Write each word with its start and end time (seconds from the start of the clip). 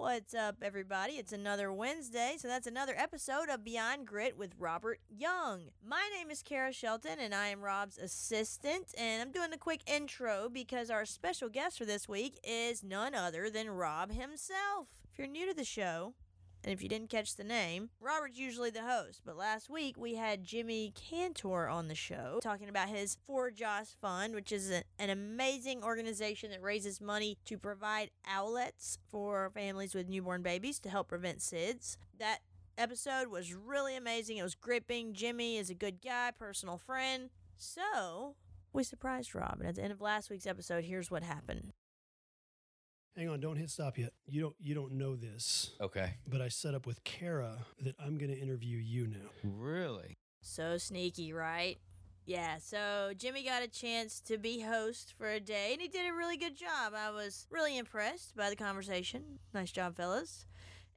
What's 0.00 0.32
up, 0.32 0.56
everybody? 0.62 1.12
It's 1.12 1.34
another 1.34 1.70
Wednesday, 1.70 2.36
so 2.38 2.48
that's 2.48 2.66
another 2.66 2.94
episode 2.96 3.50
of 3.50 3.62
Beyond 3.62 4.06
Grit 4.06 4.34
with 4.34 4.54
Robert 4.58 4.98
Young. 5.10 5.64
My 5.86 6.08
name 6.16 6.30
is 6.30 6.42
Kara 6.42 6.72
Shelton, 6.72 7.18
and 7.20 7.34
I 7.34 7.48
am 7.48 7.60
Rob's 7.60 7.98
assistant. 7.98 8.94
And 8.96 9.20
I'm 9.20 9.30
doing 9.30 9.52
a 9.52 9.58
quick 9.58 9.82
intro 9.86 10.48
because 10.50 10.88
our 10.88 11.04
special 11.04 11.50
guest 11.50 11.76
for 11.76 11.84
this 11.84 12.08
week 12.08 12.40
is 12.42 12.82
none 12.82 13.14
other 13.14 13.50
than 13.50 13.68
Rob 13.68 14.10
himself. 14.10 14.88
If 15.12 15.18
you're 15.18 15.28
new 15.28 15.46
to 15.46 15.54
the 15.54 15.64
show, 15.64 16.14
and 16.64 16.72
if 16.72 16.82
you 16.82 16.88
didn't 16.88 17.10
catch 17.10 17.36
the 17.36 17.44
name, 17.44 17.90
Robert's 18.00 18.38
usually 18.38 18.70
the 18.70 18.82
host. 18.82 19.22
But 19.24 19.36
last 19.36 19.70
week 19.70 19.96
we 19.96 20.14
had 20.14 20.44
Jimmy 20.44 20.92
Cantor 20.94 21.68
on 21.68 21.88
the 21.88 21.94
show 21.94 22.38
talking 22.42 22.68
about 22.68 22.88
his 22.88 23.16
For 23.26 23.50
Joss 23.50 23.96
Fund, 24.00 24.34
which 24.34 24.52
is 24.52 24.70
a, 24.70 24.82
an 24.98 25.10
amazing 25.10 25.82
organization 25.82 26.50
that 26.50 26.62
raises 26.62 27.00
money 27.00 27.38
to 27.46 27.58
provide 27.58 28.10
Owlets 28.28 28.98
for 29.10 29.50
families 29.54 29.94
with 29.94 30.08
newborn 30.08 30.42
babies 30.42 30.78
to 30.80 30.90
help 30.90 31.08
prevent 31.08 31.38
SIDS. 31.38 31.96
That 32.18 32.40
episode 32.76 33.28
was 33.28 33.54
really 33.54 33.96
amazing. 33.96 34.36
It 34.36 34.42
was 34.42 34.54
gripping. 34.54 35.14
Jimmy 35.14 35.56
is 35.56 35.70
a 35.70 35.74
good 35.74 36.02
guy, 36.02 36.30
personal 36.36 36.78
friend. 36.78 37.30
So 37.56 38.36
we 38.72 38.84
surprised 38.84 39.34
Rob. 39.34 39.56
And 39.60 39.68
at 39.68 39.74
the 39.76 39.82
end 39.82 39.92
of 39.92 40.00
last 40.00 40.30
week's 40.30 40.46
episode, 40.46 40.84
here's 40.84 41.10
what 41.10 41.22
happened. 41.22 41.72
Hang 43.16 43.28
on, 43.28 43.40
don't 43.40 43.56
hit 43.56 43.70
stop 43.70 43.98
yet. 43.98 44.12
You 44.26 44.40
don't 44.40 44.54
you 44.60 44.74
don't 44.74 44.92
know 44.92 45.16
this, 45.16 45.72
Okay. 45.80 46.14
but 46.26 46.40
I 46.40 46.48
set 46.48 46.74
up 46.74 46.86
with 46.86 47.02
Kara 47.04 47.66
that 47.82 47.94
I'm 47.98 48.16
going 48.18 48.30
to 48.30 48.38
interview 48.38 48.78
you 48.78 49.06
now. 49.08 49.30
Really? 49.42 50.16
So 50.42 50.78
sneaky, 50.78 51.32
right? 51.32 51.78
Yeah, 52.24 52.58
so 52.58 53.12
Jimmy 53.16 53.42
got 53.44 53.62
a 53.62 53.68
chance 53.68 54.20
to 54.22 54.38
be 54.38 54.60
host 54.60 55.14
for 55.18 55.26
a 55.28 55.40
day, 55.40 55.70
and 55.72 55.82
he 55.82 55.88
did 55.88 56.08
a 56.08 56.14
really 56.14 56.36
good 56.36 56.56
job. 56.56 56.92
I 56.96 57.10
was 57.10 57.46
really 57.50 57.76
impressed 57.76 58.36
by 58.36 58.48
the 58.48 58.56
conversation. 58.56 59.40
Nice 59.52 59.72
job, 59.72 59.96
fellas. 59.96 60.46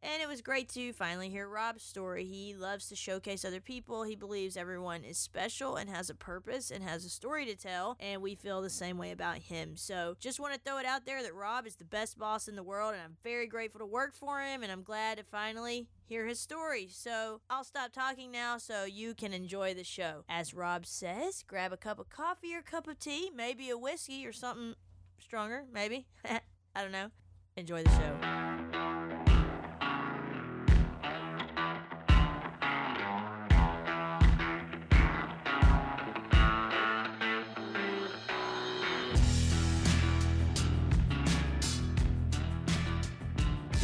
And 0.03 0.21
it 0.21 0.27
was 0.27 0.41
great 0.41 0.67
to 0.73 0.91
finally 0.91 1.29
hear 1.29 1.47
Rob's 1.47 1.81
story. 1.81 2.25
He 2.25 2.53
loves 2.53 2.89
to 2.89 2.95
showcase 2.95 3.45
other 3.45 3.61
people. 3.61 4.03
He 4.03 4.17
believes 4.17 4.57
everyone 4.57 5.05
is 5.05 5.17
special 5.17 5.77
and 5.77 5.89
has 5.89 6.09
a 6.09 6.13
purpose 6.13 6.71
and 6.71 6.83
has 6.83 7.05
a 7.05 7.09
story 7.09 7.45
to 7.45 7.55
tell. 7.55 7.95
And 8.01 8.21
we 8.21 8.35
feel 8.35 8.61
the 8.61 8.69
same 8.69 8.97
way 8.97 9.11
about 9.11 9.37
him. 9.37 9.77
So 9.77 10.17
just 10.19 10.41
want 10.41 10.53
to 10.55 10.59
throw 10.59 10.77
it 10.77 10.85
out 10.85 11.05
there 11.05 11.23
that 11.23 11.33
Rob 11.33 11.65
is 11.65 11.77
the 11.77 11.85
best 11.85 12.19
boss 12.19 12.49
in 12.49 12.57
the 12.57 12.63
world. 12.63 12.93
And 12.93 13.01
I'm 13.01 13.15
very 13.23 13.47
grateful 13.47 13.79
to 13.79 13.85
work 13.85 14.13
for 14.13 14.41
him. 14.41 14.61
And 14.61 14.73
I'm 14.73 14.83
glad 14.83 15.19
to 15.19 15.23
finally 15.23 15.87
hear 16.03 16.27
his 16.27 16.39
story. 16.39 16.89
So 16.91 17.39
I'll 17.49 17.63
stop 17.63 17.93
talking 17.93 18.29
now 18.29 18.57
so 18.57 18.83
you 18.83 19.13
can 19.13 19.31
enjoy 19.31 19.73
the 19.73 19.85
show. 19.85 20.25
As 20.27 20.53
Rob 20.53 20.85
says, 20.85 21.45
grab 21.47 21.71
a 21.71 21.77
cup 21.77 21.97
of 21.97 22.09
coffee 22.09 22.53
or 22.53 22.59
a 22.59 22.63
cup 22.63 22.89
of 22.89 22.99
tea, 22.99 23.31
maybe 23.33 23.69
a 23.69 23.77
whiskey 23.77 24.25
or 24.27 24.33
something 24.33 24.75
stronger, 25.17 25.63
maybe. 25.71 26.07
I 26.25 26.81
don't 26.81 26.91
know. 26.91 27.09
Enjoy 27.55 27.83
the 27.83 27.89
show. 27.91 28.92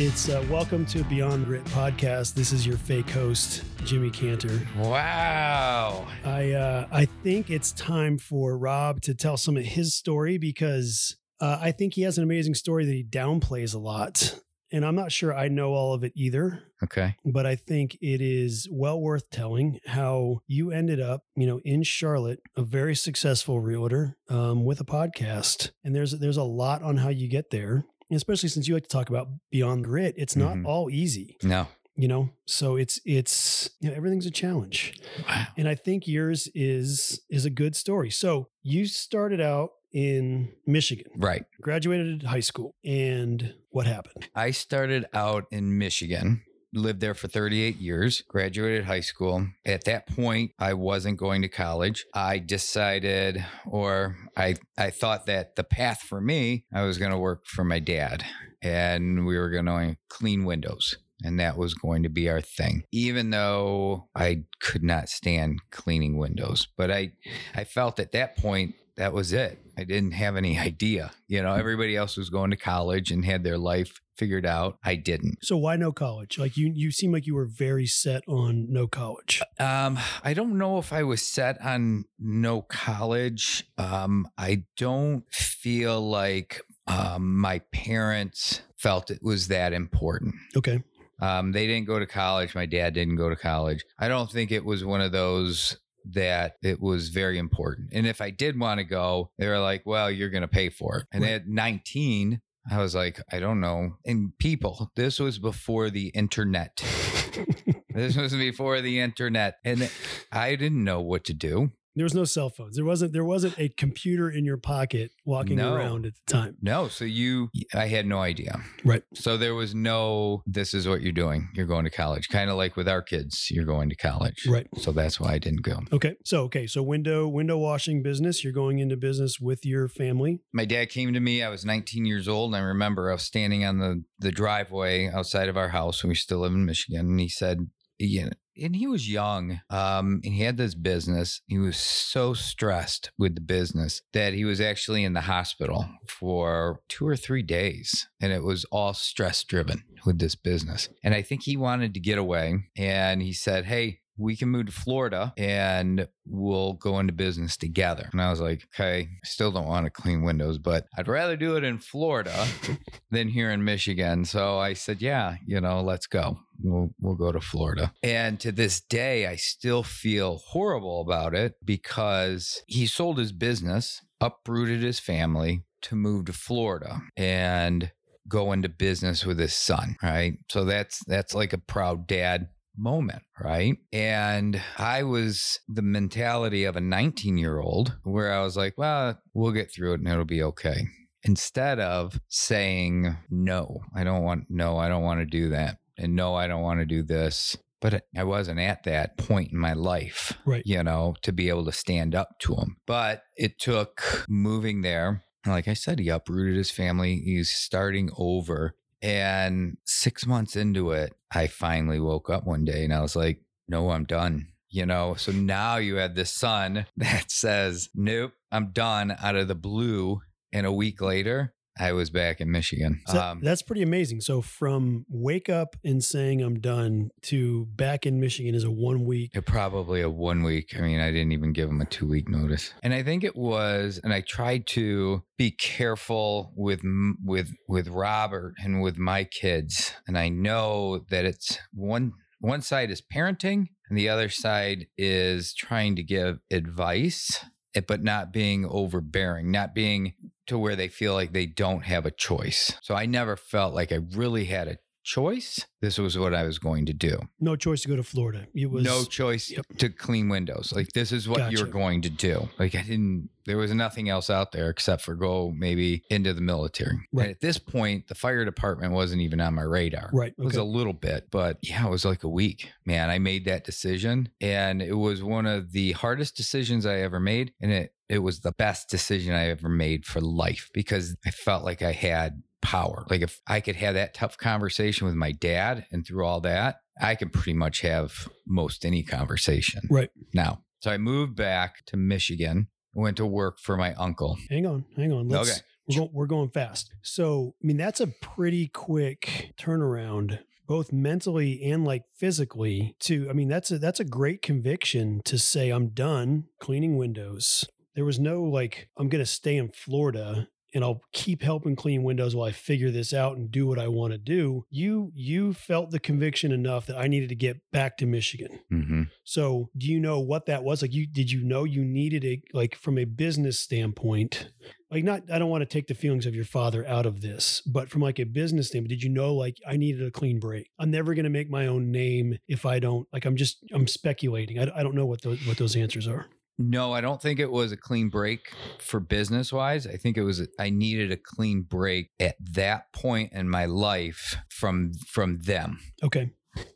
It's 0.02 0.30
uh, 0.30 0.42
welcome 0.50 0.86
to 0.86 1.04
Beyond 1.04 1.46
Grit 1.46 1.66
podcast. 1.66 2.34
This 2.34 2.54
is 2.54 2.66
your 2.66 2.78
fake 2.78 3.10
host, 3.10 3.66
Jimmy 3.84 4.10
Cantor. 4.10 4.58
Wow. 4.78 6.08
I 6.24 6.54
uh, 6.54 6.88
I 6.90 7.04
think 7.04 7.50
it's 7.50 7.74
time 7.74 8.18
for 8.18 8.58
Rob 8.58 9.02
to 9.02 9.14
tell 9.14 9.36
some 9.36 9.58
of 9.58 9.66
his 9.66 9.94
story 9.94 10.38
because 10.38 11.18
uh, 11.42 11.60
I 11.62 11.74
think 11.74 11.96
he 11.96 12.04
has 12.04 12.18
an 12.18 12.24
amazing 12.24 12.56
story 12.56 12.86
that 12.86 12.94
he 12.94 13.04
downplays 13.04 13.76
a 13.76 13.78
lot, 13.78 14.40
and 14.72 14.86
I'm 14.86 14.96
not 14.96 15.12
sure 15.12 15.36
I 15.36 15.50
know 15.50 15.74
all 15.74 15.94
of 15.94 16.06
it 16.06 16.14
either. 16.16 16.64
Okay. 16.82 17.18
but 17.26 17.46
I 17.46 17.56
think 17.56 17.98
it 18.00 18.22
is 18.22 18.70
well 18.72 19.02
worth 19.02 19.30
telling 19.30 19.82
how 19.86 20.40
you 20.48 20.72
ended 20.72 21.02
up, 21.02 21.26
you 21.36 21.46
know, 21.46 21.60
in 21.66 21.84
Charlotte, 21.84 22.40
a 22.56 22.62
very 22.62 22.96
successful 22.96 23.60
realtor 23.60 24.16
um, 24.30 24.64
with 24.64 24.80
a 24.80 24.86
podcast. 24.86 25.72
And 25.84 25.94
there's 25.94 26.14
there's 26.14 26.38
a 26.38 26.44
lot 26.44 26.84
on 26.84 26.96
how 26.96 27.10
you 27.10 27.28
get 27.28 27.50
there, 27.50 27.84
especially 28.12 28.50
since 28.50 28.68
you 28.68 28.74
like 28.74 28.84
to 28.84 28.90
talk 28.90 29.10
about 29.10 29.28
beyond 29.52 29.84
grit. 29.86 30.14
It's 30.18 30.36
not 30.36 30.56
Mhm. 30.58 30.66
all 30.66 30.90
easy, 30.90 31.38
No. 31.44 31.68
you 31.96 32.08
know. 32.08 32.30
So 32.46 32.76
it's 32.76 33.00
it's 33.06 33.70
you 33.80 33.90
know 33.90 33.96
everything's 33.96 34.26
a 34.26 34.32
challenge, 34.32 34.94
Wow. 35.28 35.48
and 35.58 35.68
I 35.68 35.76
think 35.76 36.08
yours 36.08 36.50
is 36.56 37.22
is 37.30 37.46
a 37.46 37.50
good 37.50 37.76
story. 37.76 38.10
So 38.12 38.50
you 38.64 38.86
started 38.86 39.42
out 39.42 39.72
in 39.92 40.54
Michigan, 40.68 41.12
Right. 41.16 41.44
graduated 41.62 42.24
high 42.24 42.42
school, 42.42 42.76
and 42.86 43.56
what 43.72 43.88
happened? 43.88 44.30
I 44.36 44.52
started 44.52 45.06
out 45.14 45.46
in 45.52 45.78
Michigan, 45.80 46.44
lived 46.74 47.02
there 47.02 47.14
for 47.14 47.28
38 47.28 47.78
years, 47.78 48.22
graduated 48.28 48.86
high 48.86 49.00
school. 49.00 49.48
At 49.66 49.86
that 49.86 50.08
point, 50.08 50.52
I 50.60 50.74
wasn't 50.74 51.18
going 51.18 51.42
to 51.42 51.48
college. 51.48 52.06
I 52.14 52.40
decided 52.40 53.44
or 53.66 54.16
I 54.38 54.56
I 54.78 54.90
thought 54.92 55.26
that 55.26 55.56
the 55.56 55.64
path 55.64 56.02
for 56.02 56.22
me, 56.22 56.66
I 56.74 56.84
was 56.84 56.98
going 56.98 57.12
to 57.12 57.18
work 57.18 57.46
for 57.46 57.64
my 57.64 57.80
dad 57.80 58.26
and 58.62 59.26
we 59.26 59.38
were 59.38 59.50
going 59.50 59.66
to 59.66 59.98
clean 60.10 60.46
windows. 60.46 60.98
And 61.22 61.38
that 61.42 61.58
was 61.58 61.74
going 61.74 62.04
to 62.04 62.10
be 62.10 62.30
our 62.30 62.40
thing, 62.40 62.84
even 62.94 63.30
though 63.30 64.08
I 64.16 64.44
could 64.62 64.84
not 64.84 65.10
stand 65.10 65.60
cleaning 65.70 66.18
windows. 66.18 66.70
But 66.78 66.92
I, 66.92 67.12
I 67.54 67.66
felt 67.66 68.00
at 68.00 68.14
that 68.14 68.38
point 68.38 68.76
that 69.00 69.14
was 69.14 69.32
it. 69.32 69.58
I 69.78 69.86
didn't 69.86 70.12
have 70.12 70.36
any 70.36 70.60
idea. 70.70 71.12
You 71.28 71.42
know, 71.42 71.54
everybody 71.54 71.96
else 71.96 72.18
was 72.18 72.30
going 72.30 72.52
to 72.52 72.58
college 72.58 73.12
and 73.12 73.26
had 73.26 73.44
their 73.44 73.58
life 73.58 74.00
figured 74.18 74.46
out. 74.46 74.78
I 74.84 74.96
didn't. 74.96 75.38
So 75.42 75.56
why 75.58 75.78
no 75.78 75.94
college? 75.94 76.38
Like 76.38 76.58
you 76.58 76.72
you 76.76 76.92
seem 76.92 77.12
like 77.12 77.26
you 77.26 77.34
were 77.34 77.46
very 77.46 77.88
set 77.88 78.22
on 78.28 78.72
no 78.72 78.86
college. 78.86 79.42
Um, 79.58 79.98
I 80.24 80.34
don't 80.34 80.58
know 80.58 80.78
if 80.78 80.92
I 80.92 81.04
was 81.04 81.22
set 81.22 81.60
on 81.62 82.06
no 82.20 82.62
college. 82.62 83.66
Um, 83.78 84.28
I 84.38 84.64
don't 84.78 85.24
feel 85.32 86.08
like 86.08 86.62
um, 86.88 87.38
my 87.38 87.60
parents 87.72 88.62
felt 88.78 89.10
it 89.10 89.24
was 89.24 89.48
that 89.48 89.72
important. 89.72 90.36
Okay. 90.58 90.84
Um, 91.22 91.52
they 91.52 91.68
didn't 91.68 91.88
go 91.88 92.00
to 92.00 92.06
college. 92.06 92.56
My 92.56 92.66
dad 92.66 92.94
didn't 92.94 93.18
go 93.18 93.30
to 93.30 93.36
college. 93.36 93.84
I 93.98 94.08
don't 94.08 94.32
think 94.32 94.52
it 94.52 94.64
was 94.64 94.86
one 94.86 95.02
of 95.02 95.12
those 95.12 95.78
that 96.14 96.54
it 96.64 96.80
was 96.82 97.10
very 97.10 97.38
important. 97.38 97.90
And 97.94 98.08
if 98.08 98.22
I 98.22 98.30
did 98.30 98.60
want 98.60 98.80
to 98.80 98.84
go, 98.84 99.32
they 99.38 99.48
were 99.48 99.60
like, 99.60 99.84
well, 99.86 100.10
you're 100.12 100.30
going 100.30 100.42
to 100.42 100.48
pay 100.48 100.70
for 100.70 100.98
it. 100.98 101.08
And 101.12 101.24
Right. 101.24 101.34
at 101.34 101.48
19, 101.48 102.42
I 102.72 102.78
was 102.82 102.94
like, 102.96 103.22
I 103.32 103.40
don't 103.40 103.60
know. 103.60 103.98
And 104.06 104.38
people, 104.38 104.92
this 104.96 105.20
was 105.20 105.40
before 105.40 105.90
the 105.90 106.08
internet. 106.10 106.82
this 107.94 108.16
was 108.16 108.34
before 108.34 108.82
the 108.82 109.00
internet. 109.00 109.56
And 109.64 109.90
I 110.32 110.56
didn't 110.56 110.84
know 110.84 111.02
what 111.02 111.24
to 111.26 111.34
do. 111.34 111.72
There 112.00 112.06
was 112.06 112.16
no 112.16 112.24
cell 112.24 112.50
phones. 112.50 112.78
There 112.78 112.86
wasn't 112.86 113.12
there 113.12 113.26
wasn't 113.26 113.60
a 113.60 113.68
computer 113.68 114.30
in 114.30 114.46
your 114.46 114.56
pocket 114.56 115.12
walking 115.26 115.58
No. 115.58 115.74
around 115.76 116.06
at 116.06 116.14
the 116.16 116.34
time. 116.34 116.56
No. 116.62 116.88
So 116.88 117.04
you, 117.04 117.50
I 117.76 117.88
had 117.88 118.06
no 118.06 118.20
idea. 118.20 118.62
Right. 118.86 119.04
So 119.14 119.36
there 119.36 119.54
was 119.54 119.76
no, 119.76 120.42
this 120.46 120.74
is 120.74 120.88
what 120.88 121.02
you're 121.02 121.12
doing. 121.12 121.50
You're 121.56 121.66
going 121.66 121.84
to 121.84 121.90
college. 121.90 122.30
Kind 122.30 122.50
of 122.50 122.56
like 122.56 122.78
with 122.78 122.88
our 122.88 123.02
kids, 123.02 123.50
you're 123.52 123.66
going 123.66 123.90
to 123.90 123.98
college. 123.98 124.48
Right. 124.48 124.66
So 124.78 124.94
that's 124.94 125.20
why 125.20 125.34
I 125.34 125.40
didn't 125.40 125.64
go. 125.64 125.82
Okay. 125.92 126.16
So 126.24 126.44
okay. 126.44 126.68
So 126.68 126.82
window 126.82 127.28
window 127.28 127.58
washing 127.58 128.02
business. 128.02 128.46
You're 128.46 128.54
going 128.54 128.80
into 128.80 128.96
business 128.96 129.42
with 129.42 129.66
your 129.66 129.90
family. 129.90 130.40
My 130.54 130.64
dad 130.64 130.86
came 130.92 131.12
to 131.12 131.20
me. 131.20 131.44
I 131.44 131.50
was 131.50 131.66
19 131.66 132.06
years 132.06 132.30
old. 132.30 132.56
And 132.56 132.64
I 132.64 132.66
remember 132.66 133.10
I 133.10 133.16
was 133.16 133.24
standing 133.24 133.66
on 133.66 133.80
the, 133.80 134.06
the 134.20 134.32
driveway 134.32 135.10
outside 135.10 135.50
of 135.50 135.58
our 135.58 135.70
house 135.70 136.02
when 136.02 136.08
we 136.12 136.16
still 136.16 136.40
live 136.40 136.54
in 136.54 136.66
Michigan. 136.66 137.08
And 137.08 137.20
he 137.20 137.28
said, 137.28 137.68
yeah, 138.00 138.30
and 138.62 138.76
he 138.76 138.88
was 138.88 139.10
young. 139.10 139.62
Um, 139.70 140.22
and 140.24 140.34
he 140.34 140.44
had 140.44 140.58
this 140.58 140.76
business. 140.76 141.42
He 141.48 141.58
was 141.58 141.78
so 141.78 142.34
stressed 142.34 143.12
with 143.18 143.36
the 143.36 143.42
business 143.42 144.02
that 144.14 144.34
he 144.34 144.46
was 144.46 144.62
actually 144.62 145.04
in 145.04 145.14
the 145.14 145.22
hospital 145.22 145.86
for 146.08 146.82
two 146.90 147.08
or 147.08 147.16
three 147.16 147.44
days. 147.44 148.08
And 148.22 148.32
it 148.32 148.44
was 148.44 148.66
all 148.66 148.94
stress 148.94 149.44
driven 149.44 149.84
with 150.06 150.20
this 150.20 150.36
business. 150.36 150.90
And 151.04 151.14
I 151.14 151.22
think 151.22 151.44
he 151.44 151.58
wanted 151.58 151.94
to 151.94 152.00
get 152.00 152.18
away. 152.18 152.70
And 152.78 153.22
he 153.22 153.34
said, 153.34 153.66
Hey, 153.66 154.00
we 154.20 154.36
can 154.36 154.50
move 154.50 154.66
to 154.68 154.72
Florida 154.72 155.34
and 155.38 156.08
we'll 156.26 156.74
go 156.74 157.00
into 157.00 157.14
business 157.14 157.56
together. 157.58 158.10
And 158.12 158.22
I 158.22 158.30
was 158.30 158.42
like, 158.42 158.68
okay, 158.76 159.02
I 159.02 159.28
still 159.28 159.52
don't 159.52 159.68
want 159.68 159.86
to 159.86 159.90
clean 159.90 160.22
windows, 160.22 160.58
but 160.58 160.86
I'd 160.98 161.08
rather 161.08 161.38
do 161.38 161.56
it 161.56 161.64
in 161.64 161.78
Florida 161.78 162.48
than 163.12 163.30
here 163.30 163.50
in 163.52 163.64
Michigan. 163.64 164.26
So 164.26 164.60
I 164.60 164.74
said, 164.74 165.02
yeah, 165.02 165.38
you 165.46 165.62
know, 165.62 165.82
let's 165.82 166.06
go. 166.06 166.40
We'll, 166.62 166.90
we'll 167.00 167.16
go 167.16 167.32
to 167.32 167.40
Florida. 167.40 167.94
And 168.04 168.40
to 168.42 168.52
this 168.52 168.82
day, 168.82 169.26
I 169.26 169.38
still 169.38 169.82
feel 169.82 170.40
horrible 170.48 171.00
about 171.02 171.34
it 171.34 171.56
because 171.64 172.62
he 172.68 172.86
sold 172.86 173.18
his 173.18 173.32
business, 173.32 174.02
uprooted 174.20 174.84
his 174.84 175.00
family 175.00 175.64
to 175.84 175.96
move 175.96 176.26
to 176.26 176.34
Florida 176.34 177.02
and 177.16 177.92
go 178.28 178.52
into 178.52 178.70
business 178.70 179.26
with 179.26 179.40
his 179.40 179.54
son, 179.54 179.96
right? 180.04 180.34
So 180.50 180.66
that's 180.66 181.04
that's 181.06 181.34
like 181.34 181.54
a 181.54 181.58
proud 181.58 182.06
dad 182.06 182.50
moment, 182.80 183.22
right? 183.40 183.76
And 183.94 184.62
I 184.78 185.04
was 185.04 185.60
the 185.68 185.82
mentality 185.82 186.64
of 186.64 186.76
a 186.76 186.82
19 186.82 187.38
year 187.38 187.60
old 187.60 187.98
where 188.04 188.34
I 188.34 188.42
was 188.44 188.56
like, 188.58 188.76
well, 188.78 189.20
we'll 189.34 189.52
get 189.52 189.72
through 189.72 189.94
it 189.94 190.00
and 190.00 190.08
it'll 190.08 190.26
be 190.26 190.44
okay. 190.44 190.88
instead 191.24 191.80
of 191.80 192.20
saying, 192.30 193.18
no, 193.30 193.80
I 193.94 194.04
don't 194.06 194.24
want, 194.24 194.46
no, 194.50 194.78
I 194.78 194.88
don't 194.88 195.04
want 195.04 195.20
to 195.20 195.26
do 195.26 195.50
that. 195.50 195.78
And 195.98 196.16
no, 196.16 196.34
I 196.34 196.48
don't 196.48 196.62
want 196.62 196.80
to 196.80 196.86
do 196.86 197.04
this. 197.04 197.58
But 197.82 198.04
I 198.18 198.24
wasn't 198.26 198.60
at 198.60 198.84
that 198.84 199.18
point 199.18 199.52
in 199.54 199.58
my 199.58 199.74
life, 199.74 200.34
Right. 200.46 200.64
you 200.66 200.82
know, 200.84 201.16
to 201.24 201.32
be 201.32 201.48
able 201.50 201.66
to 201.66 201.72
stand 201.72 202.14
up 202.16 202.40
to 202.40 202.56
him. 202.56 202.78
But 202.88 203.24
it 203.38 203.60
took 203.60 204.26
moving 204.30 204.82
there. 204.82 205.24
Like 205.46 205.68
I 205.70 205.74
said, 205.74 206.00
he 206.00 206.10
uprooted 206.10 206.58
his 206.58 206.72
family. 206.72 207.22
He's 207.24 207.52
starting 207.52 208.10
over. 208.18 208.76
And 209.02 209.78
six 209.86 210.26
months 210.26 210.56
into 210.56 210.92
it, 210.92 211.14
I 211.32 211.48
finally 211.48 212.00
woke 212.00 212.30
up 212.30 212.46
one 212.46 212.66
day 212.66 212.84
and 212.84 212.94
I 212.94 213.02
was 213.02 213.16
like, 213.16 213.42
no, 213.68 213.92
I'm 213.92 214.06
done. 214.06 214.48
You 214.72 214.86
know, 214.86 215.16
so 215.16 215.32
now 215.32 215.78
you 215.78 215.96
have 215.96 216.16
this 216.16 216.32
son 216.32 216.86
that 216.98 217.32
says, 217.32 217.90
nope, 217.96 218.34
I'm 218.52 218.72
done 218.72 219.16
out 219.22 219.36
of 219.36 219.48
the 219.48 219.56
blue. 219.56 220.22
And 220.52 220.66
a 220.66 220.72
week 220.72 221.02
later, 221.02 221.54
I 221.80 221.94
was 221.94 222.10
back 222.10 222.42
in 222.42 222.52
Michigan. 222.52 223.02
So 223.08 223.20
Um, 223.20 223.40
that's 223.42 223.62
pretty 223.62 223.82
amazing. 223.82 224.22
So 224.22 224.42
from 224.42 225.06
wake 225.10 225.50
up 225.50 225.76
and 225.84 226.04
saying 226.04 226.42
I'm 226.42 226.60
done 226.60 227.10
to 227.24 227.66
back 227.76 228.06
in 228.06 228.20
Michigan 228.20 228.54
is 228.54 228.64
a 228.64 228.72
one 228.72 229.06
week. 229.06 229.32
It 229.34 229.46
probably 229.46 230.02
a 230.02 230.10
one 230.10 230.44
week. 230.44 230.76
I 230.78 230.82
mean, 230.82 231.00
I 231.00 231.12
didn't 231.12 231.32
even 231.32 231.54
give 231.54 231.70
him 231.70 231.82
a 231.82 231.86
two 231.86 232.08
week 232.08 232.28
notice, 232.30 232.74
and 232.84 232.94
I 232.94 233.04
think 233.04 233.24
it 233.24 233.36
was. 233.36 234.00
And 234.04 234.14
I 234.14 234.22
tried 234.22 234.68
to 234.68 235.24
be 235.38 235.52
careful 235.52 236.52
with 236.56 236.82
with 237.24 237.52
with 237.68 237.88
Robert 237.88 238.56
and 238.64 238.82
with 238.82 238.98
my 238.98 239.24
kids. 239.24 239.94
And 240.08 240.18
I 240.18 240.30
know 240.30 241.06
that 241.10 241.26
it's 241.26 241.60
one 241.74 242.14
one 242.40 242.62
side 242.62 242.90
is 242.92 243.02
parenting, 243.02 243.68
and 243.90 243.98
the 243.98 244.10
other 244.10 244.30
side 244.30 244.88
is 244.98 245.54
trying 245.54 245.96
to 245.98 246.04
give 246.04 246.40
advice, 246.52 247.44
Eh, 247.76 247.82
but 247.88 248.04
not 248.04 248.34
being 248.34 248.66
overbearing, 248.66 249.52
not 249.52 249.76
being 249.76 250.14
to 250.48 250.58
where 250.58 250.76
they 250.76 250.88
feel 250.88 251.14
like 251.14 251.34
they 251.34 251.46
don't 251.46 251.86
have 251.86 252.06
a 252.06 252.12
choice. 252.12 252.74
So 252.82 252.96
I 252.96 253.06
never 253.06 253.36
felt 253.36 253.76
like 253.76 253.92
I 253.92 254.00
really 254.16 254.46
had 254.46 254.68
a 254.68 254.78
choice. 255.10 255.66
This 255.82 255.98
was 255.98 256.18
what 256.18 256.34
I 256.36 256.44
was 256.44 256.60
going 256.60 256.86
to 256.88 256.94
do 256.94 257.18
No 257.40 257.56
choice 257.56 257.82
to 257.82 257.88
go 257.88 257.96
to 257.96 258.04
Florida. 258.04 258.48
It 258.54 258.70
was 258.70 258.84
no 258.84 259.04
choice 259.06 259.50
Yep. 259.50 259.66
to 259.80 259.90
clean 259.90 260.30
windows. 260.30 260.72
Like 260.76 260.90
this 260.94 261.12
is 261.12 261.28
what 261.28 261.52
you're 261.52 261.66
going 261.68 262.02
to 262.04 262.10
do. 262.10 262.50
Like 262.60 262.76
I 262.76 262.84
didn't. 262.84 263.30
There 263.46 263.58
was 263.58 263.74
nothing 263.74 264.10
else 264.10 264.30
out 264.30 264.52
there 264.52 264.70
except 264.70 265.02
for 265.02 265.16
go 265.16 265.52
maybe 265.56 266.04
into 266.12 266.34
the 266.36 266.42
military. 266.42 267.00
Right. 267.12 267.24
And 267.24 267.32
at 267.32 267.42
this 267.42 267.58
point, 267.58 268.08
the 268.08 268.14
fire 268.14 268.46
department 268.46 268.94
wasn't 268.94 269.22
even 269.22 269.42
on 269.42 269.56
my 269.56 269.64
radar. 269.64 270.12
right. 270.14 270.34
It 270.38 270.44
was 270.44 270.58
a 270.58 270.64
little 270.64 270.94
bit, 270.94 271.30
but 271.32 271.58
yeah, 271.64 271.88
it 271.88 271.90
was 271.90 272.06
like 272.06 272.24
a 272.24 272.30
week. 272.30 272.70
Man, 272.86 273.10
I 273.10 273.18
made 273.18 273.46
that 273.46 273.64
decision, 273.64 274.30
and 274.40 274.82
it 274.84 274.94
was 274.94 275.24
one 275.24 275.48
of 275.48 275.72
the 275.72 275.94
hardest 275.94 276.38
decisions 276.38 276.86
I 276.86 277.00
ever 277.00 277.20
made, 277.20 277.54
and 277.62 277.72
it 277.72 277.94
it 278.10 278.20
was 278.20 278.40
the 278.42 278.52
best 278.52 278.90
decision 278.90 279.34
I 279.36 279.50
ever 279.50 279.70
made 279.70 280.04
for 280.06 280.20
life 280.20 280.70
because 280.74 281.16
I 281.26 281.30
felt 281.32 281.64
like 281.64 281.82
I 281.84 281.92
had 281.92 282.42
power. 282.62 283.06
Like 283.10 283.22
if 283.22 283.42
I 283.48 283.62
could 283.62 283.76
have 283.78 283.94
that 283.96 284.14
tough 284.14 284.38
conversation 284.38 285.08
with 285.08 285.16
my 285.16 285.32
dad, 285.32 285.86
and 285.92 286.06
through 286.06 286.26
all 286.26 286.42
that, 286.42 286.78
I 287.02 287.16
can 287.16 287.30
pretty 287.30 287.54
much 287.54 287.82
have 287.82 288.28
most 288.46 288.86
any 288.86 289.04
conversation. 289.04 289.82
Right. 289.90 290.10
now, 290.34 290.64
so 290.80 290.92
I 290.92 290.98
moved 290.98 291.36
back 291.36 291.86
to 291.88 291.98
Michigan. 291.98 292.68
Went 292.94 293.18
to 293.18 293.26
work 293.26 293.60
for 293.60 293.78
my 293.78 293.94
uncle. 293.94 294.38
hang 294.50 294.66
on, 294.66 294.84
hang 294.98 295.14
on. 295.14 295.30
Let's, 295.30 295.52
Okay. 295.52 295.60
We're, 295.88 296.06
go, 296.06 296.10
we're 296.14 296.26
going 296.28 296.50
fast. 296.50 296.92
So, 297.02 297.56
I 297.64 297.68
mean, 297.68 297.78
that's 297.78 298.00
a 298.00 298.08
pretty 298.08 298.68
quick 298.68 299.54
turnaround, 299.60 300.40
both 300.68 300.92
mentally 300.92 301.64
and 301.64 301.84
like 301.84 302.04
physically. 302.16 302.96
To, 303.02 303.28
I 303.30 303.34
mean, 303.34 303.48
that's 303.48 303.72
a 303.72 303.80
that's 303.80 304.00
a 304.00 304.06
great 304.06 304.42
conviction 304.42 305.22
to 305.26 305.38
say 305.40 305.70
I'm 305.70 305.90
done 305.90 306.46
cleaning 306.60 306.98
windows. 306.98 307.66
There 307.96 308.06
was 308.06 308.20
no 308.20 308.44
like 308.44 308.90
I'm 308.98 309.10
going 309.10 309.24
to 309.24 309.30
stay 309.30 309.56
in 309.56 309.70
Florida 309.70 310.48
and 310.74 310.84
I'll 310.84 311.02
keep 311.14 311.42
helping 311.42 311.76
clean 311.76 312.04
windows 312.04 312.36
while 312.36 312.48
I 312.48 312.52
figure 312.52 312.92
this 312.92 313.14
out 313.14 313.38
and 313.38 313.52
do 313.52 313.68
what 313.68 313.80
I 313.80 313.88
want 313.88 314.14
to 314.14 314.18
do. 314.18 314.66
You 314.70 315.12
you 315.16 315.54
felt 315.54 315.92
the 315.92 316.00
conviction 316.00 316.52
enough 316.52 316.86
that 316.88 316.98
I 316.98 317.08
needed 317.08 317.30
to 317.30 317.36
get 317.36 317.58
back 317.72 317.98
to 317.98 318.06
Michigan. 318.06 318.60
Mm-hmm. 318.72 319.04
So, 319.24 319.70
do 319.78 319.88
you 319.88 320.00
know 320.00 320.20
what 320.20 320.46
that 320.46 320.64
was? 320.64 320.82
Like, 320.82 320.94
you 320.94 321.08
did 321.08 321.32
you 321.32 321.44
know 321.44 321.64
you 321.64 321.84
needed 321.84 322.26
a 322.26 322.42
like 322.54 322.76
from 322.76 322.98
a 322.98 323.06
business 323.06 323.60
standpoint? 323.60 324.52
Like, 324.92 325.04
not 325.04 325.32
I 325.32 325.40
don't 325.40 325.50
want 325.50 325.62
to 325.62 325.68
take 325.68 325.88
the 325.88 325.94
feelings 325.94 326.26
of 326.26 326.36
your 326.36 326.46
father 326.46 326.86
out 326.88 327.06
of 327.06 327.22
this, 327.22 327.62
but 327.62 327.90
from 327.90 328.02
like 328.02 328.20
a 328.20 328.26
business 328.26 328.68
standpoint, 328.68 328.90
did 328.90 329.04
you 329.04 329.10
know 329.10 329.34
like 329.34 329.58
I 329.68 329.78
needed 329.78 330.06
a 330.06 330.12
clean 330.12 330.40
break? 330.40 330.70
I'm 330.80 330.92
never 330.92 331.14
going 331.14 331.26
to 331.26 331.30
make 331.30 331.50
my 331.50 331.68
own 331.68 331.92
name 331.92 332.38
if 332.48 332.66
I 332.66 332.80
don't 332.80 333.08
like. 333.14 333.26
I'm 333.26 333.36
just 333.36 333.64
I'm 333.74 333.88
speculating. 333.88 334.60
I, 334.60 334.72
I 334.76 334.84
don't 334.84 334.96
know 334.96 335.06
what 335.06 335.22
those 335.22 335.46
what 335.46 335.58
those 335.58 335.76
answers 335.76 336.08
are. 336.08 336.28
No, 336.62 336.92
I 336.92 337.00
don't 337.00 337.22
think 337.22 337.40
it 337.40 337.50
was 337.50 337.72
a 337.72 337.78
clean 337.78 338.10
break 338.10 338.52
for 338.80 339.00
business 339.00 339.54
wise. 339.54 339.88
I 339.88 339.96
think 339.96 340.18
it 340.18 340.24
was 340.24 340.46
I 340.60 340.70
needed 340.70 341.10
a 341.10 341.18
clean 341.18 341.62
break 341.62 342.12
at 342.20 342.36
that 342.52 342.92
point 342.92 343.32
in 343.32 343.50
my 343.50 343.66
life 343.66 344.36
from 344.50 344.92
from 345.08 345.40
them. 345.40 345.80
Okay, 346.04 346.32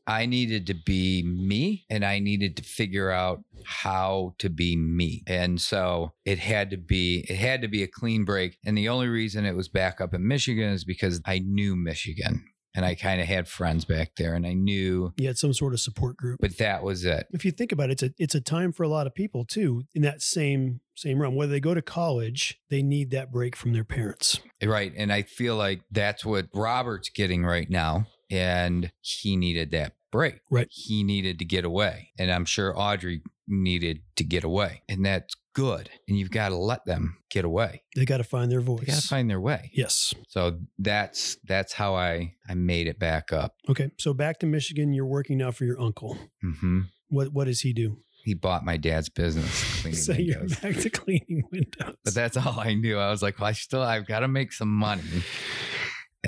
I 0.08 0.26
needed 0.26 0.68
to 0.68 0.74
be 0.74 1.22
me 1.24 1.86
and 1.90 2.06
I 2.06 2.20
needed 2.20 2.56
to 2.58 2.64
figure 2.64 3.12
out 3.12 3.44
how 3.66 4.36
to 4.40 4.50
be 4.50 4.78
me. 4.78 5.24
And 5.28 5.60
so 5.60 6.14
it 6.24 6.40
had 6.40 6.70
to 6.70 6.78
be 6.78 7.26
it 7.30 7.36
had 7.36 7.62
to 7.62 7.68
be 7.68 7.84
a 7.84 7.88
clean 7.88 8.24
break. 8.24 8.58
And 8.66 8.78
the 8.78 8.88
only 8.88 9.08
reason 9.08 9.46
it 9.46 9.56
was 9.56 9.68
back 9.68 10.00
up 10.00 10.14
in 10.14 10.26
Michigan 10.26 10.70
is 10.70 10.86
because 10.86 11.22
I 11.26 11.40
knew 11.40 11.76
Michigan 11.76 12.46
and 12.76 12.86
I 12.86 12.96
kind 12.96 13.22
of 13.22 13.28
had 13.28 13.48
friends 13.48 13.86
back 13.86 14.16
there 14.18 14.34
and 14.34 14.46
I 14.46 14.54
knew 14.54 15.14
you 15.18 15.28
had 15.28 15.38
some 15.38 15.54
sort 15.54 15.74
of 15.74 15.80
support 15.80 16.18
group. 16.18 16.40
but 16.42 16.58
that 16.58 16.84
was 16.84 17.06
it. 17.06 17.28
if 17.32 17.46
you 17.46 17.52
think 17.52 17.72
about 17.72 17.90
it, 17.90 17.94
it's 17.94 18.04
a 18.04 18.14
it's 18.18 18.36
a 18.36 18.42
time 18.42 18.72
for 18.72 18.84
a 18.84 18.88
lot 18.88 19.08
of 19.08 19.14
people 19.14 19.46
too 19.46 19.84
in 19.94 20.02
that 20.04 20.22
same 20.22 20.80
same 20.96 21.20
realm. 21.20 21.36
Whether 21.36 21.52
they 21.52 21.60
go 21.60 21.74
to 21.74 21.82
college, 21.82 22.60
they 22.70 22.82
need 22.84 23.12
that 23.12 23.32
break 23.32 23.56
from 23.56 23.74
their 23.74 23.84
parents. 23.84 24.40
Eh, 24.62 24.68
right. 24.68 24.94
And 24.96 25.12
I 25.12 25.24
feel 25.24 25.56
like 25.56 25.82
that's 25.92 26.24
what 26.24 26.48
Robert's 26.54 27.10
getting 27.10 27.44
right 27.46 27.70
now. 27.70 28.08
And 28.30 28.92
he 29.02 29.36
needed 29.36 29.72
that 29.72 29.94
break. 30.12 30.40
Right. 30.50 30.68
He 30.72 31.04
needed 31.04 31.40
to 31.40 31.46
get 31.46 31.66
away. 31.66 32.12
And 32.18 32.32
I'm 32.32 32.46
sure 32.46 32.80
Audrey 32.80 33.22
needed 33.48 34.00
to 34.16 34.24
get 34.24 34.44
away. 34.44 34.82
And 34.90 35.06
that's 35.06 35.36
good. 35.54 35.90
And 36.08 36.18
you've 36.18 36.32
got 36.32 36.50
to 36.50 36.56
let 36.58 36.86
them 36.86 37.18
get 37.30 37.46
away. 37.46 37.84
They 37.96 38.06
got 38.06 38.18
to 38.18 38.24
find 38.24 38.52
their 38.52 38.62
voice. 38.62 38.82
They 38.86 38.94
got 38.94 39.02
to 39.02 39.08
find 39.08 39.30
their 39.30 39.42
way. 39.42 39.70
yes. 39.74 40.14
So 40.30 40.60
that's 40.80 41.38
that's 41.46 41.74
how 41.74 41.96
I 41.96 42.34
I 42.50 42.54
made 42.56 42.88
it 42.88 43.00
back 43.00 43.32
up. 43.34 43.54
Okay. 43.70 43.92
So 44.00 44.14
back 44.14 44.40
to 44.40 44.46
Michigan, 44.46 44.94
you're 44.94 45.06
working 45.06 45.38
now 45.38 45.52
for 45.52 45.66
your 45.66 45.80
uncle. 45.80 46.18
hmm 46.42 46.82
What 47.10 47.34
what 47.34 47.46
does 47.46 47.62
he 47.62 47.74
do? 47.74 47.98
He 48.24 48.34
bought 48.34 48.64
my 48.64 48.78
dad's 48.78 49.10
business 49.10 49.52
cleaning 49.82 50.00
so 50.00 50.14
you're 50.14 50.40
windows. 50.40 50.60
back 50.60 50.76
to 50.78 50.90
cleaning 50.90 51.44
windows. 51.52 51.96
But 52.06 52.14
that's 52.16 52.38
all 52.38 52.58
I 52.60 52.74
knew. 52.74 52.98
I 52.98 53.10
was 53.10 53.22
like, 53.22 53.38
well, 53.40 53.50
I 53.50 53.52
still 53.52 53.82
I've 53.82 54.08
got 54.08 54.20
to 54.22 54.28
make 54.30 54.54
some 54.54 54.70
money. 54.74 55.02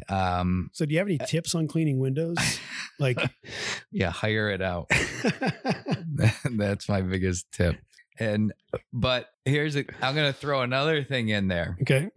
Um, 0.10 0.70
so 0.74 0.86
do 0.86 0.94
you 0.94 1.00
have 1.00 1.08
any 1.08 1.18
tips 1.18 1.56
on 1.56 1.68
cleaning 1.68 2.00
windows? 2.00 2.38
Like 2.98 3.20
yeah, 3.92 4.10
hire 4.10 4.50
it 4.52 4.62
out. 4.62 4.90
That's 6.50 6.88
my 6.88 7.02
biggest 7.02 7.52
tip. 7.52 7.76
And 8.20 8.54
but 8.94 9.28
here's 9.44 9.76
a 9.76 9.84
I'm 10.02 10.16
gonna 10.16 10.32
throw 10.32 10.62
another 10.62 11.04
thing 11.04 11.28
in 11.28 11.50
there. 11.50 11.78
Okay. 11.82 12.10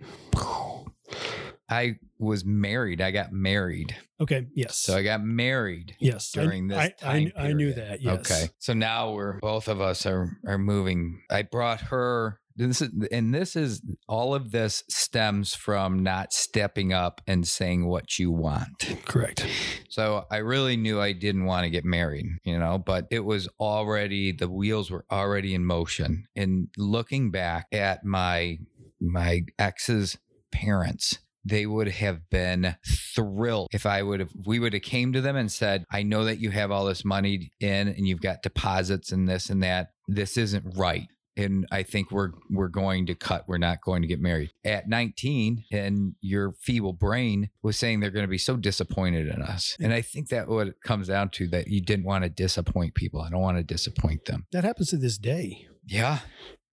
I 1.68 1.96
was 2.18 2.44
married. 2.44 3.00
I 3.00 3.10
got 3.10 3.32
married. 3.32 3.96
Okay. 4.20 4.46
Yes. 4.54 4.76
So 4.76 4.96
I 4.96 5.02
got 5.02 5.22
married 5.22 5.96
yes. 5.98 6.30
During 6.30 6.68
this 6.68 6.78
I, 6.78 6.88
time 6.90 7.32
I, 7.36 7.48
I 7.48 7.52
knew 7.52 7.74
that. 7.74 8.00
Yes. 8.00 8.20
Okay. 8.20 8.48
So 8.60 8.72
now 8.72 9.12
we're 9.12 9.40
both 9.40 9.66
of 9.66 9.80
us 9.80 10.06
are 10.06 10.38
are 10.46 10.58
moving. 10.58 11.22
I 11.28 11.42
brought 11.42 11.80
her 11.80 12.38
this 12.58 12.82
is 12.82 12.90
and 13.12 13.32
this 13.32 13.54
is 13.54 13.80
all 14.08 14.34
of 14.34 14.50
this 14.50 14.82
stems 14.88 15.54
from 15.54 16.02
not 16.02 16.32
stepping 16.32 16.92
up 16.92 17.20
and 17.26 17.46
saying 17.46 17.86
what 17.86 18.18
you 18.18 18.32
want. 18.32 18.96
Correct. 19.04 19.46
So 19.88 20.24
I 20.30 20.38
really 20.38 20.76
knew 20.76 21.00
I 21.00 21.12
didn't 21.12 21.44
want 21.44 21.64
to 21.64 21.70
get 21.70 21.84
married, 21.84 22.26
you 22.44 22.58
know, 22.58 22.78
but 22.78 23.06
it 23.10 23.24
was 23.24 23.48
already 23.60 24.32
the 24.32 24.48
wheels 24.48 24.90
were 24.90 25.04
already 25.10 25.54
in 25.54 25.64
motion. 25.64 26.26
And 26.34 26.68
looking 26.76 27.30
back 27.30 27.66
at 27.72 28.04
my 28.04 28.58
my 29.00 29.42
ex's 29.58 30.18
parents, 30.50 31.18
they 31.44 31.64
would 31.64 31.88
have 31.88 32.28
been 32.28 32.74
thrilled 33.14 33.68
if 33.72 33.86
I 33.86 34.02
would 34.02 34.18
have 34.18 34.30
we 34.46 34.58
would 34.58 34.72
have 34.72 34.82
came 34.82 35.12
to 35.12 35.20
them 35.20 35.36
and 35.36 35.50
said, 35.50 35.84
"I 35.92 36.02
know 36.02 36.24
that 36.24 36.40
you 36.40 36.50
have 36.50 36.72
all 36.72 36.86
this 36.86 37.04
money 37.04 37.52
in 37.60 37.88
and 37.88 38.08
you've 38.08 38.20
got 38.20 38.42
deposits 38.42 39.12
and 39.12 39.28
this 39.28 39.48
and 39.48 39.62
that. 39.62 39.90
This 40.08 40.36
isn't 40.36 40.76
right." 40.76 41.06
And 41.38 41.66
I 41.70 41.82
think 41.84 42.10
we're 42.10 42.32
we're 42.50 42.68
going 42.68 43.06
to 43.06 43.14
cut. 43.14 43.44
We're 43.48 43.58
not 43.58 43.80
going 43.80 44.02
to 44.02 44.08
get 44.08 44.20
married 44.20 44.50
at 44.64 44.88
19. 44.88 45.64
And 45.72 46.14
your 46.20 46.52
feeble 46.60 46.92
brain 46.92 47.48
was 47.62 47.76
saying 47.76 48.00
they're 48.00 48.10
going 48.10 48.24
to 48.26 48.28
be 48.30 48.38
so 48.38 48.56
disappointed 48.56 49.28
in 49.28 49.40
us. 49.40 49.76
And 49.80 49.92
I 49.94 50.02
think 50.02 50.28
that 50.28 50.48
what 50.48 50.66
it 50.68 50.82
comes 50.84 51.08
down 51.08 51.30
to 51.30 51.46
that 51.48 51.68
you 51.68 51.80
didn't 51.80 52.04
want 52.04 52.24
to 52.24 52.30
disappoint 52.30 52.94
people. 52.94 53.20
I 53.22 53.30
don't 53.30 53.40
want 53.40 53.56
to 53.58 53.62
disappoint 53.62 54.24
them. 54.26 54.46
That 54.52 54.64
happens 54.64 54.90
to 54.90 54.96
this 54.96 55.16
day 55.16 55.66
Yeah, 55.86 56.18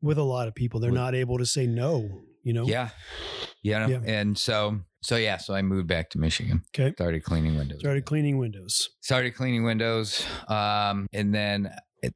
with 0.02 0.18
a 0.18 0.24
lot 0.24 0.48
of 0.48 0.56
people. 0.56 0.80
They're 0.80 0.92
With- 0.92 1.00
not 1.00 1.16
able 1.16 1.38
to 1.38 1.46
say 1.46 1.68
no. 1.68 2.24
You 2.44 2.54
know. 2.54 2.66
yeah, 2.66 2.90
yeah. 3.64 3.88
Yeah. 3.88 4.02
And 4.06 4.38
so 4.38 4.80
so 5.02 5.16
yeah. 5.18 5.38
So 5.38 5.54
I 5.56 5.62
moved 5.62 5.88
back 5.88 6.10
to 6.12 6.20
Michigan. 6.20 6.64
Okay. 6.78 6.94
Started 6.94 7.24
cleaning 7.24 7.58
windows. 7.58 7.80
Started 7.80 8.06
cleaning 8.06 8.38
windows. 8.38 8.90
started 9.02 9.36
cleaning 9.36 9.64
windows 9.64 10.24
um, 10.48 11.08
and 11.14 11.34
then 11.34 11.72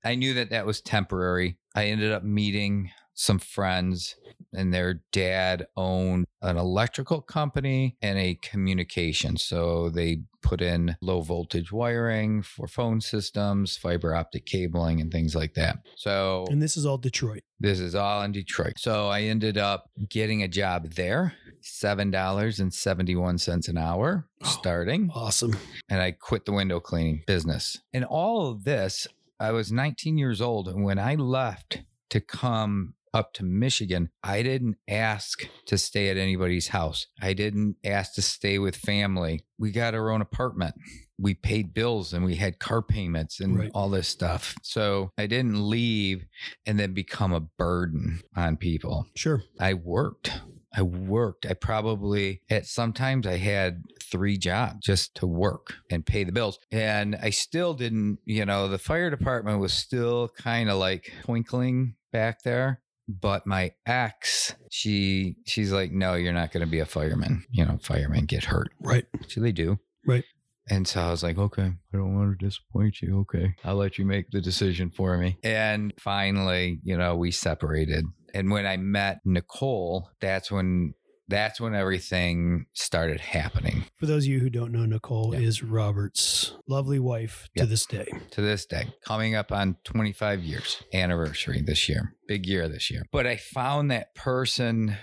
i 0.05 0.13
knew 0.13 0.35
that 0.35 0.51
that 0.51 0.67
was 0.67 0.81
temporary 0.81 1.57
i 1.75 1.85
ended 1.85 2.11
up 2.11 2.23
meeting 2.23 2.89
some 3.13 3.37
friends 3.39 4.15
and 4.53 4.73
their 4.73 5.01
dad 5.11 5.67
owned 5.75 6.25
an 6.41 6.57
electrical 6.57 7.21
company 7.21 7.97
and 8.01 8.17
a 8.17 8.35
communication. 8.35 9.35
So 9.35 9.89
they 9.89 10.21
put 10.41 10.61
in 10.61 10.95
low 11.01 11.21
voltage 11.21 11.69
wiring 11.71 12.41
for 12.41 12.65
phone 12.67 13.01
systems, 13.01 13.75
fiber 13.75 14.15
optic 14.15 14.45
cabling, 14.45 15.01
and 15.01 15.11
things 15.11 15.35
like 15.35 15.53
that. 15.55 15.79
So 15.97 16.45
And 16.49 16.61
this 16.61 16.77
is 16.77 16.85
all 16.85 16.97
Detroit. 16.97 17.43
this 17.59 17.79
is 17.81 17.93
all 17.93 18.21
in 18.23 18.31
Detroit. 18.31 18.75
So 18.77 19.09
I 19.09 19.23
ended 19.23 19.57
up 19.57 19.89
getting 20.09 20.41
a 20.43 20.47
job 20.47 20.91
there, 20.93 21.33
$7.71 21.61 23.67
an 23.67 23.77
hour 23.77 24.25
Oh. 24.41 24.47
starting 24.47 25.11
Awesome. 25.13 25.57
and 25.89 26.01
I 26.01 26.11
quit 26.11 26.45
the 26.45 26.53
window 26.53 26.79
cleaning 26.79 27.23
business. 27.27 27.77
And 27.93 28.05
all 28.05 28.47
of 28.49 28.63
this, 28.63 29.05
I 29.39 29.51
was 29.51 29.71
19 29.71 30.17
years 30.17 30.41
old. 30.41 30.67
And 30.67 30.83
when 30.83 30.99
I 30.99 31.15
left 31.15 31.81
to 32.09 32.19
come 32.19 32.93
up 33.13 33.33
to 33.33 33.43
Michigan, 33.43 34.09
I 34.23 34.43
didn't 34.43 34.75
ask 34.87 35.47
to 35.65 35.77
stay 35.77 36.09
at 36.09 36.17
anybody's 36.17 36.67
house. 36.69 37.07
I 37.21 37.33
didn't 37.33 37.77
ask 37.83 38.13
to 38.15 38.21
stay 38.21 38.59
with 38.59 38.75
family. 38.75 39.45
We 39.57 39.71
got 39.71 39.95
our 39.95 40.11
own 40.11 40.21
apartment. 40.21 40.75
We 41.17 41.33
paid 41.33 41.73
bills 41.73 42.13
and 42.13 42.23
we 42.23 42.35
had 42.35 42.59
car 42.59 42.81
payments 42.81 43.39
and 43.39 43.57
Right. 43.57 43.71
all 43.73 43.89
this 43.89 44.07
stuff. 44.07 44.55
So 44.61 45.11
I 45.17 45.25
didn't 45.27 45.59
leave 45.69 46.25
and 46.65 46.79
then 46.79 46.93
become 46.93 47.33
a 47.33 47.39
burden 47.39 48.21
on 48.35 48.57
people. 48.57 49.07
Sure. 49.15 49.43
I 49.59 49.73
worked. 49.73 50.31
I 50.71 50.83
worked. 50.83 51.47
I 51.47 51.53
probably 51.55 52.43
at 52.49 52.67
sometimes 52.67 53.25
I 53.25 53.37
had 53.37 53.81
three 54.11 54.37
jobs 54.37 54.79
just 54.83 55.15
to 55.15 55.27
work 55.27 55.75
and 55.89 56.05
pay 56.05 56.23
the 56.23 56.31
bills. 56.31 56.59
And 56.71 57.15
I 57.15 57.29
still 57.29 57.73
didn't, 57.73 58.19
you 58.25 58.45
know, 58.45 58.67
the 58.67 58.77
fire 58.77 59.09
department 59.09 59.59
was 59.59 59.73
still 59.73 60.29
kind 60.37 60.69
of 60.69 60.77
like 60.77 61.11
twinkling 61.23 61.95
back 62.11 62.43
there. 62.43 62.81
But 63.07 63.47
my 63.47 63.71
ex, 63.87 64.53
she 64.69 65.35
she's 65.47 65.71
like, 65.71 65.91
no, 65.91 66.13
you're 66.13 66.31
not 66.31 66.51
going 66.51 66.65
to 66.65 66.69
be 66.69 66.79
a 66.79 66.85
fireman. 66.85 67.43
You 67.49 67.65
know, 67.65 67.79
firemen 67.81 68.25
get 68.25 68.45
hurt. 68.45 68.69
Right. 68.79 69.05
So 69.27 69.41
they 69.41 69.51
do. 69.51 69.79
Right. 70.05 70.23
And 70.69 70.87
so 70.87 71.01
I 71.01 71.09
was 71.09 71.23
like, 71.23 71.37
okay, 71.39 71.63
I 71.93 71.97
don't 71.97 72.15
want 72.15 72.37
to 72.37 72.45
disappoint 72.45 73.01
you. 73.01 73.19
Okay. 73.21 73.55
I'll 73.63 73.75
let 73.75 73.97
you 73.97 74.05
make 74.05 74.29
the 74.29 74.41
decision 74.41 74.91
for 74.91 75.17
me. 75.17 75.37
And 75.43 75.93
finally, 75.99 76.79
you 76.83 76.95
know, 76.95 77.15
we 77.15 77.31
separated. 77.31 78.05
And 78.35 78.51
when 78.51 78.67
I 78.67 78.77
met 78.77 79.21
Nicole, 79.25 80.11
that's 80.21 80.51
when 80.51 80.93
that's 81.29 81.61
when 81.61 81.73
everything 81.75 82.65
started 82.73 83.19
happening 83.21 83.85
For 83.95 84.05
those 84.05 84.23
of 84.25 84.29
you 84.31 84.39
who 84.39 84.49
don't 84.49 84.71
know, 84.71 84.85
Nicole 84.85 85.33
Yeah. 85.33 85.41
is 85.47 85.63
Robert's 85.63 86.53
lovely 86.67 86.99
wife 86.99 87.47
to 87.57 87.65
this 87.65 87.85
day. 87.85 88.07
to 88.31 88.41
this 88.41 88.65
day, 88.65 88.87
coming 89.05 89.35
up 89.35 89.51
on 89.51 89.77
25 89.83 90.41
years 90.43 90.83
anniversary 90.93 91.61
this 91.61 91.87
year. 91.87 92.13
Big 92.27 92.45
year 92.45 92.67
this 92.67 92.89
year. 92.91 93.03
But 93.11 93.25
I 93.27 93.37
found 93.37 93.91
that 93.91 94.13
person 94.15 94.97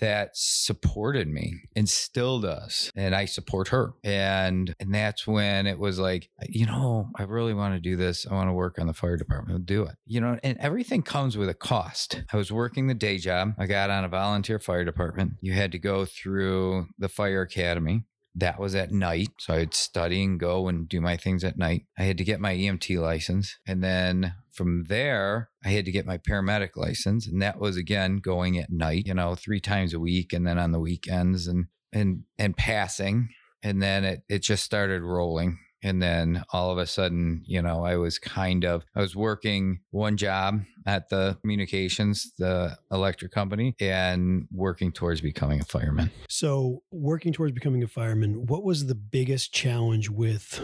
that 0.00 0.30
supported 0.34 1.28
me 1.28 1.54
and 1.76 1.88
still 1.88 2.40
does 2.40 2.90
and 2.96 3.14
i 3.14 3.24
support 3.24 3.68
her 3.68 3.94
and 4.02 4.74
and 4.80 4.94
that's 4.94 5.26
when 5.26 5.66
it 5.66 5.78
was 5.78 5.98
like 5.98 6.30
you 6.48 6.66
know 6.66 7.08
i 7.16 7.22
really 7.22 7.54
want 7.54 7.74
to 7.74 7.80
do 7.80 7.96
this 7.96 8.26
i 8.26 8.34
want 8.34 8.48
to 8.48 8.52
work 8.52 8.78
on 8.78 8.86
the 8.86 8.94
fire 8.94 9.16
department 9.16 9.56
I'll 9.56 9.64
do 9.64 9.84
it 9.84 9.96
you 10.06 10.20
know 10.20 10.38
and 10.42 10.58
everything 10.58 11.02
comes 11.02 11.36
with 11.36 11.48
a 11.48 11.54
cost 11.54 12.22
i 12.32 12.36
was 12.36 12.50
working 12.50 12.86
the 12.86 12.94
day 12.94 13.18
job 13.18 13.54
i 13.58 13.66
got 13.66 13.90
on 13.90 14.04
a 14.04 14.08
volunteer 14.08 14.58
fire 14.58 14.84
department 14.84 15.34
you 15.40 15.52
had 15.52 15.72
to 15.72 15.78
go 15.78 16.04
through 16.04 16.86
the 16.98 17.08
fire 17.08 17.42
academy 17.42 18.04
that 18.34 18.58
was 18.58 18.74
at 18.74 18.90
night. 18.90 19.28
So 19.38 19.54
I'd 19.54 19.74
study 19.74 20.22
and 20.24 20.40
go 20.40 20.68
and 20.68 20.88
do 20.88 21.00
my 21.00 21.16
things 21.16 21.44
at 21.44 21.56
night. 21.56 21.86
I 21.98 22.02
had 22.02 22.18
to 22.18 22.24
get 22.24 22.40
my 22.40 22.54
EMT 22.54 23.00
license. 23.00 23.56
And 23.66 23.82
then 23.82 24.34
from 24.54 24.84
there, 24.84 25.50
I 25.64 25.70
had 25.70 25.84
to 25.84 25.92
get 25.92 26.06
my 26.06 26.18
paramedic 26.18 26.76
license. 26.76 27.26
And 27.26 27.42
that 27.42 27.58
was 27.58 27.76
again 27.76 28.18
going 28.18 28.58
at 28.58 28.70
night, 28.70 29.06
you 29.06 29.14
know, 29.14 29.34
three 29.34 29.60
times 29.60 29.92
a 29.92 30.00
week 30.00 30.32
and 30.32 30.46
then 30.46 30.58
on 30.58 30.72
the 30.72 30.80
weekends 30.80 31.46
and 31.46 31.66
and 31.92 32.24
and 32.38 32.56
passing. 32.56 33.30
And 33.62 33.82
then 33.82 34.04
it 34.04 34.22
it 34.28 34.42
just 34.42 34.64
started 34.64 35.02
rolling. 35.02 35.58
And 35.84 36.02
then 36.02 36.42
all 36.50 36.70
of 36.70 36.78
a 36.78 36.86
sudden, 36.86 37.42
you 37.46 37.60
know, 37.60 37.84
I 37.84 37.96
was 37.96 38.18
kind 38.18 38.64
of 38.64 38.84
I 38.96 39.00
was 39.02 39.14
working 39.14 39.80
one 39.90 40.16
job 40.16 40.62
at 40.86 41.10
the 41.10 41.36
communications, 41.42 42.32
the 42.38 42.76
electric 42.90 43.32
company, 43.32 43.74
and 43.78 44.48
working 44.50 44.92
towards 44.92 45.20
becoming 45.20 45.60
a 45.60 45.64
fireman. 45.64 46.10
So, 46.28 46.82
working 46.90 47.32
towards 47.32 47.52
becoming 47.52 47.82
a 47.82 47.88
fireman, 47.88 48.46
what 48.46 48.64
was 48.64 48.86
the 48.86 48.94
biggest 48.94 49.52
challenge 49.52 50.08
with 50.08 50.60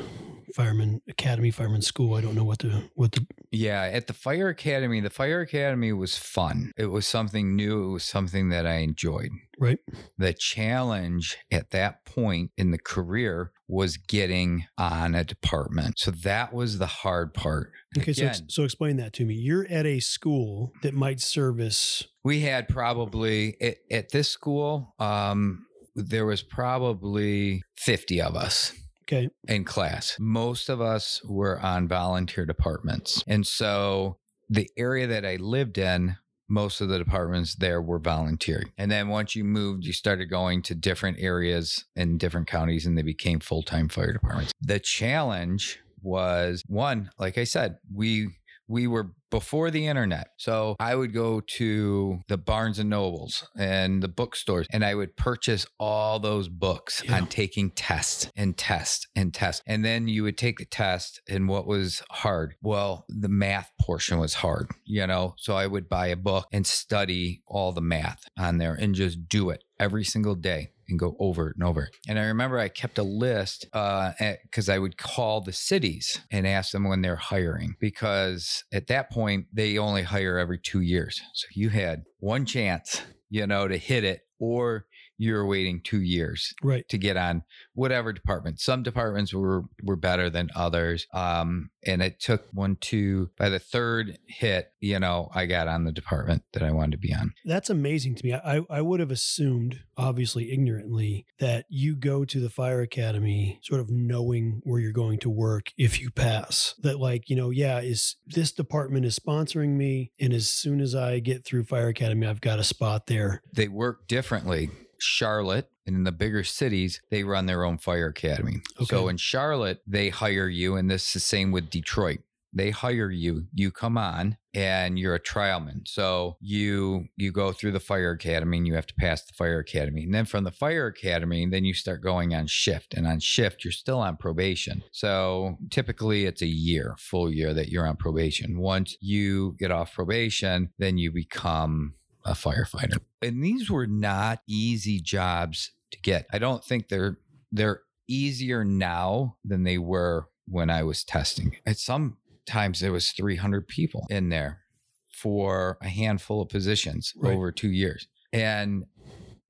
fireman 0.55 1.03
academy, 1.09 1.51
fireman 1.51 1.83
school? 1.83 2.15
I 2.15 2.23
don't 2.23 2.35
know 2.35 2.45
what 2.45 2.61
the 2.61 2.83
what 2.95 3.13
the 3.13 3.27
Yeah, 3.51 3.83
at 3.83 4.07
the 4.07 4.15
fire 4.15 4.49
academy, 4.49 5.01
the 5.01 5.11
fire 5.11 5.43
academy 5.43 5.93
was 5.93 6.17
fun. 6.17 6.73
It 6.79 6.87
was 6.87 7.07
something 7.07 7.55
new. 7.55 7.91
It 7.91 7.93
was 7.93 8.05
something 8.05 8.49
that 8.49 8.67
I 8.67 8.77
enjoyed. 8.77 9.31
right. 9.59 9.79
The 10.17 10.33
challenge 10.33 11.37
at 11.53 11.71
that 11.71 12.05
point 12.05 12.53
in 12.57 12.71
the 12.71 12.79
career 12.79 13.53
was 13.71 13.97
getting 13.97 14.65
on 14.77 15.15
a 15.15 15.25
department. 15.25 15.99
So 15.99 16.11
that 16.11 16.53
was 16.53 16.79
the 16.79 16.87
hard 16.87 17.33
part. 17.35 17.73
Okay, 17.99 18.13
so 18.13 18.27
ex- 18.27 18.43
so 18.49 18.65
explain 18.65 18.97
that 18.97 19.13
to 19.15 19.25
me. 19.25 19.35
You're 19.35 19.67
at 19.69 19.87
a 19.87 20.01
school 20.01 20.73
that 20.83 20.95
might 20.95 21.21
service 21.21 22.07
we 22.25 22.41
had 22.41 22.69
probably 22.69 23.57
at, 23.61 23.77
at 23.91 24.11
this 24.11 24.29
school, 24.29 24.95
um, 24.99 25.67
there 25.95 26.27
was 26.27 26.43
probably 26.43 27.63
50 27.79 28.21
of 28.23 28.37
us. 28.37 28.73
okay, 29.05 29.29
in 29.49 29.65
class. 29.65 30.17
Most 30.19 30.69
of 30.69 30.81
us 30.81 31.21
were 31.25 31.59
on 31.61 31.89
volunteer 31.89 32.47
departments. 32.47 33.25
And 33.27 33.47
so 33.47 34.19
the 34.49 34.69
area 34.77 35.07
that 35.07 35.25
I 35.25 35.37
lived 35.37 35.79
in, 35.79 36.17
most 36.51 36.81
of 36.81 36.89
the 36.89 36.99
departments 36.99 37.55
there 37.55 37.81
were 37.81 37.99
volunteering. 37.99 38.73
And 38.77 38.91
then 38.91 39.09
once 39.09 39.37
you 39.37 39.45
moved, 39.45 39.85
you 39.85 39.93
started 39.93 40.27
going 40.27 40.63
to 40.63 40.75
different 40.75 41.19
areas 41.21 41.85
in 41.97 42.19
different 42.19 42.49
counties 42.49 42.85
and 42.85 42.99
they 42.99 43.03
became 43.03 43.41
full 43.41 43.63
time 43.63 43.89
fire 43.89 44.13
departments. 44.13 44.53
The 44.61 44.81
challenge 44.81 45.79
was 46.03 46.63
one, 46.67 47.11
like 47.19 47.39
I 47.39 47.45
said, 47.45 47.77
we 47.95 48.29
we 48.67 48.87
were 48.87 49.13
before 49.31 49.71
the 49.71 49.87
internet. 49.87 50.29
So 50.37 50.77
I 50.81 50.95
would 50.95 51.13
go 51.13 51.41
to 51.41 52.21
the 52.29 52.37
Barnes 52.39 52.79
and 52.79 52.91
Nobles 52.91 53.47
and 53.57 54.03
the 54.03 54.09
bookstores 54.09 54.67
and 54.73 54.85
I 54.85 54.95
would 54.95 55.17
purchase 55.17 55.67
all 55.79 56.19
those 56.19 56.49
books 56.49 57.03
Yeah. 57.05 57.17
on 57.17 57.27
taking 57.29 57.71
tests 57.71 58.31
and 58.37 58.57
tests 58.57 59.07
and 59.15 59.33
tests. 59.33 59.63
And 59.67 59.85
then 59.85 60.09
you 60.09 60.23
would 60.25 60.37
take 60.39 60.59
the 60.59 60.65
test 60.65 61.21
and 61.29 61.49
what 61.49 61.67
was 61.67 62.03
hard? 62.11 62.55
Well, 62.63 63.05
the 63.09 63.29
math 63.29 63.71
portion 63.81 64.19
was 64.19 64.35
hard, 64.35 64.69
you 64.85 65.07
know? 65.07 65.35
So 65.39 65.55
I 65.57 65.67
would 65.67 65.89
buy 65.89 66.09
a 66.09 66.17
book 66.17 66.47
and 66.53 66.67
study 66.67 67.43
all 67.47 67.73
the 67.73 67.81
math 67.81 68.23
on 68.39 68.59
there 68.59 68.75
and 68.75 68.95
just 68.95 69.29
do 69.29 69.51
it 69.51 69.65
every 69.79 70.05
single 70.05 70.35
day 70.35 70.71
and 70.91 70.99
go 70.99 71.17
over 71.19 71.49
and 71.49 71.65
over. 71.65 71.89
And 72.09 72.19
I 72.19 72.25
remember 72.25 72.59
I 72.59 72.69
kept 72.69 72.99
a 72.99 73.03
list 73.03 73.67
uh, 73.73 74.13
because 74.43 74.69
I 74.69 74.79
would 74.79 74.97
call 74.97 75.41
the 75.41 75.53
cities 75.53 76.21
and 76.31 76.47
ask 76.47 76.73
them 76.73 76.85
when 76.85 77.03
they're 77.03 77.17
hiring 77.17 77.77
because 77.81 78.65
at 78.73 78.89
that 78.89 79.11
point 79.11 79.47
they 79.53 79.79
only 79.79 80.03
hire 80.03 80.39
every 80.39 80.59
two 80.59 80.81
years. 80.81 81.21
So 81.35 81.47
you 81.55 81.71
had 81.71 82.03
one 82.19 82.45
chance, 82.45 83.03
you 83.31 83.47
know, 83.47 83.69
to 83.69 83.77
hit 83.77 84.05
it, 84.05 84.21
or 84.39 84.87
you're 85.21 85.47
waiting 85.47 85.83
two 85.85 86.01
years 86.01 86.55
right. 86.63 86.89
to 86.89 86.97
get 86.97 87.19
on 87.19 87.43
whatever 87.75 88.11
department. 88.11 88.59
Some 88.59 88.83
departments 88.83 89.35
were 89.35 89.65
were 89.83 89.97
better 89.97 90.31
than 90.31 90.49
others. 90.57 91.07
Um, 91.13 91.69
and 91.87 92.03
it 92.03 92.21
took 92.21 92.47
one, 92.53 92.77
two. 92.77 93.31
By 93.39 93.51
the 93.51 93.59
third 93.59 94.19
hit, 94.27 94.73
you 94.81 94.99
know, 94.99 95.29
I 95.35 95.45
got 95.45 95.69
on 95.69 95.85
the 95.85 95.93
department 95.93 96.43
that 96.53 96.63
I 96.63 96.71
wanted 96.71 96.93
to 96.93 96.99
be 96.99 97.13
on. 97.13 97.35
That's 97.45 97.69
amazing 97.69 98.15
to 98.17 98.27
me. 98.27 98.35
I, 98.35 98.63
I 98.71 98.81
would 98.81 99.01
have 99.01 99.11
assumed, 99.11 99.81
obviously 99.97 100.53
ignorantly, 100.53 101.27
that 101.39 101.67
you 101.69 101.97
go 101.97 102.25
to 102.25 102.41
the 102.41 102.51
fire 102.51 102.81
academy 102.81 103.61
sort 103.63 103.81
of 103.81 103.91
knowing 103.91 104.63
where 104.65 104.81
you're 104.81 104.93
going 104.93 105.19
to 105.21 105.31
work 105.31 105.73
if 105.77 106.01
you 106.01 106.11
pass. 106.11 106.75
That, 106.83 106.99
like, 106.99 107.29
you 107.29 107.37
know, 107.37 107.51
yeah, 107.51 107.81
is 107.81 108.17
this 108.27 108.53
department 108.53 109.05
is 109.05 109.19
sponsoring 109.19 109.77
me. 109.77 110.13
And 110.19 110.33
as 110.33 110.49
soon 110.49 110.81
as 110.81 110.95
I 110.95 111.19
get 111.19 111.45
through 111.45 111.65
fire 111.65 111.89
academy, 111.89 112.27
I've 112.27 112.41
got 112.41 112.59
a 112.59 112.65
spot 112.65 113.07
there. 113.07 113.43
They 113.53 113.69
work 113.69 114.09
differently. 114.09 114.71
Charlotte 115.03 115.71
and 115.87 115.97
in 115.97 116.05
the 116.05 116.13
bigger 116.13 116.45
cities, 116.45 117.01
they 117.11 117.25
run 117.25 117.47
their 117.47 117.65
own 117.65 117.79
fire 117.79 118.09
academy. 118.09 118.63
So 118.85 119.09
in 119.09 119.17
Charlotte, 119.17 119.81
they 119.87 120.09
hire 120.11 120.49
you, 120.49 120.77
and 120.77 120.91
this 120.91 121.09
is 121.09 121.13
the 121.15 121.21
same 121.21 121.51
with 121.51 121.71
Detroit. 121.71 122.21
They 122.53 122.71
hire 122.71 123.11
you, 123.11 123.45
you 123.55 123.71
come 123.71 123.97
on 123.97 124.37
and 124.55 124.99
you're 124.99 125.15
a 125.15 125.21
trialman. 125.21 125.87
So 125.87 126.37
you 126.41 127.07
you 127.17 127.31
go 127.31 127.53
through 127.53 127.73
the 127.73 127.81
fire 127.81 128.11
academy 128.11 128.59
and 128.59 128.67
you 128.67 128.75
have 128.75 128.87
to 128.87 128.95
pass 128.95 129.23
the 129.23 129.33
fire 129.35 129.61
academy. 129.61 130.03
And 130.03 130.15
then 130.15 130.25
from 130.25 130.45
the 130.45 130.51
fire 130.51 130.87
academy, 130.87 131.47
then 131.47 131.65
you 131.65 131.75
start 131.75 132.03
going 132.03 132.35
on 132.35 132.49
shift. 132.49 132.95
And 132.95 133.07
on 133.07 133.21
shift, 133.21 133.65
you're 133.65 133.73
still 133.73 134.01
on 134.01 134.17
probation. 134.17 134.83
So 134.91 135.59
typically 135.71 136.27
it's 136.27 136.43
a 136.43 136.47
year, 136.47 136.97
full 136.99 137.33
year 137.33 137.55
that 137.55 137.69
you're 137.69 137.87
on 137.87 137.97
probation. 137.97 138.59
Once 138.59 138.97
you 139.01 139.55
get 139.59 139.71
off 139.71 139.95
probation, 139.95 140.71
then 140.79 140.99
you 140.99 141.13
become 141.13 141.95
a 142.25 142.33
firefighter. 142.33 142.99
And 143.23 143.43
these 143.43 143.71
were 143.71 143.87
not 143.87 144.41
easy 144.47 145.01
jobs 145.01 145.73
to 145.91 145.99
get. 146.01 146.27
I 146.33 146.39
don't 146.39 146.65
think 146.65 146.89
they're 146.89 147.19
they're 147.53 147.83
easier 148.09 148.65
now 148.65 149.37
than 149.45 149.65
they 149.65 149.79
were 149.79 150.29
when 150.47 150.71
I 150.71 150.83
was 150.83 151.05
testing. 151.05 151.57
At 151.67 151.79
some 151.79 152.17
times 152.47 152.81
there 152.81 152.93
was 152.93 153.11
300 153.13 153.69
people 153.69 154.07
in 154.11 154.29
there 154.29 154.61
for 155.09 155.79
a 155.81 155.89
handful 155.89 156.41
of 156.43 156.49
positions 156.49 157.13
Right. 157.17 157.33
over 157.35 157.53
two 157.53 157.71
years. 157.71 158.09
And 158.33 158.85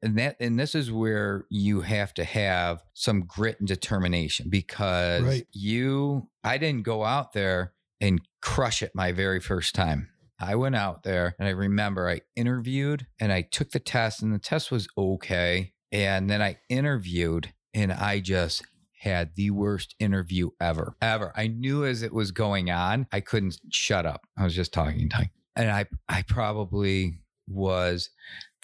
and 0.02 0.16
that 0.18 0.36
and 0.40 0.58
this 0.58 0.74
is 0.74 0.90
where 0.90 1.44
you 1.50 1.82
have 1.82 2.14
to 2.14 2.24
have 2.24 2.82
some 2.94 3.22
grit 3.26 3.58
and 3.60 3.68
determination 3.68 4.48
because 4.48 5.22
Right. 5.22 5.46
you 5.52 6.28
I 6.42 6.56
didn't 6.58 6.84
go 6.84 7.04
out 7.04 7.32
there 7.34 7.72
and 8.00 8.20
crush 8.40 8.82
it 8.82 8.92
my 8.94 9.12
very 9.12 9.40
first 9.40 9.74
time. 9.74 10.08
I 10.40 10.54
went 10.54 10.76
out 10.76 11.02
there 11.02 11.34
and 11.38 11.46
I 11.46 11.52
remember 11.52 12.08
I 12.08 12.22
interviewed 12.34 13.06
and 13.20 13.32
I 13.32 13.42
took 13.42 13.70
the 13.70 13.78
test 13.78 14.22
and 14.22 14.34
the 14.34 14.38
test 14.38 14.70
was 14.70 14.88
okay. 14.96 15.72
And 15.92 16.30
then 16.30 16.40
I 16.40 16.58
interviewed 16.68 17.52
and 17.74 17.92
I 17.92 18.20
just 18.20 18.64
had 19.00 19.34
the 19.34 19.50
worst 19.50 19.94
interview 19.98 20.50
ever, 20.60 20.94
ever. 21.00 21.32
I 21.36 21.46
knew 21.46 21.84
as 21.84 22.02
it 22.02 22.12
was 22.12 22.32
going 22.32 22.70
on, 22.70 23.06
I 23.12 23.20
couldn't 23.20 23.58
shut 23.70 24.06
up. 24.06 24.26
I 24.36 24.44
was 24.44 24.54
just 24.54 24.72
talking, 24.72 25.08
talking. 25.08 25.30
And 25.56 25.70
I, 25.70 25.86
I 26.08 26.22
probably 26.22 27.20
was 27.48 28.10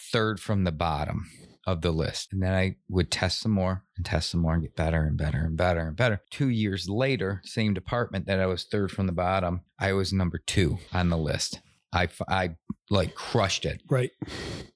third 0.01 0.39
from 0.39 0.63
the 0.63 0.71
bottom 0.71 1.29
of 1.65 1.81
the 1.81 1.91
list. 1.91 2.31
And 2.31 2.41
then 2.41 2.53
I 2.53 2.77
would 2.87 3.11
test 3.11 3.41
some 3.41 3.51
more 3.51 3.83
and 3.97 4.05
test 4.05 4.29
some 4.29 4.39
more 4.39 4.53
and 4.53 4.63
get 4.63 4.75
better 4.75 5.03
and 5.03 5.17
better 5.17 5.39
and 5.39 5.57
better 5.57 5.81
and 5.81 5.95
better. 5.95 6.21
Two 6.31 6.47
years 6.47 6.87
later, 6.87 7.41
same 7.43 7.73
department 7.73 8.25
that 8.27 8.39
I 8.39 8.45
was 8.45 8.63
third 8.63 8.89
from 8.89 9.05
the 9.05 9.11
bottom, 9.11 9.61
I 9.77 9.93
was 9.93 10.13
number 10.13 10.37
two 10.37 10.77
on 10.93 11.09
the 11.09 11.17
list. 11.17 11.59
I, 11.93 12.09
I 12.27 12.55
like 12.89 13.15
crushed 13.15 13.65
it 13.65 13.81
Right. 13.89 14.11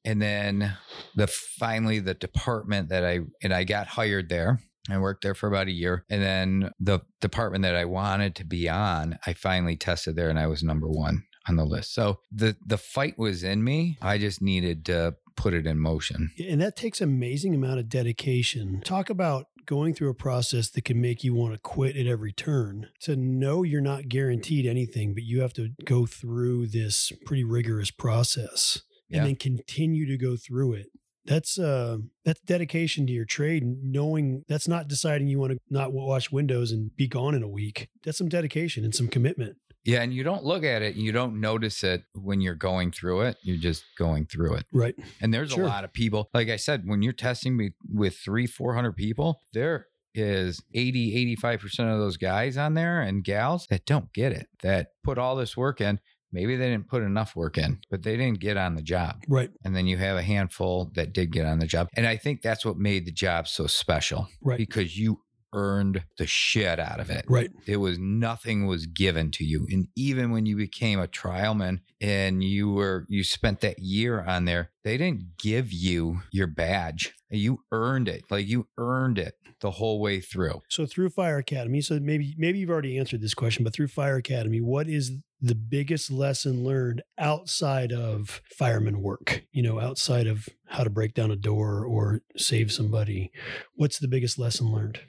and 0.05 0.21
then 0.21 0.77
the 1.15 1.27
finally 1.27 1.99
the 1.99 2.13
department 2.13 2.89
that 2.89 3.03
I 3.05 3.19
and 3.43 3.53
I 3.53 3.63
got 3.63 3.87
hired 3.87 4.29
there. 4.29 4.59
I 4.89 4.97
worked 4.97 5.21
there 5.23 5.35
for 5.35 5.47
about 5.47 5.67
a 5.67 5.71
year, 5.71 6.05
and 6.09 6.23
then 6.23 6.71
the 6.79 7.01
department 7.21 7.61
that 7.61 7.75
I 7.75 7.85
wanted 7.85 8.35
to 8.37 8.43
be 8.45 8.67
on, 8.67 9.19
I 9.27 9.33
finally 9.33 9.77
tested 9.77 10.15
there, 10.15 10.29
and 10.29 10.39
I 10.39 10.47
was 10.47 10.63
number 10.63 10.87
one 10.87 11.23
on 11.47 11.55
the 11.55 11.65
list. 11.65 11.93
So 11.93 12.19
the 12.31 12.57
the 12.65 12.79
fight 12.79 13.17
was 13.17 13.43
in 13.43 13.63
me. 13.63 13.99
I 14.01 14.17
just 14.17 14.41
needed 14.41 14.83
to 14.85 15.15
put 15.35 15.53
it 15.53 15.67
in 15.67 15.77
motion. 15.79 16.31
And 16.39 16.59
that 16.61 16.75
takes 16.75 16.99
amazing 16.99 17.53
amount 17.55 17.79
of 17.79 17.89
dedication. 17.89 18.81
Talk 18.83 19.09
about 19.09 19.45
going 19.71 19.93
through 19.93 20.09
a 20.09 20.13
process 20.13 20.69
that 20.69 20.83
can 20.83 20.99
make 20.99 21.23
you 21.23 21.33
want 21.33 21.53
to 21.53 21.59
quit 21.59 21.95
at 21.95 22.05
every 22.05 22.33
turn. 22.33 22.89
To 23.03 23.15
know 23.15 23.63
you're 23.63 23.79
not 23.79 24.09
guaranteed 24.09 24.65
anything, 24.65 25.13
but 25.13 25.23
you 25.23 25.39
have 25.39 25.53
to 25.53 25.69
go 25.85 26.05
through 26.05 26.67
this 26.67 27.13
pretty 27.25 27.45
rigorous 27.45 27.89
process 27.89 28.81
Yeah. 29.07 29.19
and 29.19 29.27
then 29.27 29.35
continue 29.37 30.05
to 30.07 30.17
go 30.17 30.35
through 30.35 30.73
it. 30.73 30.87
That's 31.25 31.57
uh 31.57 31.99
that's 32.25 32.41
dedication 32.41 33.07
to 33.07 33.13
your 33.13 33.23
trade 33.23 33.63
and 33.63 33.77
knowing 33.93 34.43
that's 34.49 34.67
not 34.67 34.89
deciding 34.89 35.29
you 35.29 35.39
want 35.39 35.53
to 35.53 35.57
not 35.69 35.93
wash 35.93 36.31
windows 36.33 36.73
and 36.73 36.93
be 36.97 37.07
gone 37.07 37.33
in 37.33 37.41
a 37.43 37.47
week. 37.47 37.87
That's 38.03 38.17
some 38.17 38.27
dedication 38.27 38.83
and 38.83 38.93
some 38.93 39.07
commitment. 39.07 39.55
Yeah, 39.83 40.01
and 40.01 40.13
you 40.13 40.23
don't 40.23 40.43
look 40.43 40.63
at 40.63 40.81
it, 40.81 40.95
you 40.95 41.11
don't 41.11 41.39
notice 41.39 41.83
it 41.83 42.03
when 42.13 42.39
you're 42.41 42.55
going 42.55 42.91
through 42.91 43.21
it. 43.21 43.37
You're 43.41 43.57
just 43.57 43.83
going 43.97 44.25
through 44.27 44.55
it. 44.55 44.65
Right. 44.71 44.95
And 45.21 45.33
there's 45.33 45.51
Sure. 45.51 45.63
a 45.63 45.67
lot 45.67 45.83
of 45.83 45.91
people, 45.93 46.29
like 46.33 46.49
I 46.49 46.57
said, 46.57 46.83
when 46.85 47.01
you're 47.01 47.13
testing 47.13 47.57
me 47.57 47.71
with 47.89 48.17
three, 48.17 48.45
400 48.47 48.93
people, 48.95 49.41
there 49.53 49.87
is 50.13 50.61
80, 50.73 51.35
85% 51.37 51.91
of 51.93 51.99
those 51.99 52.17
guys 52.17 52.57
on 52.57 52.73
there 52.73 53.01
and 53.01 53.23
gals 53.23 53.65
that 53.69 53.85
don't 53.85 54.11
get 54.13 54.31
it, 54.33 54.47
that 54.61 54.89
put 55.03 55.17
all 55.17 55.35
this 55.35 55.55
work 55.57 55.81
in. 55.81 55.99
Maybe 56.33 56.55
they 56.55 56.69
didn't 56.69 56.87
put 56.87 57.01
enough 57.03 57.35
work 57.35 57.57
in, 57.57 57.79
but 57.89 58.03
they 58.03 58.15
didn't 58.17 58.39
get 58.39 58.55
on 58.57 58.75
the 58.75 58.81
job. 58.81 59.23
Right. 59.27 59.51
And 59.65 59.75
then 59.75 59.85
you 59.87 59.97
have 59.97 60.15
a 60.15 60.21
handful 60.21 60.91
that 60.95 61.11
did 61.11 61.31
get 61.31 61.45
on 61.45 61.59
the 61.59 61.65
job. 61.67 61.89
And 61.97 62.05
I 62.07 62.15
think 62.17 62.41
that's 62.41 62.63
what 62.65 62.77
made 62.77 63.05
the 63.05 63.11
job 63.11 63.47
so 63.49 63.67
special 63.67 64.29
Right. 64.41 64.57
because 64.57 64.97
you 64.97 65.21
earned 65.53 66.03
the 66.17 66.27
shit 66.27 66.79
out 66.79 66.99
of 66.99 67.09
it. 67.09 67.25
Right. 67.27 67.51
It 67.65 67.77
was 67.77 67.99
nothing 67.99 68.65
was 68.65 68.85
given 68.85 69.31
to 69.31 69.43
you. 69.43 69.67
And 69.71 69.87
even 69.95 70.31
when 70.31 70.45
you 70.45 70.55
became 70.55 70.99
a 70.99 71.07
trialman 71.07 71.79
and 71.99 72.43
you 72.43 72.71
were 72.71 73.05
you 73.09 73.23
spent 73.23 73.61
that 73.61 73.79
year 73.79 74.21
on 74.21 74.45
there, 74.45 74.71
they 74.83 74.97
didn't 74.97 75.37
give 75.37 75.71
you 75.71 76.21
your 76.31 76.47
badge. 76.47 77.13
You 77.29 77.59
earned 77.71 78.07
it. 78.07 78.23
Like 78.29 78.47
you 78.47 78.67
earned 78.77 79.19
it 79.19 79.35
the 79.61 79.71
whole 79.71 79.99
way 79.99 80.19
through. 80.19 80.61
So 80.69 80.85
through 80.85 81.09
Fire 81.09 81.37
Academy, 81.37 81.81
so 81.81 81.99
maybe 81.99 82.35
maybe 82.37 82.59
you've 82.59 82.69
already 82.69 82.97
answered 82.97 83.21
this 83.21 83.33
question, 83.33 83.63
but 83.63 83.73
through 83.73 83.87
Fire 83.87 84.17
Academy, 84.17 84.59
what 84.59 84.87
is 84.87 85.11
the 85.39 85.55
biggest 85.55 86.11
lesson 86.11 86.63
learned 86.63 87.01
outside 87.17 87.91
of 87.91 88.41
fireman 88.57 89.01
work? 89.01 89.43
You 89.51 89.63
know, 89.63 89.79
outside 89.79 90.27
of 90.27 90.49
how 90.67 90.83
to 90.83 90.89
break 90.89 91.13
down 91.13 91.31
a 91.31 91.35
door 91.35 91.85
or 91.85 92.21
save 92.35 92.71
somebody. 92.71 93.31
What's 93.75 93.99
the 93.99 94.07
biggest 94.07 94.37
lesson 94.37 94.71
learned? 94.71 94.99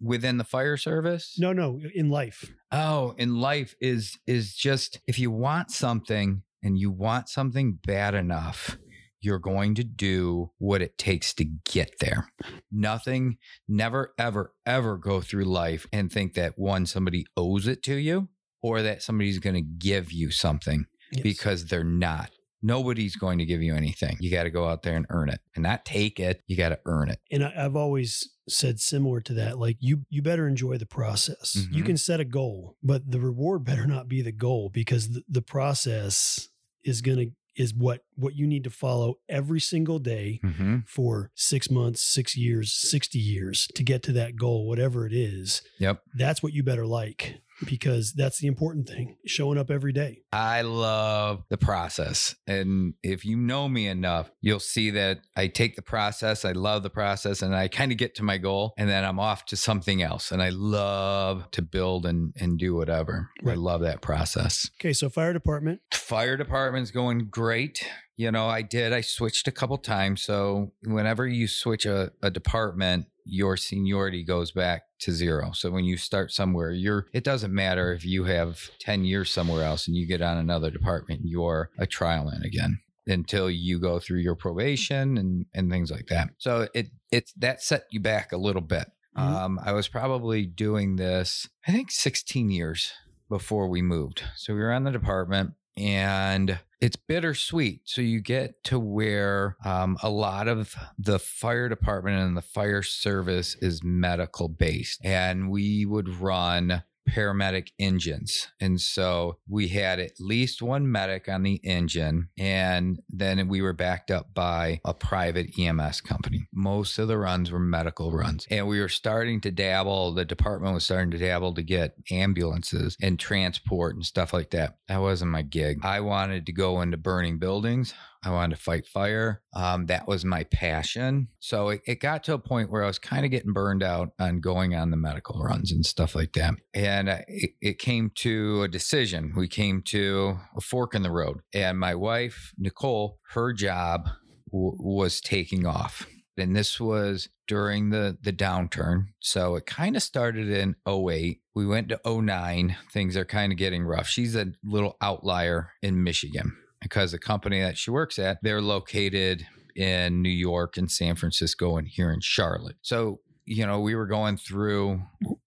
Within 0.00 0.36
the 0.36 0.44
fire 0.44 0.76
service? 0.76 1.36
No, 1.38 1.52
no, 1.52 1.80
in 1.94 2.10
life. 2.10 2.52
Oh, 2.70 3.14
in 3.18 3.40
life 3.40 3.74
is 3.80 4.18
is 4.26 4.54
just 4.54 5.00
if 5.06 5.18
you 5.18 5.30
want 5.30 5.70
something 5.70 6.42
and 6.62 6.78
you 6.78 6.90
want 6.90 7.28
something 7.28 7.78
bad 7.84 8.14
enough, 8.14 8.76
you're 9.22 9.38
going 9.38 9.74
to 9.76 9.84
do 9.84 10.50
what 10.58 10.82
it 10.82 10.98
takes 10.98 11.32
to 11.34 11.44
get 11.64 11.92
there. 12.00 12.28
Nothing, 12.70 13.38
never, 13.68 14.12
ever, 14.18 14.52
ever 14.66 14.96
go 14.96 15.20
through 15.20 15.44
life 15.44 15.86
and 15.92 16.10
think 16.10 16.34
that 16.34 16.58
one, 16.58 16.86
somebody 16.86 17.26
owes 17.36 17.66
it 17.66 17.82
to 17.84 17.94
you 17.94 18.28
or 18.62 18.82
that 18.82 19.02
somebody's 19.02 19.38
going 19.38 19.54
to 19.56 19.60
give 19.62 20.12
you 20.12 20.30
something 20.30 20.86
Yes. 21.14 21.22
because 21.22 21.66
they're 21.66 21.84
not. 21.84 22.30
Nobody's 22.62 23.16
going 23.16 23.38
to 23.38 23.44
give 23.44 23.60
you 23.60 23.74
anything. 23.74 24.16
You 24.20 24.30
got 24.30 24.44
to 24.44 24.50
go 24.50 24.66
out 24.66 24.82
there 24.82 24.96
and 24.96 25.04
earn 25.10 25.28
it 25.28 25.40
and 25.54 25.62
not 25.62 25.84
take 25.84 26.18
it. 26.18 26.40
You 26.46 26.56
got 26.56 26.70
to 26.70 26.78
earn 26.86 27.10
it. 27.10 27.18
and 27.30 27.44
I, 27.44 27.52
I've 27.54 27.76
always 27.76 28.30
said 28.48 28.80
similar 28.80 29.20
to 29.20 29.34
that 29.34 29.58
like 29.58 29.76
you 29.80 30.04
you 30.10 30.20
better 30.22 30.48
enjoy 30.48 30.76
the 30.76 30.84
process 30.86 31.54
you 31.70 31.82
Mhm. 31.82 31.86
can 31.86 31.96
set 31.96 32.18
a 32.18 32.24
goal 32.24 32.76
but 32.82 33.08
the 33.08 33.20
reward 33.20 33.62
better 33.64 33.86
not 33.86 34.08
be 34.08 34.20
the 34.20 34.32
goal 34.32 34.68
because 34.68 35.10
the, 35.10 35.22
the 35.28 35.40
process 35.42 36.48
is 36.82 37.02
gonna 37.02 37.26
is 37.56 37.74
what 37.74 38.00
what 38.16 38.34
you 38.36 38.46
need 38.46 38.64
to 38.64 38.70
follow 38.70 39.14
every 39.28 39.60
single 39.60 39.98
day 39.98 40.40
Mm-hmm. 40.44 40.78
for 40.86 41.30
six 41.34 41.70
months 41.70 42.02
six 42.02 42.36
years 42.36 42.72
60 42.72 43.18
years 43.18 43.68
to 43.74 43.82
get 43.82 44.02
to 44.04 44.12
that 44.12 44.36
goal 44.36 44.66
whatever 44.66 45.06
it 45.06 45.12
is 45.12 45.62
Yep. 45.78 46.02
that's 46.14 46.42
what 46.42 46.52
you 46.52 46.62
better 46.62 46.86
like 46.86 47.40
because 47.64 48.12
that's 48.12 48.38
the 48.40 48.46
important 48.46 48.88
thing 48.88 49.16
showing 49.26 49.58
up 49.58 49.70
every 49.70 49.92
day 49.92 50.22
I 50.32 50.62
love 50.62 51.44
the 51.50 51.58
process. 51.58 52.34
And 52.46 52.94
if 53.02 53.24
you 53.24 53.36
know 53.36 53.68
me 53.68 53.86
enough, 53.86 54.30
you'll 54.40 54.60
see 54.60 54.90
that 54.90 55.20
I 55.36 55.48
take 55.48 55.76
the 55.76 55.82
process, 55.82 56.44
I 56.44 56.52
love 56.52 56.82
the 56.82 56.90
process, 56.90 57.42
and 57.42 57.54
I 57.54 57.68
kind 57.68 57.92
of 57.92 57.98
get 57.98 58.14
to 58.16 58.22
my 58.22 58.38
goal, 58.38 58.72
and 58.78 58.88
then 58.88 59.04
I'm 59.04 59.20
off 59.20 59.44
to 59.46 59.56
something 59.56 60.02
else. 60.02 60.32
And 60.32 60.42
I 60.42 60.48
love 60.50 61.50
to 61.52 61.62
build 61.62 62.06
and, 62.06 62.32
and 62.38 62.58
do 62.58 62.74
whatever. 62.74 63.30
I 63.46 63.54
love 63.54 63.82
that 63.82 64.00
process. 64.00 64.68
okay 64.80 64.92
so 64.92 65.08
fire 65.08 65.32
department 65.32 65.80
Fire 66.12 66.36
department's 66.36 66.90
going 66.90 67.28
great. 67.30 67.86
You 68.22 68.30
know, 68.30 68.46
I 68.46 68.62
did, 68.62 68.92
I 68.92 69.00
switched 69.00 69.48
a 69.48 69.50
couple 69.50 69.76
times. 69.78 70.22
So 70.22 70.70
whenever 70.84 71.26
you 71.26 71.48
switch 71.48 71.86
a, 71.86 72.12
a 72.22 72.30
department, 72.30 73.06
your 73.24 73.56
seniority 73.56 74.22
goes 74.22 74.52
back 74.52 74.82
to 75.00 75.10
zero. 75.10 75.50
So 75.54 75.72
when 75.72 75.84
you 75.84 75.96
start 75.96 76.30
somewhere, 76.30 76.70
you're 76.70 77.08
it 77.12 77.24
doesn't 77.24 77.52
matter 77.52 77.92
if 77.92 78.04
you 78.04 78.22
have 78.22 78.70
10 78.78 79.04
years 79.04 79.32
somewhere 79.32 79.64
else 79.64 79.88
and 79.88 79.96
you 79.96 80.06
get 80.06 80.22
on 80.22 80.38
another 80.38 80.70
department, 80.70 81.22
you're 81.24 81.70
a 81.80 81.84
trialman 81.84 82.44
again 82.44 82.78
until 83.08 83.50
you 83.50 83.80
go 83.80 83.98
through 83.98 84.20
your 84.20 84.36
probation 84.36 85.18
and 85.18 85.46
and 85.52 85.68
things 85.68 85.90
like 85.90 86.06
that. 86.06 86.28
So 86.38 86.68
it 86.74 86.90
it's 87.10 87.32
that 87.38 87.60
set 87.60 87.86
you 87.90 87.98
back 87.98 88.30
a 88.30 88.36
little 88.36 88.62
bit. 88.62 88.88
Mhm. 89.18 89.20
Um, 89.20 89.60
I 89.64 89.72
was 89.72 89.88
probably 89.88 90.46
doing 90.46 90.94
this, 90.94 91.48
I 91.66 91.72
think 91.72 91.90
16 91.90 92.52
years 92.52 92.92
before 93.28 93.66
we 93.68 93.82
moved. 93.82 94.22
So 94.36 94.54
we 94.54 94.60
were 94.60 94.72
on 94.72 94.84
the 94.84 94.92
department 94.92 95.54
and 95.76 96.58
it's 96.80 96.96
bittersweet. 96.96 97.82
So 97.84 98.00
you 98.00 98.20
get 98.20 98.64
to 98.64 98.78
where 98.78 99.56
um, 99.64 99.96
a 100.02 100.10
lot 100.10 100.48
of 100.48 100.74
the 100.98 101.18
fire 101.18 101.68
department 101.68 102.18
and 102.18 102.36
the 102.36 102.42
fire 102.42 102.82
service 102.82 103.54
is 103.60 103.82
medical 103.84 104.48
based, 104.48 105.00
and 105.04 105.50
we 105.50 105.86
would 105.86 106.08
run 106.20 106.82
paramedic 107.08 107.68
engines. 107.78 108.48
And 108.60 108.80
so 108.80 109.38
we 109.48 109.68
had 109.68 109.98
at 109.98 110.12
least 110.20 110.62
one 110.62 110.90
medic 110.90 111.28
on 111.28 111.42
the 111.42 111.60
engine, 111.64 112.28
and 112.38 113.00
then 113.08 113.48
we 113.48 113.62
were 113.62 113.72
backed 113.72 114.10
up 114.10 114.34
by 114.34 114.80
a 114.84 114.94
private 114.94 115.58
EMS 115.58 116.00
company. 116.00 116.46
Most 116.52 116.98
of 116.98 117.08
the 117.08 117.18
runs 117.18 117.50
were 117.50 117.58
medical 117.58 118.12
runs. 118.12 118.46
And 118.50 118.66
we 118.66 118.80
were 118.80 118.88
starting 118.88 119.40
to 119.42 119.50
dabble, 119.50 120.14
the 120.14 120.24
department 120.24 120.74
was 120.74 120.84
starting 120.84 121.10
to 121.12 121.18
dabble 121.18 121.54
to 121.54 121.62
get 121.62 121.94
ambulances 122.10 122.96
and 123.00 123.18
transport 123.18 123.94
and 123.94 124.04
stuff 124.04 124.32
like 124.32 124.50
that. 124.50 124.76
That 124.88 125.00
wasn't 125.00 125.30
my 125.30 125.42
gig. 125.42 125.80
I 125.82 126.00
wanted 126.00 126.46
to 126.46 126.52
go 126.52 126.80
into 126.80 126.96
burning 126.96 127.38
buildings. 127.38 127.94
I 128.24 128.30
wanted 128.30 128.56
to 128.56 128.62
fight 128.62 128.86
fire. 128.86 129.42
Um, 129.54 129.86
that 129.86 130.06
was 130.06 130.24
my 130.24 130.44
passion. 130.44 131.28
So 131.40 131.70
it, 131.70 131.82
it 131.86 132.00
got 132.00 132.22
to 132.24 132.34
a 132.34 132.38
point 132.38 132.70
where 132.70 132.84
I 132.84 132.86
was 132.86 132.98
kind 132.98 133.24
of 133.24 133.30
getting 133.30 133.52
burned 133.52 133.82
out 133.82 134.10
on 134.18 134.40
going 134.40 134.74
on 134.74 134.90
the 134.90 134.96
medical 134.96 135.42
runs 135.42 135.72
and 135.72 135.84
stuff 135.84 136.14
like 136.14 136.32
that. 136.34 136.54
And 136.72 137.08
it, 137.08 137.50
it 137.60 137.78
came 137.78 138.10
to 138.16 138.62
a 138.62 138.68
decision. 138.68 139.32
We 139.36 139.48
came 139.48 139.82
to 139.86 140.38
a 140.56 140.60
fork 140.60 140.94
in 140.94 141.02
the 141.02 141.10
road. 141.10 141.40
And 141.52 141.78
my 141.78 141.94
wife, 141.94 142.52
Nicole, 142.56 143.18
her 143.30 143.52
job 143.52 144.08
w- 144.52 144.76
was 144.78 145.20
taking 145.20 145.66
off. 145.66 146.06
And 146.38 146.56
this 146.56 146.80
was 146.80 147.28
during 147.46 147.90
the, 147.90 148.16
the 148.22 148.32
downturn. 148.32 149.08
So 149.20 149.56
it 149.56 149.66
kind 149.66 149.96
of 149.96 150.02
started 150.02 150.48
in 150.48 150.76
08. 150.88 151.40
We 151.54 151.66
went 151.66 151.90
to 151.90 152.00
09. 152.06 152.76
Things 152.90 153.16
are 153.16 153.24
kind 153.24 153.52
of 153.52 153.58
getting 153.58 153.84
rough. 153.84 154.06
She's 154.06 154.34
a 154.34 154.52
little 154.64 154.96
outlier 155.02 155.72
in 155.82 156.02
Michigan. 156.02 156.56
Because 156.82 157.12
the 157.12 157.18
company 157.18 157.60
that 157.60 157.78
she 157.78 157.90
works 157.90 158.18
at, 158.18 158.38
they're 158.42 158.62
located 158.62 159.46
in 159.74 160.20
New 160.22 160.28
York 160.28 160.76
and 160.76 160.90
San 160.90 161.14
Francisco 161.16 161.76
and 161.76 161.88
here 161.88 162.12
in 162.12 162.20
Charlotte. 162.20 162.76
So, 162.82 163.20
you 163.44 163.66
know, 163.66 163.80
we 163.80 163.94
were 163.94 164.06
going 164.06 164.36
through, 164.36 165.02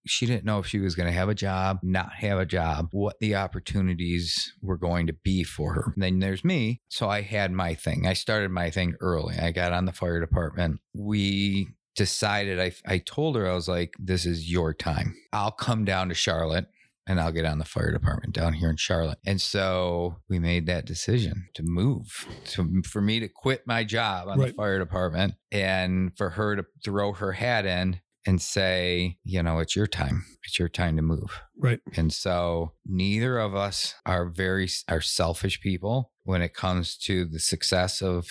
she 0.06 0.26
didn't 0.26 0.44
know 0.44 0.58
if 0.58 0.66
she 0.66 0.80
was 0.80 0.94
going 0.94 1.06
to 1.06 1.12
have 1.12 1.28
a 1.28 1.34
job, 1.34 1.78
not 1.82 2.12
have 2.14 2.38
a 2.38 2.46
job, 2.46 2.88
what 2.90 3.18
the 3.20 3.36
opportunities 3.36 4.52
were 4.60 4.76
going 4.76 5.06
to 5.06 5.12
be 5.12 5.44
for 5.44 5.74
her. 5.74 5.92
And 5.94 6.02
then 6.02 6.18
there's 6.18 6.44
me. 6.44 6.82
So 6.88 7.08
I 7.08 7.22
had 7.22 7.52
my 7.52 7.74
thing. 7.74 8.06
I 8.06 8.12
started 8.12 8.50
my 8.50 8.70
thing 8.70 8.94
early. 9.00 9.36
I 9.38 9.52
got 9.52 9.72
on 9.72 9.86
the 9.86 9.92
fire 9.92 10.20
department. 10.20 10.80
We 10.94 11.68
decided, 11.94 12.60
I, 12.60 12.72
I 12.86 12.98
told 12.98 13.36
her, 13.36 13.48
I 13.50 13.54
was 13.54 13.68
like, 13.68 13.94
this 13.98 14.26
is 14.26 14.50
your 14.50 14.74
time. 14.74 15.16
I'll 15.32 15.52
come 15.52 15.84
down 15.84 16.10
to 16.10 16.14
Charlotte 16.14 16.66
and 17.06 17.20
I'll 17.20 17.32
get 17.32 17.44
on 17.44 17.58
the 17.58 17.64
fire 17.64 17.92
department 17.92 18.34
down 18.34 18.54
here 18.54 18.68
in 18.70 18.76
Charlotte. 18.76 19.18
And 19.24 19.40
so 19.40 20.16
we 20.28 20.38
made 20.38 20.66
that 20.66 20.84
decision 20.86 21.48
to 21.54 21.62
move, 21.62 22.26
to, 22.46 22.82
for 22.84 23.00
me 23.00 23.20
to 23.20 23.28
quit 23.28 23.66
my 23.66 23.84
job 23.84 24.28
on 24.28 24.38
Right. 24.38 24.48
the 24.48 24.54
fire 24.54 24.78
department 24.78 25.34
and 25.52 26.16
for 26.16 26.30
her 26.30 26.56
to 26.56 26.64
throw 26.84 27.12
her 27.12 27.32
hat 27.32 27.64
in 27.64 28.00
and 28.26 28.42
say, 28.42 29.18
you 29.22 29.40
know, 29.40 29.60
it's 29.60 29.76
your 29.76 29.86
time. 29.86 30.24
It's 30.42 30.58
your 30.58 30.68
time 30.68 30.96
to 30.96 31.02
move. 31.02 31.42
Right. 31.56 31.78
And 31.96 32.12
so 32.12 32.72
neither 32.84 33.38
of 33.38 33.54
us 33.54 33.94
are 34.04 34.28
very 34.28 34.68
are 34.88 35.00
selfish 35.00 35.60
people 35.60 36.10
when 36.24 36.42
it 36.42 36.52
comes 36.52 36.96
to 36.96 37.24
the 37.24 37.38
success 37.38 38.02
of 38.02 38.26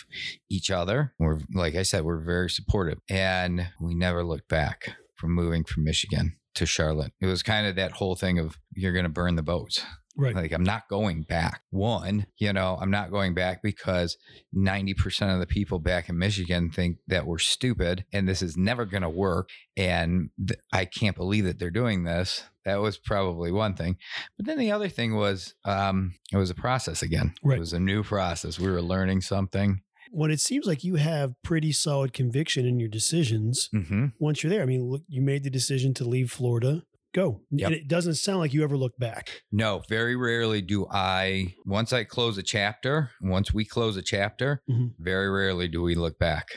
each 0.49 0.69
other. 0.69 1.13
We're 1.17 1.39
like 1.53 1.75
I 1.75 1.83
said, 1.83 2.03
we're 2.03 2.19
very 2.25 2.49
supportive 2.49 2.99
and 3.09 3.69
we 3.79 3.95
never 3.95 4.21
looked 4.25 4.49
back 4.49 4.97
from 5.15 5.31
moving 5.33 5.63
from 5.63 5.85
Michigan 5.85 6.35
to 6.55 6.65
Charlotte. 6.65 7.13
It 7.21 7.25
was 7.25 7.43
kind 7.43 7.67
of 7.67 7.75
that 7.75 7.93
whole 7.93 8.15
thing 8.15 8.39
of 8.39 8.57
you're 8.73 8.93
going 8.93 9.03
to 9.03 9.09
burn 9.09 9.35
the 9.35 9.43
boats. 9.43 9.83
Right. 10.17 10.33
Like 10.33 10.53
I'm 10.53 10.63
not 10.63 10.87
going 10.89 11.23
back. 11.23 11.61
One, 11.71 12.27
you 12.37 12.53
know, 12.53 12.77
I'm 12.79 12.91
not 12.91 13.11
going 13.11 13.33
back 13.33 13.61
because 13.61 14.17
90% 14.55 15.33
of 15.33 15.39
the 15.39 15.45
people 15.45 15.79
back 15.79 16.07
in 16.07 16.17
Michigan 16.17 16.71
think 16.71 16.99
that 17.07 17.25
we're 17.27 17.37
stupid 17.37 18.05
and 18.13 18.27
this 18.27 18.41
is 18.41 18.55
never 18.55 18.85
going 18.85 19.03
to 19.03 19.09
work 19.09 19.49
and 19.75 20.29
th- 20.37 20.59
I 20.71 20.85
can't 20.85 21.17
believe 21.17 21.43
that 21.43 21.59
they're 21.59 21.69
doing 21.69 22.05
this. 22.05 22.43
That 22.63 22.79
was 22.79 22.97
probably 22.97 23.51
one 23.51 23.75
thing. 23.75 23.97
But 24.37 24.45
then 24.45 24.57
the 24.57 24.71
other 24.71 24.87
thing 24.87 25.15
was 25.15 25.53
um 25.65 26.15
it 26.31 26.37
was 26.37 26.49
a 26.49 26.55
process 26.55 27.01
again. 27.01 27.33
Right. 27.43 27.57
It 27.57 27.59
was 27.59 27.73
a 27.73 27.79
new 27.79 28.01
process. 28.01 28.57
We 28.57 28.71
were 28.71 28.81
learning 28.81 29.21
something. 29.21 29.81
When 30.15 30.32
it 30.32 30.39
seems 30.39 30.65
like 30.65 30.84
you 30.84 30.95
have 30.95 31.34
pretty 31.43 31.71
solid 31.71 32.13
conviction 32.13 32.65
in 32.65 32.80
your 32.80 32.89
decisions 32.89 33.69
Mhm. 33.73 34.13
once 34.19 34.41
you're 34.43 34.49
there. 34.49 34.63
I 34.63 34.65
mean, 34.65 34.84
look, 34.89 35.04
you 35.08 35.21
made 35.21 35.43
the 35.43 35.49
decision 35.49 35.93
to 35.95 36.06
leave 36.06 36.32
Florida. 36.32 36.84
Go. 37.13 37.41
Yep. 37.51 37.67
And 37.67 37.75
it 37.75 37.88
doesn't 37.88 38.15
sound 38.15 38.39
like 38.39 38.54
you 38.54 38.63
ever 38.63 38.75
look 38.78 38.97
back. 38.97 39.43
No, 39.51 39.84
very 39.89 40.15
rarely 40.15 40.62
do 40.62 40.86
I 40.91 41.56
once 41.65 41.93
I 41.93 42.04
close 42.04 42.38
a 42.38 42.43
chapter, 42.43 43.12
once 43.21 43.54
we 43.54 43.63
close 43.65 43.95
a 43.97 44.01
chapter, 44.01 44.62
Mhm. 44.69 44.93
very 44.99 45.30
rarely 45.30 45.67
do 45.69 45.82
we 45.82 45.95
look 45.95 46.19
back 46.19 46.47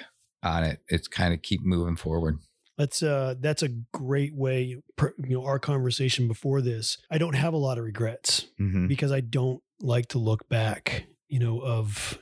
on 0.42 0.64
it. 0.64 0.80
It's 0.88 1.06
kind 1.08 1.32
of 1.34 1.42
keep 1.42 1.60
moving 1.62 1.96
forward. 1.96 2.38
That's 2.76 3.02
uh 3.02 3.34
that's 3.40 3.62
a 3.64 3.68
great 3.92 4.36
way. 4.36 4.80
Per, 4.96 5.14
you 5.24 5.34
know, 5.36 5.44
our 5.44 5.58
conversation 5.58 6.26
before 6.28 6.60
this, 6.60 6.96
I 7.10 7.18
don't 7.18 7.34
have 7.34 7.54
a 7.54 7.56
lot 7.58 7.78
of 7.78 7.84
regrets 7.84 8.46
Mhm. 8.60 8.86
because 8.88 9.10
I 9.12 9.20
don't 9.20 9.60
like 9.80 10.06
to 10.08 10.18
look 10.18 10.48
back. 10.48 11.06
You 11.28 11.38
know, 11.40 11.60
of 11.60 12.20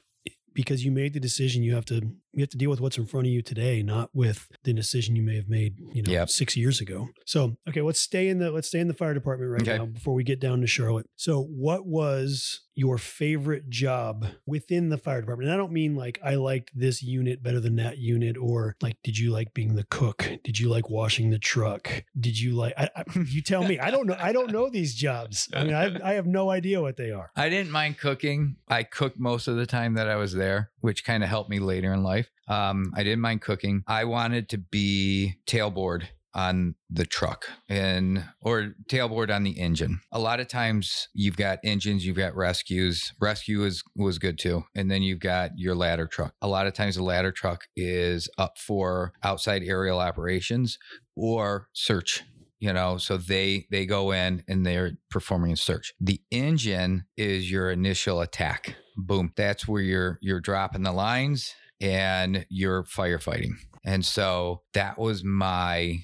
because 0.56 0.84
you 0.84 0.90
made 0.90 1.12
the 1.12 1.20
decision, 1.20 1.62
you 1.62 1.74
have 1.74 1.84
to 1.84 2.10
you 2.36 2.42
have 2.42 2.50
to 2.50 2.58
deal 2.58 2.70
with 2.70 2.80
what's 2.80 2.98
in 2.98 3.06
front 3.06 3.26
of 3.26 3.32
you 3.32 3.40
today, 3.42 3.82
not 3.82 4.10
with 4.14 4.48
the 4.64 4.72
decision 4.72 5.16
you 5.16 5.22
may 5.22 5.36
have 5.36 5.48
made. 5.48 5.78
You 5.94 6.02
know, 6.02 6.12
Yep. 6.12 6.28
six 6.30 6.56
years 6.56 6.80
ago. 6.80 7.08
So 7.24 7.56
okay, 7.68 7.80
let's 7.80 7.98
stay 8.00 8.28
in 8.28 8.38
the 8.38 8.50
let's 8.50 8.68
stay 8.68 8.78
in 8.78 8.88
the 8.88 8.94
fire 8.94 9.14
department 9.14 9.50
right 9.50 9.62
Okay. 9.62 9.78
now 9.78 9.86
before 9.86 10.14
we 10.14 10.22
get 10.22 10.38
down 10.38 10.60
to 10.60 10.66
Charlotte. 10.66 11.08
So 11.16 11.42
what 11.42 11.86
was 11.86 12.60
your 12.78 12.98
favorite 12.98 13.70
job 13.70 14.26
within 14.44 14.90
the 14.90 14.98
fire 14.98 15.20
department? 15.22 15.48
And 15.48 15.54
I 15.54 15.56
don't 15.56 15.72
mean 15.72 15.96
like 15.96 16.20
I 16.22 16.34
liked 16.34 16.70
this 16.78 17.02
unit 17.02 17.42
better 17.42 17.58
than 17.58 17.76
that 17.76 17.96
unit, 17.98 18.36
or 18.36 18.76
like 18.82 18.98
did 19.02 19.18
you 19.18 19.30
like 19.32 19.54
being 19.54 19.74
the 19.74 19.84
cook? 19.84 20.30
Did 20.44 20.58
you 20.58 20.68
like 20.68 20.90
washing 20.90 21.30
the 21.30 21.38
truck? 21.38 22.04
Did 22.20 22.38
you 22.38 22.52
like? 22.54 22.74
I, 22.76 22.90
I, 22.94 23.04
you 23.28 23.40
tell 23.40 23.64
me. 23.66 23.78
I 23.78 23.90
don't 23.90 24.06
know. 24.06 24.16
I 24.20 24.32
don't 24.32 24.52
know 24.52 24.68
these 24.68 24.94
jobs. 24.94 25.48
I 25.54 25.64
mean, 25.64 25.74
I, 25.74 25.98
I 26.10 26.12
have 26.14 26.26
no 26.26 26.50
idea 26.50 26.82
what 26.82 26.98
they 26.98 27.10
are. 27.12 27.30
I 27.34 27.48
didn't 27.48 27.70
mind 27.72 27.96
cooking. 27.98 28.56
I 28.68 28.82
cooked 28.82 29.18
most 29.18 29.48
of 29.48 29.56
the 29.56 29.64
time 29.66 29.94
that 29.94 30.08
I 30.08 30.16
was 30.16 30.34
there, 30.34 30.70
which 30.80 31.02
kind 31.04 31.22
of 31.22 31.30
helped 31.30 31.48
me 31.48 31.58
later 31.58 31.92
in 31.94 32.02
life. 32.02 32.25
Um, 32.48 32.92
I 32.96 33.02
didn't 33.02 33.20
mind 33.20 33.40
cooking. 33.40 33.82
I 33.86 34.04
wanted 34.04 34.48
to 34.50 34.58
be 34.58 35.34
tailboard 35.46 36.04
on 36.36 36.74
the 36.90 37.06
truck 37.06 37.46
and 37.66 38.22
or 38.42 38.74
tailboard 38.88 39.34
on 39.34 39.42
the 39.42 39.58
engine. 39.58 40.00
A 40.12 40.18
lot 40.18 40.38
of 40.38 40.48
times 40.48 41.08
you've 41.14 41.38
got 41.38 41.58
engines, 41.64 42.04
you've 42.04 42.18
got 42.18 42.36
rescues. 42.36 43.14
Rescue 43.20 43.64
is 43.64 43.82
was 43.96 44.18
good 44.18 44.38
too. 44.38 44.64
And 44.74 44.90
then 44.90 45.02
you've 45.02 45.18
got 45.18 45.52
your 45.56 45.74
ladder 45.74 46.06
truck. 46.06 46.34
A 46.42 46.46
lot 46.46 46.66
of 46.66 46.74
times 46.74 46.96
the 46.96 47.02
ladder 47.02 47.32
truck 47.32 47.64
is 47.74 48.28
up 48.36 48.58
for 48.58 49.14
outside 49.22 49.62
aerial 49.64 49.98
operations 49.98 50.78
or 51.16 51.68
search 51.72 52.22
you 52.58 52.72
know 52.72 52.96
so 52.96 53.16
they 53.16 53.66
they 53.70 53.84
go 53.84 54.12
in 54.12 54.42
and 54.48 54.64
they're 54.64 54.92
performing 55.10 55.52
a 55.52 55.56
search 55.56 55.92
the 56.00 56.20
engine 56.30 57.04
is 57.16 57.50
your 57.50 57.70
initial 57.70 58.20
attack 58.20 58.76
boom 58.96 59.30
that's 59.36 59.68
where 59.68 59.82
you're 59.82 60.18
you're 60.22 60.40
dropping 60.40 60.82
the 60.82 60.92
lines 60.92 61.54
and 61.80 62.46
you're 62.48 62.84
firefighting. 62.84 63.52
And 63.84 64.04
so 64.04 64.62
that 64.74 64.98
was 64.98 65.22
my 65.22 66.00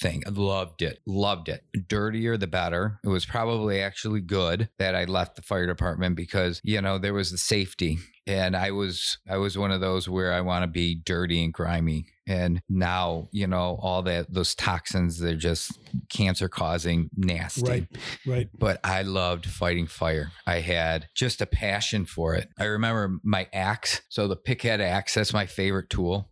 thing 0.00 0.22
I 0.26 0.30
loved 0.30 0.82
it 0.82 1.00
loved 1.06 1.48
it 1.48 1.62
dirtier 1.88 2.36
the 2.36 2.46
better 2.46 2.98
it 3.04 3.08
was 3.08 3.26
probably 3.26 3.80
actually 3.82 4.20
good 4.20 4.68
that 4.78 4.94
i 4.94 5.04
left 5.04 5.36
the 5.36 5.42
fire 5.42 5.66
department 5.66 6.16
because 6.16 6.60
you 6.64 6.80
know 6.80 6.98
there 6.98 7.12
was 7.14 7.30
the 7.30 7.36
safety 7.38 7.98
and 8.26 8.56
i 8.56 8.70
was 8.70 9.18
i 9.28 9.36
was 9.36 9.58
one 9.58 9.70
of 9.70 9.80
those 9.80 10.08
where 10.08 10.32
i 10.32 10.40
want 10.40 10.62
to 10.62 10.66
be 10.68 10.94
dirty 10.94 11.44
and 11.44 11.52
grimy 11.52 12.06
and 12.26 12.62
now 12.68 13.28
you 13.32 13.46
know 13.46 13.78
all 13.82 14.02
that 14.02 14.32
those 14.32 14.54
toxins 14.54 15.18
they're 15.18 15.34
just 15.36 15.78
cancer 16.08 16.48
causing 16.48 17.10
nasty 17.16 17.62
Right. 17.70 17.86
Right. 18.26 18.48
but 18.58 18.78
I 18.84 19.02
loved 19.02 19.46
fighting 19.46 19.86
fire. 19.86 20.30
I 20.46 20.60
had 20.60 21.08
just 21.14 21.40
a 21.40 21.46
passion 21.46 22.04
for 22.04 22.34
it. 22.34 22.48
I 22.58 22.64
remember 22.64 23.18
my 23.24 23.48
axe. 23.52 24.02
So 24.08 24.28
the 24.28 24.36
pickhead 24.36 24.80
axe, 24.80 25.14
that's 25.14 25.32
my 25.32 25.46
favorite 25.46 25.90
tool. 25.90 26.30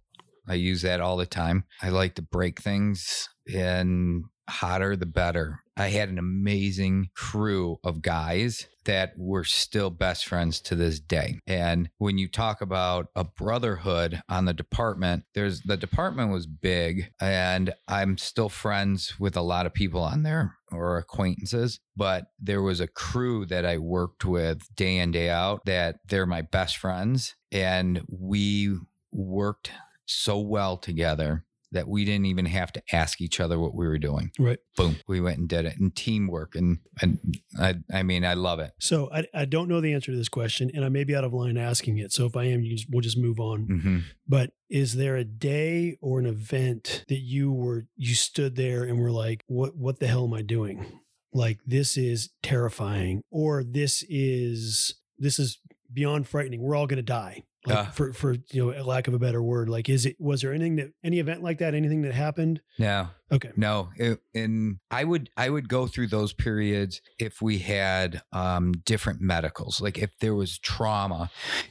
I 0.48 0.54
use 0.54 0.82
that 0.82 1.00
all 1.00 1.16
the 1.16 1.26
time. 1.26 1.64
I 1.82 1.88
like 1.90 2.14
to 2.16 2.22
break 2.22 2.60
things 2.60 3.28
and 3.54 4.24
hotter 4.48 4.96
the 4.96 5.06
better. 5.06 5.60
I 5.76 5.88
had 5.88 6.08
an 6.08 6.18
amazing 6.18 7.10
crew 7.14 7.78
of 7.84 8.02
guys 8.02 8.66
that 8.84 9.12
were 9.16 9.44
still 9.44 9.90
best 9.90 10.26
friends 10.26 10.60
to 10.62 10.74
this 10.74 10.98
day. 10.98 11.38
And 11.46 11.90
when 11.98 12.18
you 12.18 12.26
talk 12.26 12.60
about 12.60 13.08
a 13.14 13.22
brotherhood 13.22 14.22
on 14.28 14.46
the 14.46 14.54
department, 14.54 15.24
there's 15.34 15.60
the 15.60 15.76
department 15.76 16.32
was 16.32 16.46
big 16.46 17.12
and 17.20 17.74
I'm 17.86 18.18
still 18.18 18.48
friends 18.48 19.20
with 19.20 19.36
a 19.36 19.42
lot 19.42 19.66
of 19.66 19.74
people 19.74 20.02
on 20.02 20.22
there 20.22 20.56
or 20.72 20.96
acquaintances, 20.96 21.80
but 21.96 22.28
there 22.40 22.62
was 22.62 22.80
a 22.80 22.88
crew 22.88 23.46
that 23.46 23.64
I 23.64 23.78
worked 23.78 24.24
with 24.24 24.74
day 24.74 24.96
in 24.96 25.12
day 25.12 25.30
out 25.30 25.66
that 25.66 26.00
they're 26.08 26.26
my 26.26 26.42
best 26.42 26.78
friends 26.78 27.36
and 27.52 28.02
we 28.08 28.76
worked 29.12 29.70
so 30.06 30.38
well 30.38 30.78
together 30.78 31.44
that 31.72 31.88
we 31.88 32.04
didn't 32.04 32.26
even 32.26 32.46
have 32.46 32.72
to 32.72 32.82
ask 32.92 33.20
each 33.20 33.40
other 33.40 33.58
what 33.58 33.74
we 33.74 33.86
were 33.86 33.98
doing. 33.98 34.30
Right. 34.38 34.58
Boom, 34.76 34.96
we 35.06 35.20
went 35.20 35.38
and 35.38 35.48
did 35.48 35.66
it 35.66 35.78
and 35.78 35.94
teamwork 35.94 36.54
and 36.54 36.78
and 37.00 37.18
I 37.58 37.74
I 37.92 38.02
mean 38.02 38.24
I 38.24 38.34
love 38.34 38.58
it. 38.60 38.72
So 38.80 39.10
I, 39.12 39.24
I 39.34 39.44
don't 39.44 39.68
know 39.68 39.80
the 39.80 39.92
answer 39.92 40.10
to 40.12 40.16
this 40.16 40.28
question, 40.28 40.70
and 40.74 40.84
I 40.84 40.88
may 40.88 41.04
be 41.04 41.14
out 41.14 41.24
of 41.24 41.32
line 41.34 41.56
asking 41.56 41.98
it. 41.98 42.12
So 42.12 42.26
if 42.26 42.36
I 42.36 42.44
am, 42.44 42.62
you 42.62 42.76
just, 42.76 42.86
we'll 42.90 43.02
just 43.02 43.18
move 43.18 43.38
on. 43.40 43.60
hmm 43.64 43.98
But 44.26 44.52
is 44.70 44.96
there 44.96 45.16
a 45.16 45.24
day 45.24 45.96
or 46.00 46.18
an 46.18 46.26
event 46.26 47.04
that 47.08 47.20
you 47.20 47.52
were 47.52 47.86
you 47.96 48.14
stood 48.14 48.56
there 48.56 48.84
and 48.84 48.98
were 48.98 49.10
like, 49.12 49.44
"What 49.46 49.76
what 49.76 50.00
the 50.00 50.06
hell 50.06 50.24
am 50.24 50.34
I 50.34 50.42
doing? 50.42 50.84
Like 51.32 51.60
this 51.66 51.96
is 51.96 52.30
terrifying, 52.42 53.22
or 53.30 53.62
this 53.62 54.04
is 54.08 54.94
this 55.18 55.38
is 55.38 55.60
beyond 55.92 56.26
frightening. 56.28 56.62
We're 56.62 56.76
all 56.76 56.86
going 56.86 56.96
to 56.98 57.02
die." 57.02 57.44
Like 57.66 57.74
Yeah. 57.76 57.90
for 57.90 58.12
for 58.12 58.36
you 58.52 58.72
know, 58.72 58.84
lack 58.84 59.08
of 59.08 59.14
a 59.14 59.18
better 59.18 59.42
word, 59.42 59.68
like 59.68 59.88
is 59.88 60.06
it 60.06 60.16
was 60.20 60.42
there 60.42 60.52
anything 60.52 60.76
that 60.76 60.92
any 61.02 61.18
event 61.18 61.42
like 61.42 61.58
that, 61.58 61.74
anything 61.74 62.02
that 62.02 62.14
happened? 62.14 62.60
No, 62.78 63.08
Okay, 63.32 63.50
no. 63.56 63.90
It, 63.96 64.20
and 64.34 64.78
I 64.90 65.02
would 65.04 65.28
I 65.36 65.50
would 65.50 65.68
go 65.68 65.86
through 65.88 66.06
those 66.06 66.32
periods 66.32 67.00
if 67.18 67.42
we 67.42 67.58
had 67.58 68.22
um, 68.32 68.72
different 68.84 69.20
medicals, 69.20 69.80
like 69.80 69.98
if 69.98 70.16
there 70.20 70.36
was 70.36 70.58
trauma 70.60 71.30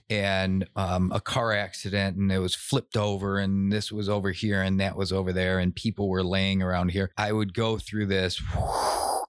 and 0.09 0.67
um, 0.75 1.11
a 1.13 1.21
car 1.21 1.53
accident 1.53 2.17
and 2.17 2.31
it 2.31 2.39
was 2.39 2.53
flipped 2.53 2.97
over 2.97 3.39
and 3.39 3.71
this 3.71 3.91
was 3.91 4.09
over 4.09 4.31
here 4.31 4.61
and 4.61 4.79
that 4.81 4.97
was 4.97 5.11
over 5.13 5.31
there 5.31 5.57
and 5.57 5.73
people 5.73 6.09
were 6.09 6.23
laying 6.23 6.61
around 6.61 6.89
here. 6.91 7.11
I 7.17 7.31
would 7.31 7.53
go 7.53 7.77
through 7.77 8.07
this. 8.07 8.41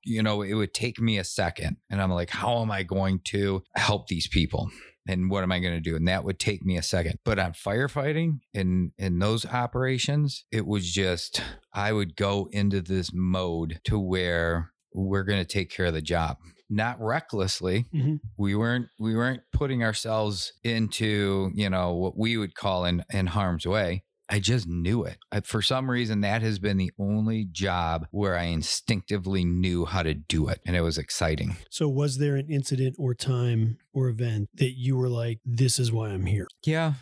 You 0.05 0.23
know, 0.23 0.43
it 0.43 0.55
would 0.55 0.73
take 0.73 1.01
me 1.01 1.19
a 1.19 1.25
second, 1.25 1.77
and 1.91 2.01
I'm 2.01 2.11
like, 2.11 2.31
how 2.31 2.63
am 2.63 2.71
I 2.71 2.83
going 2.83 3.21
to 3.27 3.63
help 3.75 4.07
these 4.07 4.27
people? 4.27 4.71
And 5.09 5.31
what 5.31 5.43
am 5.43 5.51
I 5.51 5.59
going 5.59 5.75
to 5.75 5.81
do? 5.81 5.97
And 5.97 6.07
that 6.07 6.23
would 6.23 6.39
take 6.39 6.65
me 6.65 6.77
a 6.77 6.83
second. 6.83 7.19
But 7.25 7.39
on 7.41 7.53
firefighting 7.53 8.41
and 8.55 8.93
in 8.99 9.19
those 9.19 9.45
operations, 9.47 10.45
it 10.53 10.67
was 10.67 10.91
just 10.93 11.43
I 11.73 11.93
would 11.93 12.15
go 12.15 12.49
into 12.53 12.81
this 12.81 13.11
mode 13.13 13.81
to 13.85 13.99
where 13.99 14.71
we're 14.95 15.25
going 15.25 15.41
to 15.41 15.45
take 15.53 15.71
care 15.71 15.87
of 15.87 15.95
the 15.95 16.03
job. 16.03 16.37
not 16.71 17.01
recklessly. 17.01 17.87
Mhm. 17.95 18.21
We 18.37 18.55
weren't 18.55 18.89
we 18.99 19.17
weren't 19.17 19.41
putting 19.55 19.83
ourselves 19.83 20.53
into, 20.63 21.51
you 21.55 21.71
know, 21.71 21.95
what 21.95 22.15
we 22.19 22.37
would 22.37 22.55
call 22.55 22.85
in 22.85 23.03
in 23.11 23.27
harm's 23.27 23.67
way. 23.67 24.05
I 24.29 24.41
just 24.41 24.67
knew 24.67 25.05
it. 25.05 25.19
I, 25.33 25.41
for 25.41 25.63
some 25.63 25.91
reason, 25.91 26.21
that 26.21 26.43
has 26.43 26.59
been 26.59 26.77
the 26.77 26.93
only 26.99 27.47
job 27.47 28.07
where 28.11 28.37
I 28.37 28.45
instinctively 28.45 29.45
knew 29.45 29.85
how 29.87 30.03
to 30.03 30.15
do 30.15 30.49
it. 30.49 30.61
And 30.67 30.77
it 30.77 30.83
was 30.83 30.99
exciting. 30.99 31.57
So, 31.71 31.89
was 31.89 32.19
there 32.19 32.37
an 32.37 32.49
incident 32.51 32.97
or 32.99 33.15
time 33.15 33.79
or 33.93 34.09
event 34.09 34.51
that 34.55 34.73
you 34.77 34.97
were 34.97 35.09
like, 35.09 35.41
this 35.45 35.79
is 35.79 35.91
why 35.91 36.11
I'm 36.11 36.27
here? 36.27 36.47
Yeah. 36.65 36.95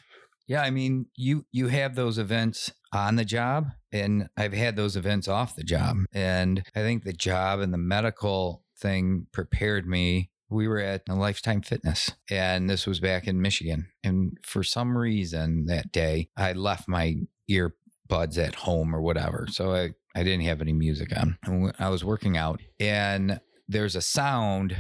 Yeah. 0.47 0.62
I 0.62 0.71
mean, 0.71 1.07
you 1.17 1.47
you 1.51 1.69
have 1.69 1.97
those 1.97 2.19
events 2.19 2.71
on 2.93 3.17
the 3.17 3.25
job 3.25 3.67
and 3.93 4.29
I've 4.37 4.53
had 4.53 4.77
those 4.77 4.97
events 4.97 5.29
off 5.29 5.57
the 5.57 5.65
job. 5.65 5.97
And 6.12 6.62
I 6.75 6.81
think 6.81 7.05
the 7.05 7.12
job 7.12 7.61
and 7.61 7.73
the 7.73 7.79
medical 7.79 8.62
thing 8.79 9.27
prepared 9.33 9.87
me. 9.87 10.31
We 10.49 10.69
were 10.69 10.79
at 10.79 11.03
a 11.09 11.15
lifetime 11.15 11.63
fitness 11.63 12.13
and 12.31 12.71
this 12.71 12.87
was 12.87 13.01
back 13.01 13.27
in 13.27 13.43
Michigan. 13.43 13.89
And 14.05 14.39
for 14.43 14.63
some 14.63 14.97
reason 14.97 15.67
that 15.67 15.93
day 15.93 16.29
I 16.37 16.53
left 16.53 16.89
my 16.89 17.17
earbuds 17.51 18.39
at 18.39 18.55
home 18.55 18.95
or 18.95 19.01
whatever. 19.01 19.47
So 19.51 19.75
I, 19.75 19.91
I 20.15 20.23
didn't 20.23 20.47
have 20.47 20.61
any 20.61 20.73
music 20.73 21.17
on. 21.17 21.39
And 21.45 21.73
I 21.79 21.89
was 21.89 22.05
working 22.05 22.37
out 22.37 22.61
and 22.79 23.41
there's 23.69 23.97
a 23.97 24.03
sound 24.03 24.77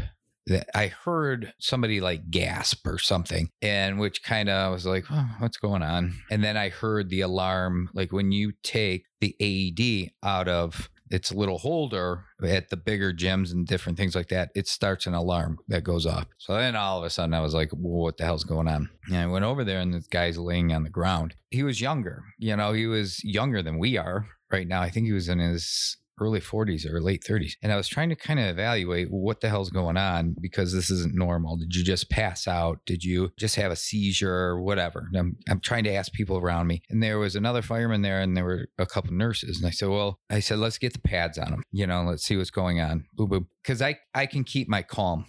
that 0.46 0.68
I 0.76 0.86
heard 0.86 1.52
somebody 1.58 2.00
like 2.00 2.30
gasp 2.30 2.86
or 2.86 2.98
something, 2.98 3.50
and 3.60 3.98
which 3.98 4.22
kind 4.22 4.48
of 4.48 4.72
was 4.72 4.86
like, 4.86 5.04
oh, 5.10 5.28
what's 5.40 5.56
going 5.56 5.82
on? 5.82 6.14
And 6.30 6.44
then 6.44 6.56
I 6.56 6.68
heard 6.68 7.10
the 7.10 7.22
alarm, 7.22 7.90
like 7.94 8.12
when 8.12 8.30
you 8.30 8.52
take 8.62 9.06
the 9.20 9.34
AED 9.40 10.12
out 10.22 10.46
of 10.46 10.88
its 11.10 11.30
a 11.30 11.36
little 11.36 11.58
holder 11.58 12.24
at 12.42 12.70
the 12.70 12.76
bigger 12.76 13.12
gyms 13.12 13.52
and 13.52 13.66
different 13.66 13.98
things 13.98 14.14
like 14.14 14.28
that, 14.28 14.50
it 14.54 14.66
starts 14.66 15.06
an 15.06 15.14
alarm 15.14 15.58
that 15.68 15.84
goes 15.84 16.06
off. 16.06 16.26
So 16.38 16.54
then 16.54 16.76
all 16.76 16.98
of 16.98 17.04
a 17.04 17.10
sudden 17.10 17.34
I 17.34 17.40
was 17.40 17.54
like, 17.54 17.70
well, 17.72 18.02
what 18.02 18.16
the 18.16 18.24
hell's 18.24 18.44
going 18.44 18.68
on? 18.68 18.88
And 19.08 19.16
I 19.16 19.26
went 19.26 19.44
over 19.44 19.64
there 19.64 19.80
and 19.80 19.94
this 19.94 20.06
guy's 20.06 20.38
laying 20.38 20.72
on 20.72 20.82
the 20.82 20.90
ground. 20.90 21.34
He 21.50 21.62
was 21.62 21.80
younger, 21.80 22.24
you 22.38 22.56
know, 22.56 22.72
he 22.72 22.86
was 22.86 23.22
younger 23.22 23.62
than 23.62 23.78
we 23.78 23.96
are 23.96 24.26
right 24.50 24.66
now. 24.66 24.82
I 24.82 24.90
think 24.90 25.06
he 25.06 25.12
was 25.12 25.28
in 25.28 25.38
his 25.38 25.96
early 26.20 26.40
40s 26.40 26.86
or 26.90 27.00
late 27.00 27.24
30s. 27.24 27.52
And 27.62 27.72
I 27.72 27.76
was 27.76 27.88
trying 27.88 28.08
to 28.08 28.16
kind 28.16 28.40
of 28.40 28.46
evaluate 28.46 29.10
what 29.10 29.40
the 29.40 29.48
hell's 29.48 29.70
going 29.70 29.96
on 29.96 30.34
because 30.40 30.72
this 30.72 30.90
isn't 30.90 31.14
normal. 31.14 31.56
Did 31.56 31.74
you 31.74 31.84
just 31.84 32.10
pass 32.10 32.46
out? 32.46 32.80
Did 32.86 33.04
you 33.04 33.32
just 33.38 33.56
have 33.56 33.72
a 33.72 33.76
seizure 33.76 34.32
or 34.32 34.62
whatever? 34.62 35.08
And 35.12 35.16
I'm, 35.16 35.36
I'm 35.48 35.60
trying 35.60 35.84
to 35.84 35.94
ask 35.94 36.12
people 36.12 36.38
around 36.38 36.66
me. 36.66 36.82
And 36.90 37.02
there 37.02 37.18
was 37.18 37.36
another 37.36 37.62
fireman 37.62 38.02
there 38.02 38.20
and 38.20 38.36
there 38.36 38.44
were 38.44 38.66
a 38.78 38.86
couple 38.86 39.12
nurses. 39.12 39.58
And 39.58 39.66
I 39.66 39.70
said, 39.70 39.88
well, 39.88 40.18
I 40.30 40.40
said, 40.40 40.58
let's 40.58 40.78
get 40.78 40.92
the 40.92 41.00
pads 41.00 41.38
on 41.38 41.52
him. 41.52 41.62
You 41.72 41.86
know, 41.86 42.02
let's 42.04 42.24
see 42.24 42.36
what's 42.36 42.50
going 42.50 42.80
on. 42.80 43.04
Boop, 43.18 43.30
boop. 43.30 43.46
Cause 43.64 43.82
I, 43.82 43.98
I 44.14 44.26
can 44.26 44.44
keep 44.44 44.68
my 44.68 44.82
calm. 44.82 45.26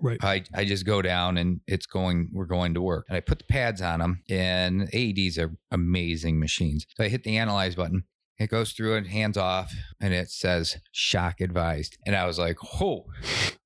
Right. 0.00 0.18
I, 0.22 0.44
I 0.54 0.64
just 0.64 0.86
go 0.86 1.02
down 1.02 1.36
and 1.36 1.60
it's 1.66 1.86
going, 1.86 2.30
we're 2.32 2.44
going 2.44 2.74
to 2.74 2.82
work. 2.82 3.06
And 3.08 3.16
I 3.16 3.20
put 3.20 3.38
the 3.38 3.44
pads 3.44 3.82
on 3.82 3.98
them 3.98 4.22
and 4.30 4.82
AEDs 4.92 5.38
are 5.38 5.56
amazing 5.70 6.38
machines. 6.38 6.86
So 6.96 7.04
I 7.04 7.08
hit 7.08 7.24
the 7.24 7.36
analyze 7.36 7.74
button 7.74 8.04
it 8.38 8.50
goes 8.50 8.72
through 8.72 8.96
and 8.96 9.06
hands 9.06 9.36
off, 9.36 9.72
and 10.00 10.12
it 10.12 10.30
says 10.30 10.76
shock 10.92 11.40
advised. 11.40 11.96
And 12.06 12.16
I 12.16 12.26
was 12.26 12.38
like, 12.38 12.56
oh, 12.80 13.06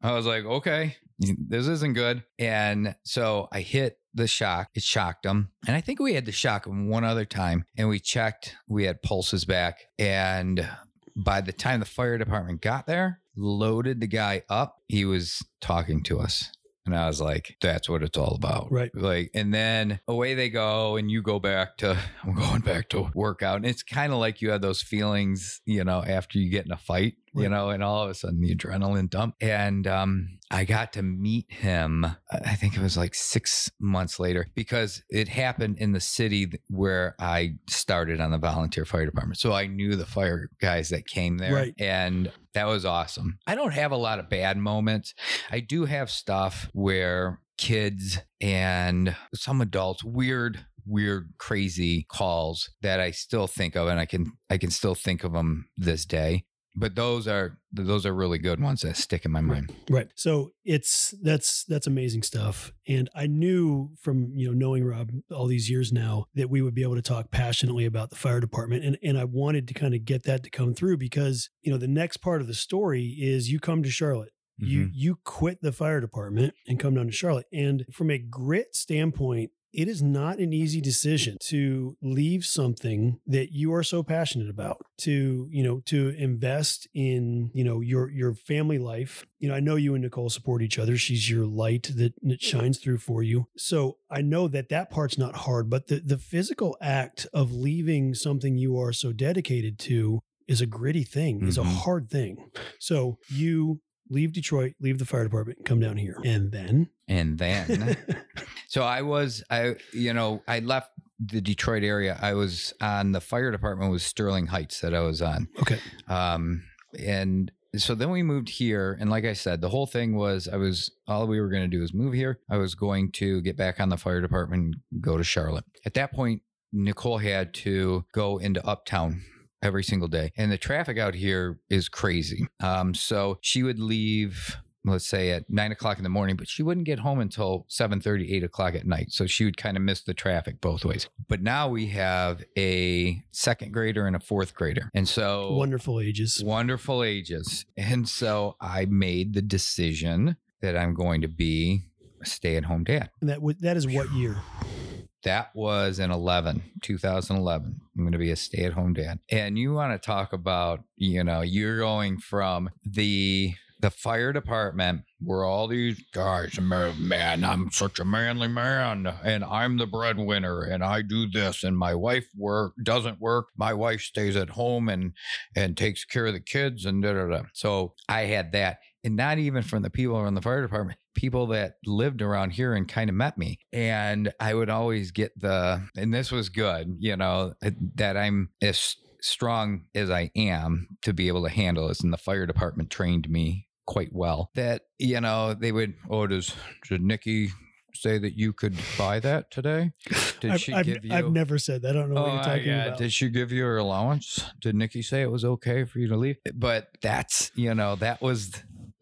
I 0.02 0.12
was 0.12 0.26
like, 0.26 0.44
okay, 0.44 0.96
this 1.18 1.66
isn't 1.66 1.94
good. 1.94 2.22
And 2.38 2.94
so 3.04 3.48
I 3.52 3.60
hit 3.60 3.98
the 4.14 4.26
shock. 4.26 4.68
It 4.74 4.82
shocked 4.82 5.24
him. 5.24 5.50
And 5.66 5.76
I 5.76 5.80
think 5.80 6.00
we 6.00 6.14
had 6.14 6.26
to 6.26 6.32
shock 6.32 6.66
one 6.66 7.04
other 7.04 7.24
time. 7.24 7.64
And 7.76 7.88
we 7.88 7.98
checked, 7.98 8.56
we 8.68 8.84
had 8.84 9.02
pulses 9.02 9.44
back. 9.44 9.78
And 9.98 10.68
by 11.16 11.40
the 11.40 11.52
time 11.52 11.80
the 11.80 11.86
fire 11.86 12.18
department 12.18 12.60
got 12.60 12.86
there, 12.86 13.20
loaded 13.36 14.00
the 14.00 14.06
guy 14.06 14.42
up, 14.48 14.76
he 14.88 15.04
was 15.04 15.44
talking 15.60 16.02
to 16.04 16.20
us. 16.20 16.52
And 16.88 16.96
I 16.96 17.06
was 17.06 17.20
like, 17.20 17.56
that's 17.60 17.86
what 17.86 18.02
it's 18.02 18.16
all 18.16 18.34
about. 18.34 18.72
Right. 18.72 18.90
Like, 18.94 19.30
and 19.34 19.52
then 19.52 20.00
away 20.08 20.32
they 20.32 20.48
go, 20.48 20.96
and 20.96 21.10
you 21.10 21.20
go 21.20 21.38
back 21.38 21.76
to, 21.78 21.98
I'm 22.22 22.34
going 22.34 22.62
back 22.62 22.88
to 22.90 23.10
workout. 23.14 23.56
And 23.56 23.66
it's 23.66 23.82
kind 23.82 24.10
of 24.10 24.18
like 24.18 24.40
you 24.40 24.52
have 24.52 24.62
those 24.62 24.80
feelings, 24.80 25.60
you 25.66 25.84
know, 25.84 26.02
after 26.02 26.38
you 26.38 26.50
get 26.50 26.64
in 26.64 26.72
a 26.72 26.78
fight, 26.78 27.16
you 27.34 27.48
know, 27.48 27.70
and 27.70 27.82
all 27.82 28.04
of 28.04 28.10
a 28.10 28.14
sudden 28.14 28.40
the 28.40 28.54
adrenaline 28.54 29.10
dump. 29.10 29.34
And 29.40 29.86
um, 29.86 30.38
I 30.50 30.64
got 30.64 30.92
to 30.94 31.02
meet 31.02 31.46
him, 31.50 32.06
I 32.30 32.54
think 32.54 32.76
it 32.76 32.82
was 32.82 32.96
like 32.96 33.14
six 33.14 33.70
months 33.80 34.18
later, 34.18 34.46
because 34.54 35.02
it 35.10 35.28
happened 35.28 35.78
in 35.78 35.92
the 35.92 36.00
city 36.00 36.50
where 36.68 37.14
I 37.18 37.54
started 37.68 38.20
on 38.20 38.30
the 38.30 38.38
volunteer 38.38 38.84
fire 38.84 39.06
department. 39.06 39.38
So 39.38 39.52
I 39.52 39.66
knew 39.66 39.96
the 39.96 40.06
fire 40.06 40.50
guys 40.60 40.88
that 40.90 41.06
came 41.06 41.38
there. 41.38 41.54
Right. 41.54 41.74
And 41.78 42.32
that 42.54 42.66
was 42.66 42.84
awesome. 42.84 43.38
I 43.46 43.54
don't 43.54 43.74
have 43.74 43.92
a 43.92 43.96
lot 43.96 44.18
of 44.18 44.28
bad 44.28 44.56
moments. 44.56 45.14
I 45.50 45.60
do 45.60 45.84
have 45.84 46.10
stuff 46.10 46.68
where 46.72 47.40
kids 47.58 48.18
and 48.40 49.14
some 49.34 49.60
adults, 49.60 50.02
weird, 50.02 50.64
weird, 50.86 51.34
crazy 51.38 52.06
calls 52.08 52.70
that 52.80 53.00
I 53.00 53.10
still 53.10 53.46
think 53.46 53.76
of, 53.76 53.88
and 53.88 54.00
I 54.00 54.06
can 54.06 54.32
I 54.48 54.56
can 54.56 54.70
still 54.70 54.94
think 54.94 55.24
of 55.24 55.32
them 55.32 55.68
this 55.76 56.06
day. 56.06 56.44
But 56.78 56.94
those 56.94 57.26
are 57.26 57.58
those 57.72 58.06
are 58.06 58.14
really 58.14 58.38
good 58.38 58.60
ones 58.60 58.82
that 58.82 58.96
stick 58.96 59.24
in 59.24 59.32
my 59.32 59.40
mind. 59.40 59.72
Right. 59.90 60.08
So 60.14 60.52
it's 60.64 61.12
that's 61.22 61.64
that's 61.64 61.86
amazing 61.86 62.22
stuff. 62.22 62.72
And 62.86 63.10
I 63.14 63.26
knew 63.26 63.90
from, 64.00 64.32
you 64.36 64.48
know, 64.48 64.54
knowing 64.54 64.84
Rob 64.84 65.10
all 65.34 65.46
these 65.46 65.68
years 65.68 65.92
now 65.92 66.26
that 66.34 66.48
we 66.48 66.62
would 66.62 66.74
be 66.74 66.82
able 66.82 66.94
to 66.94 67.02
talk 67.02 67.30
passionately 67.30 67.84
about 67.84 68.10
the 68.10 68.16
fire 68.16 68.40
department. 68.40 68.84
And 68.84 68.98
and 69.02 69.18
I 69.18 69.24
wanted 69.24 69.66
to 69.68 69.74
kind 69.74 69.94
of 69.94 70.04
get 70.04 70.22
that 70.24 70.44
to 70.44 70.50
come 70.50 70.72
through 70.72 70.98
because, 70.98 71.50
you 71.62 71.72
know, 71.72 71.78
the 71.78 71.88
next 71.88 72.18
part 72.18 72.40
of 72.40 72.46
the 72.46 72.54
story 72.54 73.16
is 73.18 73.50
you 73.50 73.58
come 73.58 73.82
to 73.82 73.90
Charlotte. 73.90 74.32
You 74.56 74.86
mm-hmm. 74.86 74.92
you 74.94 75.18
quit 75.24 75.62
the 75.62 75.72
fire 75.72 76.00
department 76.00 76.54
and 76.66 76.80
come 76.80 76.94
down 76.94 77.06
to 77.06 77.12
Charlotte. 77.12 77.46
And 77.52 77.84
from 77.92 78.10
a 78.10 78.18
grit 78.18 78.74
standpoint, 78.74 79.50
it 79.72 79.86
is 79.88 80.02
not 80.02 80.38
an 80.38 80.52
easy 80.52 80.80
decision 80.80 81.36
to 81.40 81.96
leave 82.02 82.44
something 82.44 83.20
that 83.26 83.52
you 83.52 83.72
are 83.72 83.82
so 83.82 84.02
passionate 84.02 84.48
about 84.48 84.78
to 84.98 85.46
you 85.50 85.62
know 85.62 85.80
to 85.86 86.08
invest 86.10 86.88
in 86.94 87.50
you 87.54 87.62
know 87.64 87.80
your 87.80 88.10
your 88.10 88.34
family 88.34 88.78
life. 88.78 89.24
You 89.38 89.48
know 89.48 89.54
i 89.54 89.60
know 89.60 89.76
you 89.76 89.94
and 89.94 90.02
nicole 90.02 90.30
support 90.30 90.62
each 90.62 90.78
other. 90.78 90.96
She's 90.96 91.30
your 91.30 91.46
light 91.46 91.90
that, 91.96 92.14
that 92.22 92.42
shines 92.42 92.78
through 92.78 92.98
for 92.98 93.22
you. 93.22 93.46
So 93.56 93.98
i 94.10 94.22
know 94.22 94.48
that 94.48 94.68
that 94.70 94.90
part's 94.90 95.18
not 95.18 95.34
hard 95.36 95.68
but 95.70 95.88
the 95.88 96.00
the 96.00 96.18
physical 96.18 96.76
act 96.80 97.26
of 97.32 97.52
leaving 97.52 98.14
something 98.14 98.56
you 98.56 98.78
are 98.78 98.92
so 98.92 99.12
dedicated 99.12 99.78
to 99.80 100.20
is 100.46 100.60
a 100.62 100.66
gritty 100.66 101.04
thing 101.04 101.46
is 101.46 101.58
a 101.58 101.62
Mhm. 101.62 101.76
hard 101.84 102.08
thing. 102.10 102.50
So 102.80 103.18
you 103.28 103.80
leave 104.10 104.32
detroit 104.32 104.74
leave 104.80 104.98
the 104.98 105.04
fire 105.04 105.24
department 105.24 105.64
come 105.64 105.80
down 105.80 105.96
here 105.96 106.20
and 106.24 106.52
then 106.52 106.88
And 107.08 107.38
then 107.38 107.96
So 108.68 108.82
I 108.82 109.00
was, 109.00 109.42
I, 109.50 109.76
you 109.92 110.12
know, 110.12 110.42
I 110.46 110.60
left 110.60 110.90
the 111.18 111.40
Detroit 111.40 111.82
area. 111.82 112.18
I 112.20 112.34
was 112.34 112.74
on 112.80 113.12
the 113.12 113.20
fire 113.20 113.50
department 113.50 113.90
was 113.90 114.02
Sterling 114.02 114.46
Heights 114.46 114.80
that 114.82 114.94
I 114.94 115.00
was 115.00 115.22
on. 115.22 115.48
okay 115.60 115.78
Um, 116.06 116.62
and 116.98 117.50
so 117.76 117.94
then 117.94 118.10
we 118.10 118.22
moved 118.22 118.50
here. 118.50 118.96
And 119.00 119.10
like 119.10 119.24
I 119.24 119.32
said, 119.32 119.60
the 119.62 119.70
whole 119.70 119.86
thing 119.86 120.16
was 120.16 120.48
I 120.48 120.56
was, 120.56 120.90
all 121.06 121.26
we 121.26 121.40
were 121.40 121.48
going 121.48 121.62
to 121.62 121.68
do 121.68 121.80
was 121.80 121.94
move 121.94 122.12
here. 122.12 122.40
I 122.50 122.58
was 122.58 122.74
going 122.74 123.10
to 123.12 123.40
get 123.40 123.56
back 123.56 123.80
on 123.80 123.88
the 123.88 123.96
fire 123.96 124.20
department, 124.20 124.76
go 125.00 125.16
to 125.16 125.24
Charlotte. 125.24 125.64
At 125.86 125.94
that 125.94 126.12
point, 126.12 126.42
Nicole 126.72 127.18
had 127.18 127.54
to 127.54 128.04
go 128.12 128.36
into 128.36 128.64
uptown 128.66 129.22
every 129.62 129.84
single 129.84 130.08
day. 130.08 130.32
And 130.36 130.50
the 130.50 130.58
traffic 130.58 130.98
out 130.98 131.14
here 131.14 131.58
is 131.68 131.88
crazy. 131.88 132.46
Um, 132.60 132.94
so 132.94 133.38
she 133.40 133.62
would 133.62 133.78
leave 133.78 134.56
let's 134.84 135.06
say 135.06 135.30
at 135.30 135.44
nine 135.48 135.72
o'clock 135.72 135.98
in 135.98 136.04
the 136.04 136.10
morning, 136.10 136.36
but 136.36 136.48
she 136.48 136.62
wouldn't 136.62 136.86
get 136.86 136.98
home 136.98 137.20
until 137.20 137.66
7 137.68 138.00
8 138.06 138.44
o'clock 138.44 138.74
at 138.74 138.86
night. 138.86 139.12
So 139.12 139.26
she 139.26 139.44
would 139.44 139.56
kind 139.56 139.76
of 139.76 139.82
miss 139.82 140.02
the 140.02 140.14
traffic 140.14 140.60
both 140.60 140.84
ways. 140.84 141.08
But 141.28 141.42
now 141.42 141.68
we 141.68 141.86
have 141.88 142.42
a 142.56 143.22
second 143.30 143.72
grader 143.72 144.06
and 144.06 144.16
a 144.16 144.20
fourth 144.20 144.54
grader. 144.54 144.90
And 144.94 145.08
so 145.08 145.52
wonderful 145.52 146.00
ages 146.00 146.42
wonderful 146.42 147.02
ages. 147.02 147.66
And 147.76 148.08
so 148.08 148.56
I 148.60 148.86
made 148.86 149.34
the 149.34 149.42
decision 149.42 150.36
that 150.60 150.76
I'm 150.76 150.94
going 150.94 151.20
to 151.22 151.28
be 151.28 151.84
a 152.22 152.26
stay 152.26 152.56
at 152.56 152.64
home 152.64 152.84
dad. 152.84 153.10
and 153.20 153.30
that 153.30 153.42
would 153.42 153.60
that 153.60 153.76
is 153.76 153.86
what 153.86 154.10
year 154.12 154.36
That 155.24 155.50
was 155.54 155.98
in 155.98 156.10
11, 156.10 156.62
2011. 156.82 157.80
I'm 157.96 158.02
going 158.02 158.12
to 158.12 158.18
be 158.18 158.30
a 158.30 158.36
stay 158.36 158.64
at 158.64 158.72
home 158.72 158.94
dad. 158.94 159.18
And 159.30 159.58
you 159.58 159.72
want 159.72 159.92
to 159.92 160.04
talk 160.04 160.32
about, 160.32 160.84
you 160.96 161.24
know, 161.24 161.40
you're 161.40 161.78
going 161.78 162.18
from 162.18 162.70
the 162.84 163.54
the 163.80 163.90
fire 163.90 164.32
department 164.32 165.02
where 165.20 165.44
all 165.44 165.68
these 165.68 166.02
guys, 166.12 166.58
man, 166.60 167.44
I'm 167.44 167.70
such 167.70 168.00
a 168.00 168.04
manly 168.04 168.48
man 168.48 169.06
and 169.22 169.44
I'm 169.44 169.76
the 169.76 169.86
breadwinner 169.86 170.62
and 170.62 170.82
I 170.82 171.02
do 171.02 171.28
this 171.28 171.62
and 171.62 171.78
my 171.78 171.94
wife 171.94 172.26
work 172.36 172.72
doesn't 172.82 173.20
work. 173.20 173.48
My 173.56 173.72
wife 173.72 174.00
stays 174.00 174.36
at 174.36 174.50
home 174.50 174.88
and 174.88 175.12
and 175.54 175.76
takes 175.76 176.04
care 176.04 176.26
of 176.26 176.34
the 176.34 176.40
kids 176.40 176.86
and 176.86 177.02
da 177.02 177.12
da 177.12 177.26
da. 177.26 177.42
So 177.52 177.94
I 178.08 178.22
had 178.22 178.52
that. 178.52 178.78
And 179.04 179.16
not 179.16 179.38
even 179.38 179.62
from 179.62 179.82
the 179.82 179.90
people 179.90 180.16
around 180.16 180.34
the 180.34 180.42
fire 180.42 180.62
department, 180.62 180.98
people 181.18 181.48
that 181.48 181.78
lived 181.84 182.22
around 182.22 182.50
here 182.52 182.74
and 182.74 182.86
kind 182.88 183.10
of 183.10 183.16
met 183.16 183.36
me. 183.36 183.58
And 183.72 184.32
I 184.38 184.54
would 184.54 184.70
always 184.70 185.10
get 185.10 185.32
the, 185.36 185.82
and 185.96 186.14
this 186.14 186.30
was 186.30 186.48
good, 186.48 186.96
you 187.00 187.16
know, 187.16 187.54
that 187.96 188.16
I'm 188.16 188.50
as 188.62 188.94
strong 189.20 189.86
as 189.96 190.10
I 190.10 190.30
am 190.36 190.86
to 191.02 191.12
be 191.12 191.26
able 191.26 191.42
to 191.42 191.50
handle 191.50 191.88
this. 191.88 192.04
And 192.04 192.12
the 192.12 192.18
fire 192.18 192.46
department 192.46 192.90
trained 192.90 193.28
me 193.28 193.66
quite 193.84 194.12
well. 194.12 194.50
That 194.54 194.82
you 194.98 195.20
know 195.20 195.54
they 195.54 195.72
would. 195.72 195.94
Oh, 196.08 196.28
does 196.28 196.54
did 196.88 197.02
Nikki 197.02 197.50
say 197.94 198.18
that 198.18 198.38
you 198.38 198.52
could 198.52 198.76
buy 198.96 199.18
that 199.18 199.50
today? 199.50 199.90
Did 200.38 200.52
I've, 200.52 200.60
she 200.60 200.72
I've, 200.72 200.86
give 200.86 201.04
you? 201.04 201.12
I've 201.12 201.32
never 201.32 201.58
said 201.58 201.82
that. 201.82 201.96
I 201.96 202.00
don't 202.00 202.10
know 202.10 202.20
what 202.20 202.22
Oh 202.22 202.26
you're 202.28 202.36
my 202.36 202.44
talking 202.44 202.66
God. 202.66 202.86
about. 202.86 202.98
Did 202.98 203.12
she 203.12 203.28
give 203.28 203.50
you 203.50 203.64
her 203.64 203.76
allowance? 203.76 204.44
Did 204.60 204.76
Nikki 204.76 205.02
say 205.02 205.22
it 205.22 205.32
was 205.32 205.44
okay 205.44 205.82
for 205.84 205.98
you 205.98 206.06
to 206.06 206.16
leave? 206.16 206.36
But 206.54 206.90
that's, 207.02 207.50
you 207.56 207.74
know, 207.74 207.96
that 207.96 208.22
was 208.22 208.52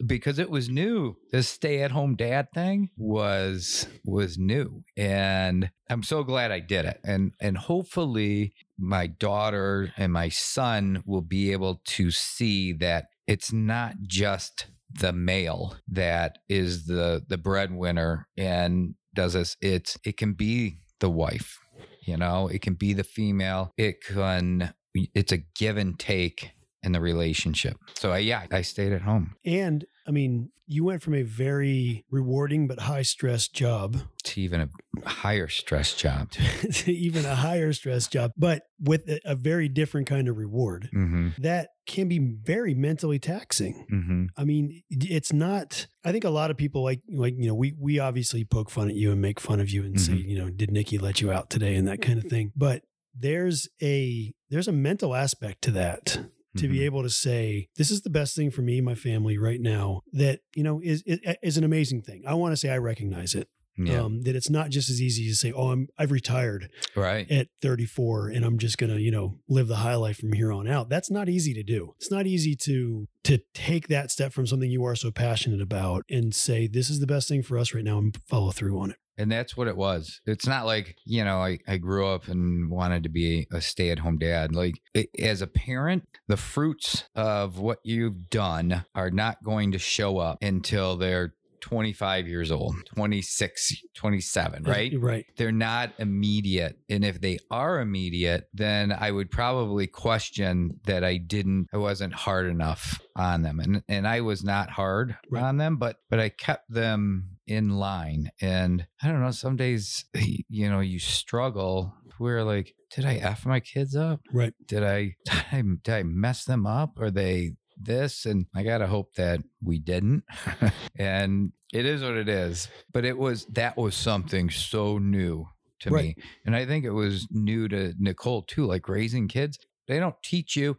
because 0.04 0.38
it 0.38 0.50
was 0.50 0.68
new. 0.68 1.16
This 1.30 1.48
stay 1.48 1.82
at 1.82 1.90
home 1.90 2.16
dad 2.16 2.48
thing 2.52 2.90
was 2.96 3.86
was 4.04 4.38
new. 4.38 4.84
And 4.96 5.70
I'm 5.88 6.02
so 6.02 6.22
glad 6.24 6.52
I 6.52 6.60
did 6.60 6.84
it. 6.84 7.00
And 7.04 7.32
and 7.40 7.56
hopefully 7.56 8.54
my 8.78 9.06
daughter 9.06 9.92
and 9.96 10.12
my 10.12 10.28
son 10.28 11.02
will 11.06 11.22
be 11.22 11.52
able 11.52 11.80
to 11.84 12.10
see 12.10 12.72
that 12.74 13.06
it's 13.26 13.52
not 13.52 13.94
just 14.02 14.66
the 14.92 15.12
male 15.12 15.76
that 15.88 16.38
is 16.48 16.86
the 16.86 17.24
the 17.26 17.38
breadwinner 17.38 18.28
and 18.36 18.94
does 19.14 19.32
this. 19.32 19.56
It's 19.60 19.98
it 20.04 20.16
can 20.16 20.34
be 20.34 20.78
the 21.00 21.10
wife 21.10 21.58
you 22.06 22.16
know 22.16 22.48
it 22.48 22.62
can 22.62 22.74
be 22.74 22.94
the 22.94 23.04
female 23.04 23.72
it 23.76 24.02
can 24.02 24.72
it's 24.94 25.32
a 25.32 25.38
give 25.54 25.76
and 25.76 25.98
take 25.98 26.52
in 26.86 26.92
the 26.92 27.00
relationship 27.00 27.76
so 27.94 28.12
I, 28.12 28.18
yeah 28.18 28.46
i 28.50 28.62
stayed 28.62 28.92
at 28.92 29.02
home 29.02 29.34
And 29.44 29.84
I 30.08 30.12
mean, 30.12 30.50
you 30.68 30.84
went 30.84 31.02
from 31.02 31.14
a 31.14 31.22
very 31.24 32.04
rewarding 32.12 32.68
but 32.68 32.78
high 32.78 33.02
stress 33.02 33.48
job 33.48 33.96
to 34.22 34.40
even 34.40 34.60
a 34.60 35.08
higher 35.08 35.48
stress 35.48 35.94
job 35.94 36.30
to 36.72 36.92
even 36.92 37.24
a 37.24 37.34
higher 37.34 37.72
stress 37.72 38.06
job, 38.06 38.30
but 38.36 38.62
with 38.80 39.08
a, 39.08 39.18
a 39.24 39.34
very 39.34 39.68
different 39.68 40.06
kind 40.06 40.28
of 40.28 40.36
reward 40.36 40.88
mm-hmm 40.94 41.30
that 41.38 41.70
can 41.86 42.06
be 42.08 42.18
very 42.20 42.72
mentally 42.74 43.18
taxing. 43.18 43.84
mm-hmm 43.92 44.26
I 44.36 44.44
mean, 44.44 44.82
it's 44.90 45.32
not. 45.32 45.88
I 46.04 46.12
think 46.12 46.22
a 46.24 46.30
lot 46.30 46.52
of 46.52 46.56
people 46.56 46.84
like 46.84 47.00
like 47.10 47.34
you 47.36 47.48
know 47.48 47.54
we 47.54 47.74
we 47.76 47.98
obviously 47.98 48.44
poke 48.44 48.70
fun 48.70 48.88
at 48.88 48.94
you 48.94 49.10
and 49.10 49.20
make 49.20 49.40
fun 49.40 49.58
of 49.58 49.68
you 49.70 49.82
and 49.82 50.00
say 50.00 50.12
Mhm. 50.12 50.28
you 50.30 50.38
know 50.38 50.50
did 50.50 50.70
Nikki 50.70 50.98
let 50.98 51.20
you 51.20 51.32
out 51.32 51.50
today 51.50 51.74
and 51.74 51.88
that 51.88 52.00
kind 52.00 52.18
of 52.22 52.26
thing. 52.30 52.52
But 52.54 52.82
there's 53.18 53.68
a 53.82 54.32
there's 54.50 54.68
a 54.68 54.72
mental 54.88 55.14
aspect 55.16 55.62
to 55.62 55.70
that 55.72 56.18
to 56.56 56.68
be 56.68 56.78
Mhm. 56.78 56.82
able 56.84 57.02
to 57.02 57.10
say 57.10 57.68
this 57.76 57.90
is 57.90 58.02
the 58.02 58.10
best 58.10 58.34
thing 58.36 58.50
for 58.50 58.62
me 58.62 58.78
and 58.78 58.84
my 58.84 58.94
family 58.94 59.36
right 59.38 59.60
now 59.60 60.02
that 60.12 60.40
you 60.54 60.62
know 60.62 60.80
is 60.82 61.02
is, 61.06 61.18
is 61.42 61.56
an 61.56 61.64
amazing 61.64 62.02
thing. 62.02 62.22
I 62.26 62.34
want 62.34 62.52
to 62.52 62.56
say 62.56 62.68
I 62.70 62.78
recognize 62.78 63.34
it. 63.34 63.48
yeah 63.78 64.00
Um, 64.04 64.22
that 64.22 64.34
it's 64.34 64.48
not 64.48 64.70
just 64.70 64.88
as 64.88 65.02
easy 65.02 65.28
to 65.28 65.34
say 65.34 65.52
oh 65.52 65.70
I'm 65.70 65.88
I've 65.98 66.10
retired 66.10 66.70
right 66.94 67.30
at 67.30 67.48
34 67.60 68.30
and 68.30 68.42
I'm 68.42 68.56
just 68.58 68.78
going 68.78 68.90
to, 68.90 68.98
you 68.98 69.10
know, 69.10 69.38
live 69.50 69.68
the 69.68 69.76
high 69.76 69.96
life 69.96 70.16
from 70.16 70.32
here 70.32 70.50
on 70.50 70.66
out. 70.66 70.88
That's 70.88 71.10
not 71.10 71.28
easy 71.28 71.52
to 71.52 71.62
do. 71.62 71.92
It's 71.98 72.10
not 72.10 72.26
easy 72.26 72.56
to 72.68 73.06
to 73.24 73.38
take 73.52 73.88
that 73.88 74.10
step 74.10 74.32
from 74.32 74.46
something 74.46 74.70
you 74.70 74.84
are 74.84 74.96
so 74.96 75.10
passionate 75.10 75.60
about 75.60 76.04
and 76.08 76.34
say 76.34 76.66
this 76.66 76.88
is 76.88 77.00
the 77.00 77.06
best 77.06 77.28
thing 77.28 77.42
for 77.42 77.58
us 77.58 77.74
right 77.74 77.84
now 77.84 77.98
and 77.98 78.16
follow 78.26 78.50
through 78.50 78.78
on 78.78 78.90
it. 78.92 78.96
And 79.18 79.30
that's 79.32 79.56
what 79.56 79.68
it 79.68 79.76
was 79.76 80.20
it's 80.26 80.46
not 80.46 80.66
like 80.66 80.96
you 81.04 81.24
know 81.24 81.38
i, 81.38 81.58
I 81.66 81.76
grew 81.78 82.06
up 82.06 82.28
and 82.28 82.70
wanted 82.70 83.02
to 83.04 83.08
be 83.08 83.46
a 83.52 83.60
stay-at-home 83.60 84.18
dad 84.18 84.54
like 84.54 84.80
it, 84.94 85.08
as 85.18 85.42
a 85.42 85.46
parent 85.46 86.06
the 86.28 86.36
fruits 86.36 87.04
of 87.14 87.58
what 87.58 87.78
you've 87.84 88.28
done 88.30 88.84
are 88.94 89.10
not 89.10 89.42
going 89.42 89.72
to 89.72 89.78
show 89.78 90.18
up 90.18 90.38
until 90.42 90.96
they're 90.96 91.34
25 91.60 92.28
years 92.28 92.52
old 92.52 92.76
26 92.94 93.72
27 93.94 94.62
right 94.64 94.92
Right. 94.98 95.26
they're 95.36 95.50
not 95.50 95.90
immediate. 95.98 96.78
And 96.88 97.04
if 97.04 97.20
they 97.20 97.38
are 97.50 97.80
immediate, 97.80 98.48
then 98.54 98.92
I 98.92 99.10
would 99.10 99.30
probably 99.30 99.86
question 99.88 100.78
that 100.84 101.02
I 101.02 101.16
didn't, 101.16 101.66
I 101.72 101.78
wasn't 101.78 102.12
hard 102.14 102.46
enough 102.46 103.00
on 103.16 103.42
them. 103.42 103.58
And 103.58 103.82
and 103.88 104.06
I 104.06 104.20
was 104.20 104.44
not 104.44 104.70
hard 104.70 105.16
Right. 105.30 105.42
on 105.42 105.56
them, 105.56 105.76
but 105.78 105.96
but 106.08 106.20
I 106.20 106.28
kept 106.28 106.70
them 106.72 107.35
in 107.46 107.70
line. 107.70 108.30
And 108.40 108.86
I 109.02 109.08
don't 109.08 109.20
know, 109.20 109.30
some 109.30 109.56
days 109.56 110.04
you 110.48 110.70
know, 110.70 110.80
you 110.80 110.98
struggle 110.98 111.94
where 112.18 112.42
like, 112.44 112.74
did 112.94 113.04
I 113.04 113.16
F 113.16 113.44
my 113.46 113.60
kids 113.60 113.94
up? 113.94 114.20
Right. 114.32 114.54
Did 114.66 114.82
I 114.82 115.16
did 115.24 115.34
I, 115.52 115.62
did 115.82 115.94
I 115.94 116.02
mess 116.02 116.44
them 116.44 116.66
up? 116.66 116.98
Are 116.98 117.10
they 117.10 117.52
this 117.78 118.24
and 118.24 118.46
I 118.54 118.62
gotta 118.62 118.86
hope 118.86 119.14
that 119.16 119.40
we 119.62 119.78
didn't. 119.78 120.24
and 120.98 121.52
it 121.72 121.84
is 121.84 122.02
what 122.02 122.16
it 122.16 122.28
is. 122.28 122.68
But 122.92 123.04
it 123.04 123.18
was 123.18 123.44
that 123.52 123.76
was 123.76 123.94
something 123.94 124.48
so 124.50 124.98
new 124.98 125.46
to 125.80 125.90
Right. 125.90 126.16
me. 126.16 126.24
And 126.46 126.56
I 126.56 126.64
think 126.64 126.84
it 126.86 126.92
was 126.92 127.26
new 127.30 127.68
to 127.68 127.92
Nicole 127.98 128.42
too, 128.42 128.64
like 128.66 128.88
raising 128.88 129.28
kids. 129.28 129.58
They 129.86 129.98
don't 129.98 130.16
teach 130.22 130.56
you. 130.56 130.76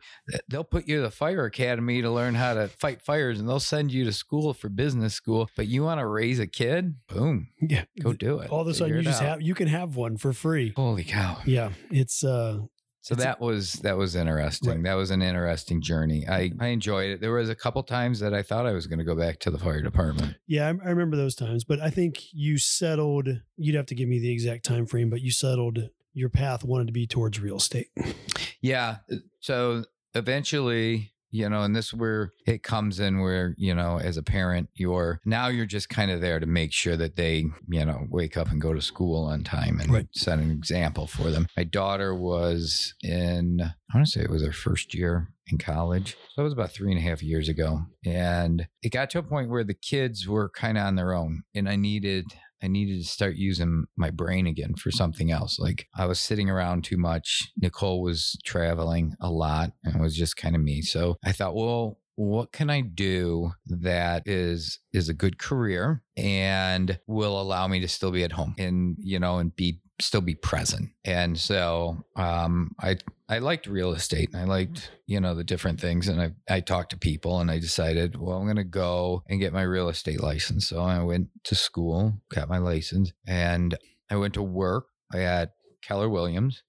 They'll 0.49 0.63
put 0.63 0.87
you 0.87 0.97
to 0.97 1.01
the 1.03 1.11
fire 1.11 1.45
academy 1.45 2.01
to 2.01 2.11
learn 2.11 2.35
how 2.35 2.53
to 2.55 2.67
fight 2.67 3.01
fires 3.01 3.39
and 3.39 3.47
they'll 3.47 3.59
send 3.59 3.91
you 3.91 4.03
to 4.05 4.13
school 4.13 4.53
for 4.53 4.69
business 4.69 5.13
school. 5.13 5.49
But 5.55 5.67
you 5.67 5.83
want 5.83 5.99
to 5.99 6.05
raise 6.07 6.39
a 6.39 6.47
kid? 6.47 6.95
Boom. 7.07 7.47
Yeah. 7.61 7.85
Go 8.01 8.13
do 8.13 8.39
it. 8.39 8.49
All 8.49 8.61
of 8.61 8.67
a 8.67 8.73
sudden 8.73 8.95
you 8.97 9.01
just 9.01 9.21
out. 9.21 9.27
have 9.27 9.41
you 9.41 9.55
can 9.55 9.67
have 9.67 9.95
one 9.95 10.17
for 10.17 10.33
free. 10.33 10.73
Holy 10.75 11.03
cow. 11.03 11.37
Yeah. 11.45 11.71
It's 11.91 12.23
uh 12.23 12.59
So 13.01 13.13
It's 13.13 13.21
a- 13.21 13.25
that 13.25 13.39
was 13.39 13.73
that 13.83 13.95
was 13.97 14.15
interesting. 14.15 14.69
Right. 14.69 14.83
That 14.83 14.95
was 14.95 15.11
an 15.11 15.21
interesting 15.21 15.81
journey. 15.81 16.27
I 16.27 16.51
I 16.59 16.67
enjoyed 16.67 17.11
it. 17.11 17.21
There 17.21 17.31
was 17.31 17.49
a 17.49 17.55
couple 17.55 17.81
times 17.83 18.19
that 18.19 18.33
I 18.33 18.43
thought 18.43 18.65
I 18.65 18.73
was 18.73 18.87
going 18.87 18.99
to 18.99 19.05
go 19.05 19.15
back 19.15 19.39
to 19.39 19.51
the 19.51 19.57
fire 19.59 19.81
department. 19.81 20.35
yeah, 20.47 20.65
I, 20.65 20.69
I 20.87 20.89
remember 20.89 21.15
those 21.15 21.35
times, 21.35 21.63
but 21.63 21.79
I 21.79 21.89
think 21.89 22.33
you 22.33 22.57
settled 22.57 23.29
you'd 23.55 23.75
have 23.75 23.85
to 23.87 23.95
give 23.95 24.09
me 24.09 24.19
the 24.19 24.31
exact 24.31 24.65
time 24.65 24.85
frame, 24.85 25.09
but 25.09 25.21
you 25.21 25.31
settled 25.31 25.89
your 26.17 26.29
path 26.29 26.63
wanted 26.63 26.87
to 26.87 26.93
be 26.93 27.05
towards 27.05 27.39
real 27.39 27.57
estate. 27.57 27.87
Yeah. 28.61 28.97
So 29.39 29.83
eventually, 30.15 31.11
you 31.29 31.47
know, 31.49 31.61
and 31.61 31.75
this 31.75 31.93
where 31.93 32.33
it 32.47 32.63
comes 32.63 32.99
in 32.99 33.19
where, 33.19 33.53
you 33.57 33.75
know, 33.75 33.99
as 33.99 34.17
a 34.17 34.23
parent, 34.23 34.69
you're 34.73 35.19
now 35.25 35.47
you're 35.49 35.65
just 35.65 35.89
kind 35.89 36.09
of 36.09 36.21
there 36.21 36.39
to 36.39 36.45
make 36.45 36.73
sure 36.73 36.97
that 36.97 37.15
they, 37.15 37.45
you 37.69 37.85
know, 37.85 38.07
wake 38.09 38.35
up 38.35 38.49
and 38.49 38.59
go 38.61 38.73
to 38.73 38.81
school 38.81 39.25
on 39.25 39.43
time 39.43 39.79
and 39.79 39.91
Right. 39.91 40.07
set 40.13 40.39
an 40.39 40.49
example 40.51 41.05
for 41.05 41.29
them. 41.29 41.47
My 41.55 41.63
daughter 41.63 42.15
was 42.15 42.95
in, 43.03 43.61
I 43.61 43.97
want 43.97 44.07
to 44.07 44.11
say 44.11 44.21
it 44.21 44.29
was 44.29 44.43
her 44.43 44.51
first 44.53 44.93
year 44.93 45.29
in 45.51 45.57
college. 45.57 46.17
So 46.33 46.41
it 46.41 46.43
was 46.45 46.53
about 46.53 46.71
three 46.71 46.91
and 46.91 46.99
a 46.99 47.07
half 47.07 47.21
years 47.21 47.47
ago. 47.47 47.81
And 48.05 48.67
it 48.81 48.91
got 48.91 49.09
to 49.11 49.19
a 49.19 49.23
point 49.23 49.49
where 49.49 49.63
the 49.63 49.73
kids 49.75 50.27
were 50.27 50.49
kind 50.49 50.77
of 50.77 50.83
on 50.85 50.95
their 50.95 51.13
own 51.13 51.43
and 51.53 51.69
I 51.69 51.75
needed 51.75 52.25
I 52.61 52.67
needed 52.67 53.01
to 53.01 53.07
start 53.07 53.35
using 53.35 53.85
my 53.95 54.09
brain 54.09 54.47
again 54.47 54.75
for 54.75 54.91
something 54.91 55.31
else. 55.31 55.59
Like 55.59 55.87
I 55.95 56.05
was 56.05 56.19
sitting 56.19 56.49
around 56.49 56.83
too 56.83 56.97
much. 56.97 57.51
Nicole 57.57 58.01
was 58.01 58.37
traveling 58.45 59.15
a 59.19 59.29
lot 59.29 59.71
and 59.83 59.95
it 59.95 60.01
was 60.01 60.15
just 60.15 60.37
kind 60.37 60.55
of 60.55 60.61
me. 60.61 60.81
So 60.81 61.17
I 61.23 61.31
thought, 61.31 61.55
well, 61.55 61.99
what 62.15 62.51
can 62.51 62.71
I 62.71 62.81
do 62.81 63.51
that 63.67 64.23
is 64.25 64.79
is 64.91 65.07
a 65.07 65.13
good 65.13 65.37
career 65.37 66.01
and 66.17 66.99
will 67.05 67.39
allow 67.39 67.67
me 67.67 67.79
to 67.81 67.87
still 67.87 68.09
be 68.09 68.23
at 68.23 68.31
home 68.31 68.55
and 68.57 68.97
you 68.99 69.19
know 69.19 69.37
and 69.37 69.55
be 69.55 69.79
still 69.99 70.21
be 70.21 70.35
present. 70.35 70.89
And 71.03 71.37
so 71.37 72.05
um 72.15 72.75
I 72.79 72.97
I 73.29 73.39
liked 73.39 73.67
real 73.67 73.91
estate 73.91 74.29
and 74.31 74.41
I 74.41 74.45
liked, 74.45 74.91
you 75.05 75.19
know, 75.19 75.35
the 75.35 75.43
different 75.43 75.81
things. 75.81 76.07
And 76.07 76.21
I, 76.21 76.31
I 76.49 76.61
talked 76.61 76.91
to 76.91 76.97
people 76.97 77.41
and 77.41 77.51
I 77.51 77.59
decided, 77.59 78.15
well, 78.15 78.37
I'm 78.37 78.45
going 78.45 78.55
to 78.55 78.63
go 78.63 79.21
and 79.27 79.41
get 79.41 79.51
my 79.51 79.63
real 79.63 79.89
estate 79.89 80.21
license. 80.21 80.65
So 80.67 80.81
I 80.81 81.03
went 81.03 81.27
to 81.43 81.53
school, 81.53 82.21
got 82.29 82.47
my 82.47 82.57
license, 82.57 83.11
and 83.27 83.77
I 84.09 84.15
went 84.15 84.33
to 84.35 84.41
work 84.41 84.85
I 85.11 85.21
at 85.21 85.51
Keller 85.81 86.09
Williams. 86.09 86.63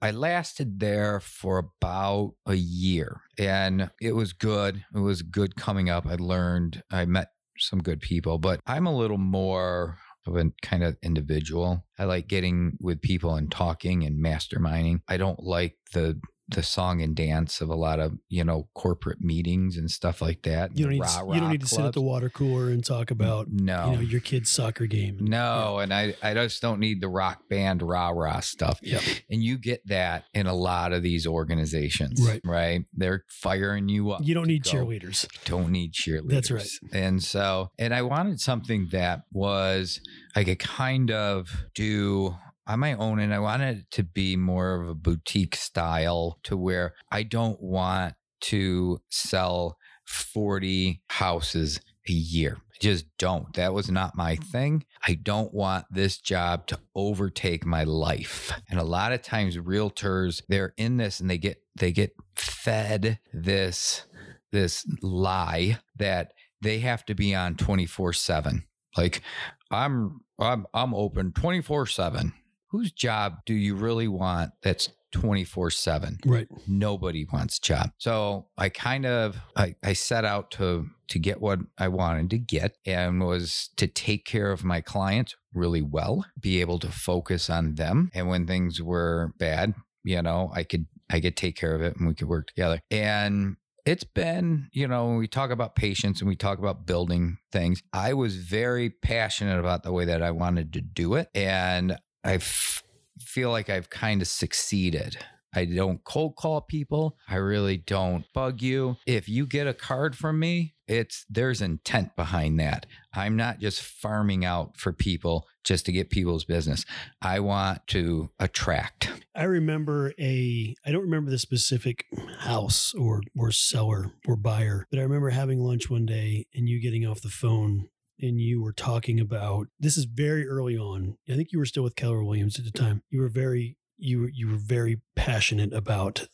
I 0.00 0.12
lasted 0.12 0.78
there 0.78 1.18
for 1.20 1.58
about 1.58 2.34
a 2.46 2.54
year 2.54 3.22
and 3.36 3.90
it 4.00 4.12
was 4.12 4.32
good. 4.32 4.84
It 4.94 5.00
was 5.00 5.22
good 5.22 5.56
coming 5.56 5.90
up. 5.90 6.06
I 6.06 6.14
learned, 6.14 6.84
I 6.90 7.04
met 7.04 7.28
some 7.58 7.82
good 7.82 8.00
people, 8.00 8.38
but 8.38 8.60
I'm 8.64 8.86
a 8.86 8.96
little 8.96 9.18
more 9.18 9.98
of 10.28 10.36
a 10.36 10.50
kind 10.62 10.84
of 10.84 10.96
individual. 11.02 11.84
I 11.98 12.04
like 12.04 12.28
getting 12.28 12.76
with 12.80 13.00
people 13.00 13.34
and 13.34 13.50
talking 13.50 14.04
and 14.04 14.22
masterminding. 14.22 15.00
I 15.08 15.16
don't 15.16 15.42
like 15.42 15.76
the 15.92 16.20
the 16.48 16.62
song 16.62 17.02
and 17.02 17.14
dance 17.14 17.60
of 17.60 17.68
a 17.68 17.74
lot 17.74 18.00
of 18.00 18.12
you 18.28 18.42
know 18.42 18.68
corporate 18.74 19.20
meetings 19.20 19.76
and 19.76 19.90
stuff 19.90 20.22
like 20.22 20.42
that. 20.42 20.76
You 20.76 20.84
don't 20.84 20.92
need 20.94 21.00
rah-rah 21.00 21.34
you 21.34 21.40
don't 21.40 21.50
need 21.50 21.60
to 21.60 21.66
sit 21.66 21.80
at 21.84 21.92
the 21.92 22.00
water 22.00 22.30
cooler 22.30 22.70
and 22.70 22.84
talk 22.84 23.10
about 23.10 23.48
no 23.50 23.90
you 23.90 23.96
know 23.96 24.00
your 24.00 24.20
kid's 24.20 24.50
soccer 24.50 24.86
game. 24.86 25.18
no, 25.20 25.78
and 25.78 25.92
I, 25.92 26.14
I 26.22 26.34
just 26.34 26.62
don't 26.62 26.80
need 26.80 27.00
the 27.00 27.08
rock 27.08 27.48
band 27.48 27.82
rah 27.82 28.10
rah 28.10 28.40
stuff. 28.40 28.78
Yep. 28.82 29.02
And 29.30 29.42
you 29.42 29.58
get 29.58 29.86
that 29.88 30.24
in 30.34 30.46
a 30.46 30.54
lot 30.54 30.92
of 30.92 31.02
these 31.02 31.26
organizations. 31.26 32.26
Right. 32.26 32.40
Right. 32.44 32.84
They're 32.94 33.24
firing 33.28 33.88
you 33.88 34.12
up. 34.12 34.20
You 34.22 34.34
don't 34.34 34.46
need 34.46 34.64
go. 34.64 34.70
cheerleaders. 34.70 35.26
Don't 35.44 35.70
need 35.70 35.92
cheerleaders. 35.92 36.30
That's 36.30 36.50
right. 36.50 36.68
And 36.92 37.22
so, 37.22 37.70
and 37.78 37.94
I 37.94 38.02
wanted 38.02 38.40
something 38.40 38.88
that 38.92 39.22
was 39.32 40.00
I 40.34 40.44
could 40.44 40.58
kind 40.58 41.10
of 41.10 41.48
do 41.74 42.36
on 42.68 42.80
my 42.80 42.92
own, 42.94 43.18
and 43.18 43.34
I 43.34 43.38
wanted 43.38 43.78
it 43.78 43.90
to 43.92 44.02
be 44.02 44.36
more 44.36 44.80
of 44.80 44.88
a 44.88 44.94
boutique 44.94 45.56
style 45.56 46.38
to 46.44 46.56
where 46.56 46.94
I 47.10 47.22
don't 47.22 47.60
want 47.60 48.14
to 48.42 49.00
sell 49.08 49.78
40 50.06 51.02
houses 51.08 51.80
a 52.08 52.12
year. 52.12 52.58
I 52.72 52.76
just 52.80 53.06
don't. 53.18 53.52
That 53.54 53.74
was 53.74 53.90
not 53.90 54.16
my 54.16 54.36
thing. 54.36 54.84
I 55.06 55.14
don't 55.14 55.52
want 55.52 55.86
this 55.90 56.18
job 56.18 56.66
to 56.68 56.78
overtake 56.94 57.66
my 57.66 57.84
life. 57.84 58.52
And 58.70 58.78
a 58.78 58.84
lot 58.84 59.12
of 59.12 59.22
times 59.22 59.56
realtors, 59.56 60.42
they're 60.48 60.74
in 60.76 60.96
this 60.96 61.20
and 61.20 61.28
they 61.28 61.38
get 61.38 61.62
they 61.76 61.92
get 61.92 62.12
fed 62.36 63.18
this 63.32 64.04
this 64.52 64.86
lie 65.02 65.78
that 65.96 66.32
they 66.62 66.78
have 66.78 67.04
to 67.06 67.14
be 67.14 67.34
on 67.34 67.56
24 67.56 68.12
7. 68.12 68.64
Like 68.96 69.22
I'm 69.70 70.20
I'm 70.38 70.66
I'm 70.72 70.94
open 70.94 71.32
24 71.32 71.86
7. 71.86 72.32
Whose 72.70 72.92
job 72.92 73.38
do 73.46 73.54
you 73.54 73.74
really 73.74 74.08
want 74.08 74.52
that's 74.62 74.90
24 75.12 75.70
7 75.70 76.18
Right. 76.26 76.46
nobody 76.66 77.26
wants 77.32 77.58
job. 77.58 77.92
So 77.98 78.48
i 78.58 78.68
kind 78.68 79.06
of 79.06 79.36
I, 79.56 79.74
I 79.82 79.94
set 79.94 80.24
out 80.24 80.50
to 80.52 80.86
to 81.08 81.18
get 81.18 81.40
what 81.40 81.60
i 81.78 81.88
wanted 81.88 82.28
to 82.30 82.38
get 82.38 82.76
and 82.84 83.24
was 83.24 83.70
to 83.78 83.86
take 83.86 84.26
care 84.26 84.50
of 84.52 84.64
my 84.64 84.82
clients 84.82 85.34
really 85.54 85.80
well 85.80 86.26
be 86.38 86.60
able 86.60 86.78
to 86.80 86.88
focus 86.90 87.48
on 87.48 87.76
them. 87.76 88.10
And 88.14 88.28
when 88.28 88.46
things 88.46 88.82
were 88.82 89.32
bad 89.38 89.74
you 90.04 90.20
know 90.22 90.50
i 90.54 90.62
could 90.62 90.86
i 91.10 91.20
could 91.20 91.36
take 91.36 91.56
care 91.56 91.74
of 91.74 91.80
it 91.82 91.96
and 91.96 92.06
we 92.06 92.14
could 92.14 92.28
work 92.28 92.46
together. 92.48 92.80
And 92.90 93.56
it's 93.86 94.04
been, 94.04 94.68
you 94.72 94.86
know, 94.86 95.06
when 95.06 95.16
we 95.16 95.26
talk 95.26 95.50
about 95.50 95.74
patience 95.74 96.20
and 96.20 96.28
we 96.28 96.36
talk 96.36 96.58
about 96.58 96.86
building 96.86 97.38
things, 97.50 97.82
I 97.94 98.12
was 98.12 98.36
very 98.36 98.90
passionate 98.90 99.58
about 99.58 99.82
the 99.82 99.92
way 99.92 100.04
that 100.04 100.22
I 100.22 100.30
wanted 100.30 100.74
to 100.74 100.82
do 100.82 101.14
it. 101.14 101.28
And 101.34 101.96
I 102.28 102.34
f- 102.34 102.84
feel 103.18 103.50
like 103.50 103.70
I've 103.70 103.88
kind 103.88 104.20
of 104.20 104.28
succeeded. 104.28 105.16
I 105.54 105.64
don't 105.64 106.04
cold 106.04 106.36
call 106.36 106.60
people. 106.60 107.16
I 107.26 107.36
really 107.36 107.78
don't 107.78 108.26
bug 108.34 108.60
you. 108.60 108.98
If 109.06 109.30
you 109.30 109.46
get 109.46 109.66
a 109.66 109.72
card 109.72 110.14
from 110.14 110.38
me, 110.38 110.74
it's 110.86 111.24
there's 111.30 111.62
intent 111.62 112.16
behind 112.16 112.60
that. 112.60 112.84
I'm 113.14 113.34
not 113.34 113.60
just 113.60 113.80
farming 113.80 114.44
out 114.44 114.76
for 114.76 114.92
people 114.92 115.46
just 115.64 115.86
to 115.86 115.92
get 115.92 116.10
people's 116.10 116.44
business. 116.44 116.84
I 117.22 117.40
want 117.40 117.86
to 117.88 118.28
attract. 118.38 119.10
I 119.34 119.44
remember 119.44 120.12
a 120.20 120.74
I 120.84 120.92
don't 120.92 121.04
remember 121.04 121.30
the 121.30 121.38
specific 121.38 122.04
house 122.40 122.92
or 122.92 123.22
or 123.38 123.52
seller 123.52 124.12
or 124.26 124.36
buyer, 124.36 124.86
but 124.90 124.98
I 124.98 125.02
remember 125.02 125.30
having 125.30 125.60
lunch 125.60 125.88
one 125.88 126.04
day 126.04 126.46
and 126.54 126.68
you 126.68 126.78
getting 126.78 127.06
off 127.06 127.22
the 127.22 127.30
phone 127.30 127.88
and 128.20 128.40
you 128.40 128.62
were 128.62 128.72
talking 128.72 129.20
about 129.20 129.66
this 129.78 129.96
is 129.96 130.04
very 130.04 130.46
early 130.46 130.76
on. 130.76 131.16
I 131.28 131.34
think 131.36 131.52
you 131.52 131.58
were 131.58 131.66
still 131.66 131.82
with 131.84 131.96
Keller 131.96 132.22
Williams 132.24 132.58
at 132.58 132.64
the 132.64 132.70
time. 132.72 133.02
You 133.10 133.20
were 133.20 133.28
very 133.28 133.76
you 133.98 134.20
were 134.20 134.30
you 134.32 134.48
were 134.48 134.58
very 134.58 135.00
passionate 135.16 135.72
about 135.72 136.28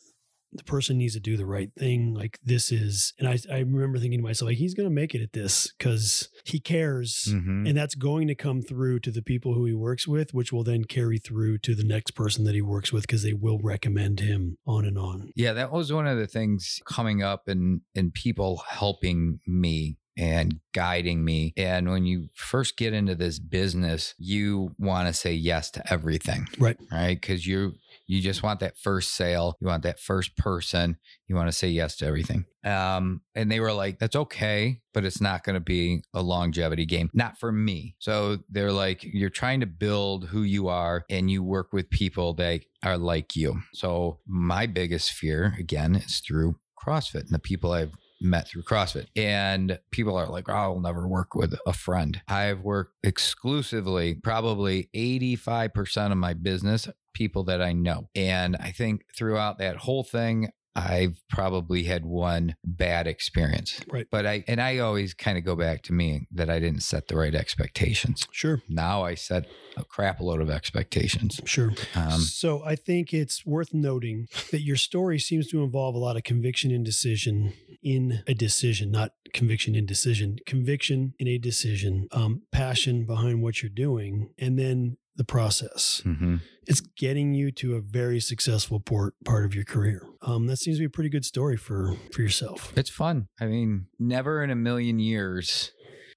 the 0.51 0.63
person 0.63 0.97
needs 0.97 1.15
to 1.15 1.19
do 1.19 1.35
the 1.35 1.45
right 1.45 1.69
thing. 1.77 2.13
Like 2.13 2.39
this 2.41 2.71
is, 2.71 3.11
and 3.19 3.27
I, 3.27 3.37
I 3.51 3.57
remember 3.59 3.99
thinking 3.99 4.19
to 4.19 4.23
myself, 4.23 4.47
like 4.51 4.57
he's 4.57 4.73
going 4.73 4.87
to 4.87 4.93
make 4.93 5.13
it 5.13 5.21
at 5.21 5.33
this 5.33 5.73
because 5.77 6.29
he 6.45 6.61
cares, 6.61 7.25
Mhm. 7.29 7.67
and 7.67 7.75
that's 7.77 7.93
going 7.95 8.27
to 8.29 8.35
come 8.35 8.61
through 8.61 8.99
to 9.01 9.11
the 9.11 9.21
people 9.21 9.53
who 9.53 9.65
he 9.65 9.73
works 9.73 10.07
with, 10.07 10.33
which 10.33 10.53
will 10.53 10.63
then 10.63 10.85
carry 10.85 11.17
through 11.17 11.57
to 11.57 11.75
the 11.75 11.83
next 11.83 12.11
person 12.11 12.45
that 12.45 12.55
he 12.55 12.61
works 12.61 12.93
with 12.93 13.01
because 13.01 13.21
they 13.23 13.33
will 13.33 13.59
recommend 13.61 14.21
him 14.21 14.57
on 14.65 14.85
and 14.85 14.97
on. 14.97 15.31
Yeah, 15.35 15.51
that 15.51 15.73
was 15.73 15.91
one 15.91 16.07
of 16.07 16.17
the 16.17 16.27
things 16.27 16.79
coming 16.87 17.21
up 17.21 17.49
and 17.49 17.81
and 17.93 18.13
people 18.13 18.63
helping 18.69 19.41
me 19.45 19.97
and 20.17 20.59
guiding 20.73 21.23
me. 21.23 21.53
And 21.57 21.89
when 21.89 22.05
you 22.05 22.27
first 22.33 22.77
get 22.77 22.93
into 22.93 23.15
this 23.15 23.39
business, 23.39 24.13
you 24.17 24.71
want 24.77 25.07
to 25.07 25.13
say 25.13 25.33
yes 25.33 25.71
to 25.71 25.91
everything. 25.91 26.47
Right. 26.57 26.77
Right? 26.91 27.21
Cuz 27.21 27.45
you 27.45 27.75
you 28.07 28.21
just 28.21 28.43
want 28.43 28.59
that 28.59 28.77
first 28.77 29.15
sale, 29.15 29.55
you 29.59 29.67
want 29.67 29.83
that 29.83 29.99
first 29.99 30.37
person, 30.37 30.97
you 31.27 31.35
want 31.35 31.47
to 31.47 31.51
say 31.51 31.69
yes 31.69 31.95
to 31.97 32.05
everything. 32.05 32.45
Um 32.63 33.21
and 33.33 33.51
they 33.51 33.59
were 33.59 33.73
like 33.73 33.99
that's 33.99 34.15
okay, 34.15 34.81
but 34.93 35.05
it's 35.05 35.21
not 35.21 35.43
going 35.43 35.55
to 35.55 35.59
be 35.59 36.01
a 36.13 36.21
longevity 36.21 36.85
game. 36.85 37.09
Not 37.13 37.39
for 37.39 37.51
me. 37.51 37.95
So 37.99 38.39
they're 38.49 38.71
like 38.71 39.03
you're 39.03 39.29
trying 39.29 39.59
to 39.61 39.65
build 39.65 40.25
who 40.25 40.43
you 40.43 40.67
are 40.67 41.05
and 41.09 41.29
you 41.29 41.43
work 41.43 41.73
with 41.73 41.89
people 41.89 42.33
that 42.35 42.61
are 42.83 42.97
like 42.97 43.35
you. 43.35 43.61
So 43.73 44.19
my 44.27 44.65
biggest 44.65 45.11
fear 45.11 45.55
again 45.59 45.95
is 45.95 46.19
through 46.19 46.57
CrossFit 46.79 47.21
and 47.21 47.31
the 47.31 47.39
people 47.39 47.71
I've 47.71 47.93
met 48.25 48.47
through 48.47 48.63
CrossFit. 48.63 49.07
And 49.15 49.79
people 49.91 50.17
are 50.17 50.27
like, 50.27 50.49
oh, 50.49 50.53
I'll 50.53 50.79
never 50.79 51.07
work 51.07 51.35
with 51.35 51.55
a 51.65 51.73
friend. 51.73 52.21
I've 52.27 52.61
worked 52.61 52.93
exclusively, 53.03 54.15
probably 54.15 54.89
85% 54.95 56.11
of 56.11 56.17
my 56.17 56.33
business, 56.33 56.89
people 57.13 57.43
that 57.45 57.61
I 57.61 57.73
know. 57.73 58.09
And 58.15 58.55
I 58.57 58.71
think 58.71 59.05
throughout 59.15 59.59
that 59.59 59.77
whole 59.77 60.03
thing, 60.03 60.49
I've 60.75 61.21
probably 61.29 61.83
had 61.83 62.05
one 62.05 62.55
bad 62.65 63.07
experience. 63.07 63.79
Right. 63.91 64.07
But 64.11 64.25
I, 64.25 64.43
and 64.47 64.61
I 64.61 64.79
always 64.79 65.13
kind 65.13 65.37
of 65.37 65.45
go 65.45 65.55
back 65.55 65.83
to 65.83 65.93
me 65.93 66.27
that 66.31 66.49
I 66.49 66.59
didn't 66.59 66.83
set 66.83 67.07
the 67.07 67.15
right 67.15 67.33
expectations. 67.33 68.27
Sure, 68.31 68.61
Now 68.67 69.03
I 69.03 69.15
set 69.15 69.45
a 69.77 69.85
crap 69.85 70.19
load 70.19 70.41
of 70.41 70.49
expectations. 70.49 71.39
sure. 71.45 71.71
Um, 71.95 72.19
so 72.19 72.63
I 72.65 72.75
think 72.75 73.13
it's 73.13 73.45
worth 73.45 73.73
noting 73.73 74.27
that 74.51 74.61
your 74.61 74.75
story 74.75 75.17
seems 75.19 75.47
to 75.47 75.63
involve 75.63 75.95
a 75.95 75.99
lot 75.99 76.17
of 76.17 76.23
conviction 76.23 76.71
and 76.71 76.83
decision 76.83 77.53
in 77.81 78.23
a 78.27 78.33
decision, 78.33 78.91
not 78.91 79.11
conviction 79.35 79.75
in 79.75 79.85
decision, 79.85 80.37
conviction 80.47 81.13
in 81.19 81.27
a 81.27 81.37
decision, 81.37 82.07
um, 82.11 82.41
passion 82.51 83.05
behind 83.05 83.43
what 83.43 83.61
you're 83.61 83.69
doing, 83.69 84.31
and 84.39 84.57
then 84.57 84.97
the 85.17 85.23
process. 85.23 86.01
mhm. 86.03 86.41
It's 86.67 86.81
getting 86.81 87.33
you 87.33 87.51
to 87.51 87.75
a 87.75 87.81
very 87.81 88.19
successful 88.19 88.79
port, 88.79 89.13
part 89.23 89.45
of 89.45 89.53
your 89.53 89.63
career. 89.63 90.01
Um, 90.23 90.47
that 90.47 90.57
seems 90.57 90.77
to 90.77 90.81
be 90.81 90.85
a 90.85 90.89
pretty 90.89 91.09
good 91.09 91.25
story 91.25 91.57
for 91.57 91.95
for 92.11 92.21
yourself. 92.21 92.73
It's 92.75 92.89
fun. 92.89 93.27
I 93.39 93.45
mean, 93.45 93.85
never 93.99 94.43
in 94.43 94.49
a 94.49 94.55
million 94.55 94.97
years 94.99 95.71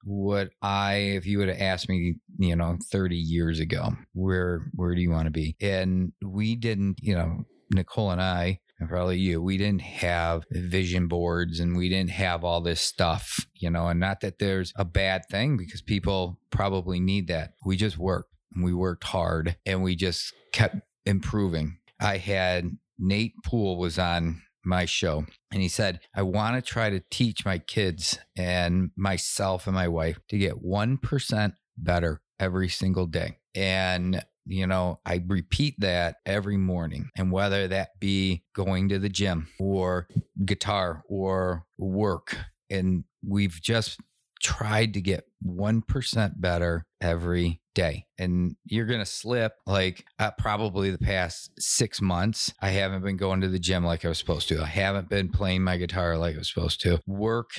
would 0.05 0.51
I, 0.63 0.95
if 1.19 1.27
you 1.27 1.39
would 1.39 1.49
have 1.49 1.61
asked 1.61 1.89
me, 1.89 2.15
you 2.39 2.57
know, 2.57 2.79
30 2.91 3.17
years 3.17 3.61
ago, 3.61 3.91
where 4.15 4.71
where 4.75 4.95
do 4.95 5.01
you 5.01 5.11
want 5.11 5.27
to 5.27 5.31
be? 5.31 5.57
And 5.61 6.13
we 6.25 6.57
didn't, 6.57 6.97
you 7.03 7.15
know, 7.15 7.45
Nicole 7.75 8.11
and 8.11 8.23
I, 8.23 8.61
and 8.79 8.89
probably 8.89 9.19
you, 9.19 9.43
we 9.43 9.59
didn't 9.59 9.83
have 9.83 10.45
vision 10.51 11.09
boards 11.09 11.61
and 11.61 11.77
we 11.77 11.89
didn't 11.89 12.11
have 12.11 12.45
all 12.45 12.61
this 12.61 12.81
stuff, 12.81 13.47
you 13.55 13.71
know, 13.71 13.89
and 13.89 13.99
not 13.99 14.21
that 14.21 14.39
there's 14.39 14.73
a 14.77 14.85
bad 14.85 15.23
thing 15.31 15.57
because 15.57 15.83
people 15.83 16.39
probably 16.51 17.01
need 17.01 17.29
that. 17.29 17.55
We 17.65 17.77
just 17.77 17.99
worked 17.99 18.33
and 18.55 18.65
we 18.65 18.73
worked 18.73 19.05
hard 19.05 19.57
and 19.67 19.83
we 19.83 19.97
just 19.97 20.33
kept 20.53 20.77
improving. 21.05 21.79
I 22.01 22.19
had 22.19 22.71
Nate 22.99 23.35
Poole 23.45 23.79
was 23.79 23.99
on 23.99 24.43
my 24.65 24.85
show 24.85 25.25
and 25.51 25.63
he 25.63 25.69
said, 25.69 26.01
I 26.15 26.23
want 26.23 26.57
to 26.57 26.63
try 26.63 26.91
to 26.91 27.03
teach 27.11 27.45
my 27.45 27.59
kids 27.59 28.19
and 28.37 28.91
myself 28.97 29.67
and 29.67 29.75
my 29.75 29.89
wife 29.89 30.19
to 30.29 30.39
get 30.39 30.63
1% 30.63 31.53
better 31.77 32.21
every 32.39 32.69
single 32.69 33.07
day. 33.07 33.39
And 33.55 34.25
you 34.49 34.67
know, 34.67 35.01
I 35.05 35.23
repeat 35.27 35.77
that 35.81 36.17
every 36.27 36.57
morning. 36.57 37.11
And 37.17 37.31
whether 37.31 37.69
that 37.69 37.91
be 38.01 38.45
going 38.55 38.89
to 38.89 38.99
the 38.99 39.09
gym 39.09 39.49
or 39.61 40.09
guitar 40.45 41.03
or 41.09 41.65
work, 41.77 42.37
and 42.71 43.05
we've 43.27 43.61
just 43.61 44.01
tried 44.43 44.95
to 44.95 45.01
get 45.01 45.25
1% 45.45 46.41
better 46.41 46.87
every 47.01 47.61
day. 47.75 48.07
And 48.19 48.57
you're 48.65 48.87
going 48.87 49.01
to 49.01 49.07
slip 49.07 49.53
like 49.67 50.05
uh, 50.19 50.33
probably 50.39 50.91
the 50.91 50.99
past 50.99 51.51
six 51.59 52.01
months. 52.01 52.53
I 52.61 52.71
haven't 52.71 53.03
been 53.03 53.17
going 53.17 53.41
to 53.43 53.49
the 53.49 53.59
gym 53.59 53.85
like 53.85 54.05
I 54.05 54.09
was 54.09 54.19
supposed 54.19 54.49
to. 54.49 54.63
I 54.63 54.67
haven't 54.67 55.09
been 55.09 55.29
playing 55.29 55.63
my 55.63 55.77
guitar 55.77 56.17
like 56.17 56.35
I 56.35 56.39
was 56.39 56.49
supposed 56.49 56.81
to. 56.83 57.01
Work. 57.07 57.51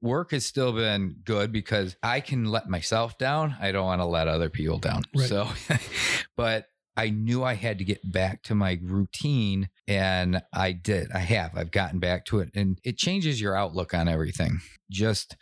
Work 0.00 0.32
has 0.32 0.44
still 0.44 0.72
been 0.72 1.16
good 1.24 1.52
because 1.52 1.96
I 2.02 2.20
can 2.20 2.44
let 2.46 2.68
myself 2.68 3.16
down. 3.18 3.56
I 3.60 3.72
don't 3.72 3.86
want 3.86 4.00
to 4.00 4.06
let 4.06 4.28
other 4.28 4.50
people 4.50 4.78
down. 4.78 5.02
Right. 5.14 5.28
So, 5.28 5.48
but 6.36 6.66
I 6.98 7.10
knew 7.10 7.44
I 7.44 7.54
had 7.54 7.78
to 7.78 7.84
get 7.84 8.00
back 8.10 8.42
to 8.42 8.56
my 8.56 8.76
routine 8.82 9.68
and 9.86 10.42
I 10.52 10.72
did. 10.72 11.12
I 11.12 11.20
have. 11.20 11.56
I've 11.56 11.70
gotten 11.70 12.00
back 12.00 12.24
to 12.26 12.40
it 12.40 12.50
and 12.56 12.80
it 12.82 12.98
changes 12.98 13.40
your 13.40 13.54
outlook 13.54 13.94
on 13.94 14.08
everything. 14.08 14.60
Just 14.90 15.36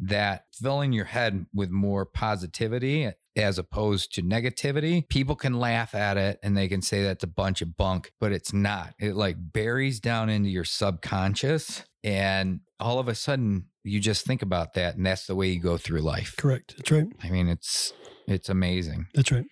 that 0.00 0.46
filling 0.52 0.92
your 0.92 1.04
head 1.04 1.46
with 1.54 1.70
more 1.70 2.04
positivity 2.06 3.12
as 3.36 3.56
opposed 3.56 4.14
to 4.14 4.22
negativity. 4.22 5.08
People 5.08 5.36
can 5.36 5.60
laugh 5.60 5.94
at 5.94 6.16
it 6.16 6.40
and 6.42 6.56
they 6.56 6.66
can 6.66 6.82
say 6.82 7.04
that's 7.04 7.22
a 7.22 7.28
bunch 7.28 7.62
of 7.62 7.76
bunk, 7.76 8.10
but 8.18 8.32
it's 8.32 8.52
not. 8.52 8.94
It 8.98 9.14
like 9.14 9.36
buries 9.38 10.00
down 10.00 10.28
into 10.28 10.48
your 10.48 10.64
subconscious 10.64 11.84
and 12.06 12.60
all 12.78 12.98
of 12.98 13.08
a 13.08 13.14
sudden 13.14 13.66
you 13.82 14.00
just 14.00 14.24
think 14.24 14.40
about 14.40 14.74
that 14.74 14.96
and 14.96 15.04
that's 15.04 15.26
the 15.26 15.34
way 15.34 15.48
you 15.48 15.60
go 15.60 15.76
through 15.76 16.00
life. 16.00 16.34
Correct. 16.38 16.74
That's 16.76 16.90
right. 16.90 17.06
I 17.22 17.30
mean, 17.30 17.48
it's 17.48 17.92
it's 18.28 18.48
amazing. 18.48 19.06
That's 19.14 19.30
right. 19.32 19.44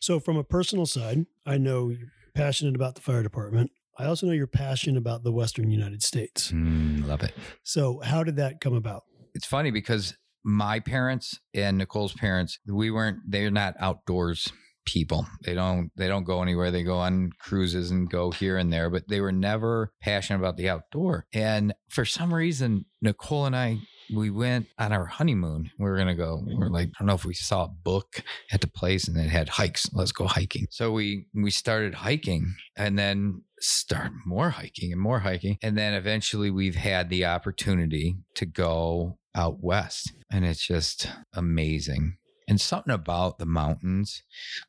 So, 0.00 0.20
from 0.20 0.36
a 0.36 0.44
personal 0.44 0.86
side, 0.86 1.26
I 1.46 1.58
know 1.58 1.88
you're 1.88 2.12
passionate 2.34 2.74
about 2.74 2.94
the 2.94 3.00
fire 3.00 3.22
department. 3.22 3.70
I 3.98 4.06
also 4.06 4.26
know 4.26 4.32
you're 4.32 4.46
passionate 4.46 4.98
about 4.98 5.22
the 5.22 5.32
Western 5.32 5.70
United 5.70 6.02
States. 6.02 6.50
Mm, 6.50 7.06
love 7.06 7.22
it. 7.22 7.32
So, 7.62 8.00
how 8.00 8.24
did 8.24 8.36
that 8.36 8.60
come 8.60 8.74
about? 8.74 9.04
It's 9.34 9.46
funny 9.46 9.70
because 9.70 10.16
my 10.44 10.80
parents 10.80 11.38
and 11.54 11.78
Nicole's 11.78 12.14
parents, 12.14 12.58
we 12.66 12.90
weren't 12.90 13.18
they're 13.28 13.50
not 13.50 13.74
outdoors 13.78 14.52
people. 14.84 15.26
They 15.44 15.54
don't 15.54 15.90
they 15.96 16.08
don't 16.08 16.24
go 16.24 16.42
anywhere. 16.42 16.70
They 16.70 16.82
go 16.82 16.98
on 16.98 17.30
cruises 17.38 17.90
and 17.90 18.10
go 18.10 18.30
here 18.30 18.56
and 18.56 18.72
there, 18.72 18.90
but 18.90 19.08
they 19.08 19.20
were 19.20 19.32
never 19.32 19.92
passionate 20.00 20.40
about 20.40 20.56
the 20.56 20.68
outdoor. 20.68 21.26
And 21.32 21.74
for 21.88 22.04
some 22.04 22.32
reason, 22.32 22.86
Nicole 23.00 23.46
and 23.46 23.56
I 23.56 23.78
we 24.14 24.30
went 24.30 24.66
on 24.78 24.92
our 24.92 25.06
honeymoon. 25.06 25.70
We 25.78 25.88
were 25.88 25.96
gonna 25.96 26.14
go. 26.14 26.42
We 26.46 26.54
are 26.54 26.70
like, 26.70 26.88
I 26.88 26.92
don't 26.98 27.06
know 27.06 27.14
if 27.14 27.24
we 27.24 27.34
saw 27.34 27.64
a 27.64 27.68
book 27.68 28.22
at 28.50 28.60
the 28.60 28.68
place 28.68 29.08
and 29.08 29.16
it 29.16 29.28
had 29.28 29.48
hikes. 29.48 29.88
Let's 29.92 30.12
go 30.12 30.26
hiking. 30.26 30.66
So 30.70 30.92
we 30.92 31.26
we 31.34 31.50
started 31.50 31.94
hiking 31.94 32.54
and 32.76 32.98
then 32.98 33.42
start 33.60 34.10
more 34.26 34.50
hiking 34.50 34.92
and 34.92 35.00
more 35.00 35.20
hiking. 35.20 35.56
And 35.62 35.78
then 35.78 35.94
eventually 35.94 36.50
we've 36.50 36.74
had 36.74 37.08
the 37.08 37.24
opportunity 37.24 38.16
to 38.34 38.46
go 38.46 39.18
out 39.34 39.62
west. 39.62 40.12
And 40.30 40.44
it's 40.44 40.66
just 40.66 41.08
amazing 41.34 42.16
and 42.48 42.60
something 42.60 42.92
about 42.92 43.38
the 43.38 43.46
mountains 43.46 44.22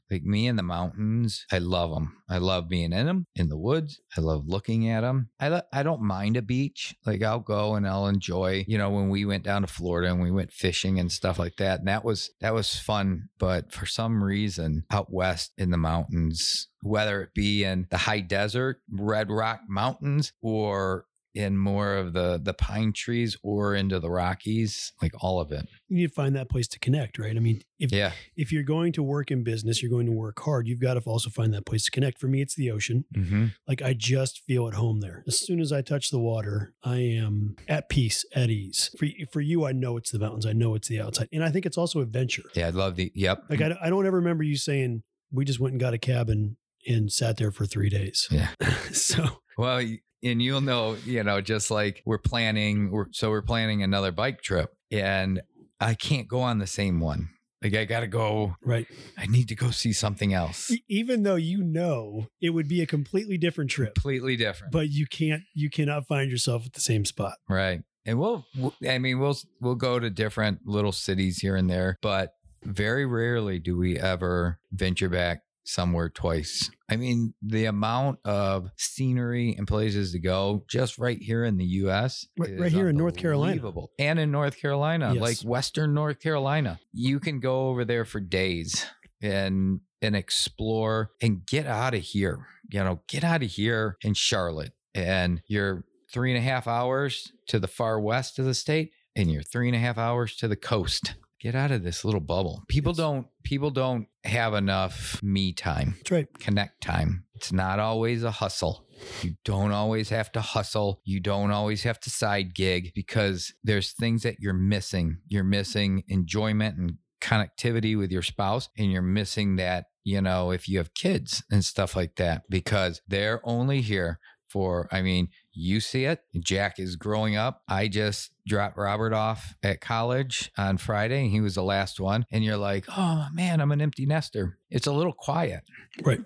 like 0.10 0.24
me 0.24 0.48
in 0.48 0.56
the 0.56 0.64
mountains 0.64 1.46
i 1.52 1.58
love 1.58 1.92
them 1.92 2.18
i 2.30 2.38
love 2.38 2.70
being 2.70 2.94
in 2.94 3.06
them 3.06 3.26
in 3.36 3.50
the 3.50 3.58
woods. 3.58 4.00
I 4.18 4.22
love 4.22 4.48
looking 4.48 4.90
at 4.90 5.02
them 5.02 5.30
i, 5.40 5.62
I 5.72 5.84
don't 5.84 6.02
mind 6.02 6.38
a 6.38 6.42
beach. 6.42 6.96
Like 7.06 7.24
i'll 7.24 7.40
go 7.40 7.76
and 7.76 7.88
i'll 7.88 8.08
enjoy 8.08 8.66
you 8.68 8.78
know 8.78 8.90
when 8.90 9.10
we 9.10 9.26
went 9.26 9.44
down 9.44 9.62
to 9.62 9.68
florida 9.68 10.12
and 10.12 10.22
we 10.22 10.32
went 10.32 10.52
fishing 10.52 11.00
and 11.00 11.12
stuff 11.12 11.40
like 11.40 11.58
that 11.58 11.80
and 11.80 11.88
that 11.88 12.04
was 12.04 12.32
that 12.42 12.54
was 12.54 12.76
fun. 12.76 13.30
But 13.40 13.72
for 13.72 13.86
some 13.86 14.24
reason 14.24 14.86
out 14.92 15.12
west 15.12 15.54
in 15.58 15.72
the 15.72 15.78
mountains 15.78 16.68
whether 16.82 17.22
it 17.22 17.34
be 17.34 17.64
in 17.64 17.88
the 17.90 17.98
high 17.98 18.20
desert 18.20 18.82
red 18.92 19.32
rock 19.32 19.62
mountains 19.68 20.34
or 20.42 21.06
in 21.34 21.58
more 21.58 21.96
of 21.96 22.14
the 22.14 22.40
the 22.42 22.54
pine 22.54 22.94
trees 22.94 23.38
or 23.44 23.76
into 23.76 24.00
the 24.00 24.10
Rockies, 24.10 24.94
like 25.02 25.12
all 25.22 25.40
of 25.40 25.52
it. 25.52 25.68
You 25.88 25.98
need 25.98 26.08
to 26.08 26.14
find 26.14 26.36
that 26.36 26.50
place 26.50 26.68
to 26.70 26.80
connect, 26.80 27.18
right? 27.18 27.36
I 27.36 27.40
mean, 27.40 27.62
if 27.80 27.92
yeah. 27.92 28.12
if 28.36 28.52
you're 28.52 28.64
going 28.64 28.94
to 28.94 29.04
work 29.04 29.32
in 29.32 29.44
business, 29.44 29.82
you're 29.82 29.92
going 29.92 30.06
to 30.06 30.12
work 30.12 30.40
hard. 30.40 30.68
You've 30.68 30.80
got 30.80 30.94
to 30.96 31.00
also 31.02 31.30
find 31.30 31.54
that 31.54 31.66
place 31.66 31.86
to 31.86 31.92
connect. 31.92 32.20
For 32.20 32.28
me, 32.28 32.42
it's 32.42 32.56
the 32.56 32.72
ocean. 32.72 33.06
Mm-hmm. 33.16 33.48
Like 33.68 33.82
I 33.82 33.94
just 33.94 34.42
feel 34.44 34.68
at 34.68 34.76
home 34.76 35.00
there. 35.00 35.24
As 35.28 35.40
soon 35.40 35.60
as 35.60 35.72
I 35.72 35.82
touch 35.82 36.12
the 36.12 36.20
water, 36.20 36.74
I 36.84 36.98
am 36.98 37.56
at 37.68 37.90
peace, 37.90 38.26
at 38.36 38.50
ease. 38.50 38.92
For 38.98 39.08
for 39.32 39.42
you, 39.42 39.66
I 39.66 39.72
know 39.72 39.98
it's 39.98 40.12
the 40.12 40.20
mountains. 40.20 40.46
I 40.46 40.54
know 40.54 40.76
it's 40.76 40.88
the 40.88 41.02
outside, 41.02 41.30
and 41.34 41.44
I 41.44 41.50
think 41.50 41.66
it's 41.66 41.78
also 41.78 42.02
adventure. 42.02 42.44
Yeah, 42.54 42.68
I 42.68 42.72
love 42.72 42.96
the. 42.96 43.12
Yep. 43.16 43.46
Like 43.50 43.62
I, 43.62 43.76
I 43.82 43.90
don't 43.90 44.06
ever 44.06 44.18
remember 44.18 44.44
you 44.44 44.58
saying 44.58 45.04
we 45.32 45.46
just 45.46 45.60
went 45.60 45.74
and 45.74 45.80
got 45.80 45.94
a 45.94 45.98
cabin 45.98 46.58
and 46.88 47.12
sat 47.12 47.38
there 47.38 47.52
for 47.52 47.66
three 47.66 47.90
days. 47.90 48.28
Yeah. 48.30 48.50
so 48.92 49.26
well, 49.58 49.82
and 50.24 50.42
you'll 50.42 50.62
know, 50.62 50.96
you 51.06 51.24
know, 51.24 51.42
just 51.42 51.70
like 51.70 52.02
we're 52.06 52.18
planning, 52.18 52.92
we're, 52.92 53.08
so 53.12 53.30
we're 53.30 53.42
planning 53.42 53.84
another 53.84 54.12
bike 54.12 54.42
trip, 54.42 54.74
and 54.92 55.42
I 55.80 55.94
can't 55.96 56.28
go 56.28 56.40
on 56.42 56.60
the 56.60 56.68
same 56.68 57.00
one. 57.00 57.30
Like 57.62 57.76
I 57.76 57.86
got 57.86 58.02
to 58.02 58.08
go. 58.08 58.56
Right. 58.62 58.88
I 59.18 59.26
need 59.26 59.48
to 59.48 59.56
go 59.56 59.72
see 59.72 59.94
something 59.94 60.34
else. 60.34 60.72
Even 60.90 61.24
though 61.24 61.36
you 61.36 61.64
know 61.64 62.28
it 62.42 62.50
would 62.50 62.68
be 62.68 62.82
a 62.82 62.86
completely 62.86 63.38
different 63.38 63.70
trip. 63.70 63.96
Completely 63.96 64.36
different. 64.36 64.74
But 64.74 64.90
you 64.90 65.08
can't. 65.08 65.44
You 65.54 65.70
cannot 65.70 66.06
find 66.06 66.30
yourself 66.30 66.66
at 66.66 66.74
the 66.74 66.82
same 66.82 67.06
spot. 67.06 67.36
Right. 67.48 67.82
And 68.06 68.20
we'll. 68.20 68.46
I 68.88 68.98
mean, 68.98 69.20
we'll 69.20 69.38
we'll 69.62 69.76
go 69.76 69.98
to 69.98 70.10
different 70.10 70.60
little 70.66 70.92
cities 70.92 71.38
here 71.38 71.56
and 71.56 71.70
there, 71.70 71.98
but 72.02 72.34
very 72.64 73.06
rarely 73.06 73.60
do 73.60 73.78
we 73.78 73.98
ever 73.98 74.60
venture 74.72 75.10
back 75.10 75.42
somewhere 75.64 76.10
twice. 76.10 76.70
I 76.90 76.96
mean, 76.96 77.34
the 77.42 77.66
amount 77.66 78.20
of 78.26 78.70
scenery 78.78 79.56
and 79.58 79.68
places 79.68 80.12
to 80.12 80.20
go 80.20 80.64
just 80.70 80.98
right 80.98 81.22
here 81.22 81.44
in 81.44 81.58
the 81.58 81.66
US. 81.66 82.28
Right, 82.38 82.60
right 82.60 82.72
here 82.72 82.90
in 82.90 82.98
North 82.98 83.18
Carolina. 83.18 83.62
And 84.00 84.20
in 84.20 84.32
North 84.32 84.58
Carolina, 84.58 85.14
yes. 85.14 85.22
like 85.22 85.38
Western 85.40 85.94
North 85.94 86.20
Carolina. 86.20 86.80
You 86.92 87.20
can 87.20 87.40
go 87.40 87.70
over 87.70 87.86
there 87.86 88.06
for 88.06 88.20
days 88.20 88.86
and 89.22 89.80
and 90.02 90.16
explore 90.16 91.12
and 91.22 91.46
get 91.46 91.66
out 91.66 91.94
of 91.94 92.02
here. 92.02 92.46
You 92.70 92.84
know, 92.84 93.02
get 93.08 93.24
out 93.24 93.44
of 93.44 93.50
here 93.50 93.98
in 94.02 94.14
Charlotte. 94.14 94.74
And 94.94 95.42
you're 95.48 95.86
three 96.12 96.32
and 96.32 96.38
a 96.38 96.48
half 96.48 96.68
hours 96.68 97.32
to 97.48 97.60
the 97.60 97.68
far 97.68 98.00
west 98.00 98.38
of 98.38 98.46
the 98.46 98.54
state, 98.54 98.92
and 99.16 99.32
you're 99.32 99.42
three 99.42 99.68
and 99.68 99.76
a 99.76 99.80
half 99.80 99.98
hours 99.98 100.36
to 100.38 100.48
the 100.48 100.56
coast 100.56 101.16
get 101.44 101.56
out 101.56 101.72
of 101.72 101.84
this 101.84 102.06
little 102.06 102.22
bubble. 102.22 102.64
People 102.70 102.92
yes. 102.92 102.98
don't 102.98 103.28
people 103.44 103.70
don't 103.70 104.08
have 104.24 104.54
enough 104.54 105.22
me 105.22 105.52
time. 105.52 105.96
That's 105.98 106.12
right. 106.12 106.40
Connect 106.40 106.82
time. 106.82 107.26
It's 107.36 107.52
not 107.52 107.80
always 107.80 108.24
a 108.24 108.32
hustle. 108.32 108.88
You 109.22 109.36
don't 109.44 109.74
always 109.74 110.10
have 110.10 110.32
to 110.32 110.42
hustle. 110.42 111.02
You 111.04 111.20
don't 111.20 111.52
always 111.52 111.84
have 111.84 112.00
to 112.02 112.10
side 112.10 112.56
gig 112.56 112.94
because 112.96 113.54
there's 113.64 113.92
things 113.92 114.24
that 114.24 114.40
you're 114.40 114.54
missing. 114.54 115.18
You're 115.28 115.44
missing 115.44 116.04
enjoyment 116.08 116.78
and 116.78 116.94
connectivity 117.22 117.98
with 117.98 118.12
your 118.12 118.22
spouse 118.22 118.70
and 118.78 118.92
you're 118.92 119.02
missing 119.02 119.58
that, 119.58 119.86
you 120.06 120.22
know, 120.22 120.52
if 120.52 120.70
you 120.70 120.78
have 120.78 120.94
kids 120.94 121.44
and 121.52 121.66
stuff 121.66 121.96
like 121.96 122.16
that 122.16 122.44
because 122.50 123.02
they're 123.08 123.42
only 123.44 123.82
here 123.82 124.20
for 124.54 124.88
I 124.92 125.02
mean, 125.02 125.30
you 125.52 125.80
see 125.80 126.06
it. 126.06 126.20
Jack 126.40 126.78
is 126.78 126.96
growing 126.96 127.36
up. 127.36 127.64
I 127.68 127.88
just 127.88 128.32
dropped 128.48 128.78
Robert 128.78 129.14
off 129.14 129.56
at 129.64 129.82
college 129.82 130.52
on 130.58 130.78
Friday, 130.78 131.24
and 131.24 131.32
he 131.32 131.42
was 131.42 131.56
the 131.56 131.64
last 131.64 132.00
one. 132.00 132.26
And 132.32 132.44
you're 132.44 132.56
like, 132.56 132.86
oh 132.88 133.28
man, 133.34 133.60
I'm 133.60 133.72
an 133.72 133.82
empty 133.82 134.06
nester. 134.06 134.60
It's 134.70 134.88
a 134.88 134.94
little 134.94 135.12
quiet. 135.12 135.64
Right. 136.04 136.22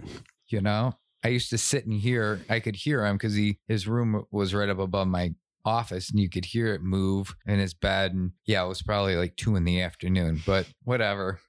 You 0.49 0.59
know, 0.59 0.93
I 1.23 1.29
used 1.29 1.49
to 1.51 1.57
sit 1.57 1.85
and 1.85 1.93
hear, 1.93 2.41
I 2.49 2.59
could 2.59 2.75
hear 2.75 3.05
him 3.05 3.15
because 3.15 3.33
he 3.33 3.59
his 3.69 3.87
room 3.87 4.25
was 4.29 4.53
right 4.53 4.69
up 4.69 4.79
above 4.79 5.07
my 5.07 5.33
office 5.63 6.09
and 6.09 6.19
you 6.19 6.29
could 6.29 6.45
hear 6.45 6.73
it 6.73 6.81
move 6.81 7.33
in 7.45 7.59
his 7.59 7.73
bed. 7.73 8.13
And 8.13 8.31
yeah, 8.45 8.65
it 8.65 8.67
was 8.67 8.81
probably 8.81 9.15
like 9.15 9.37
two 9.37 9.55
in 9.55 9.63
the 9.63 9.81
afternoon, 9.81 10.41
but 10.45 10.67
whatever. 10.83 11.39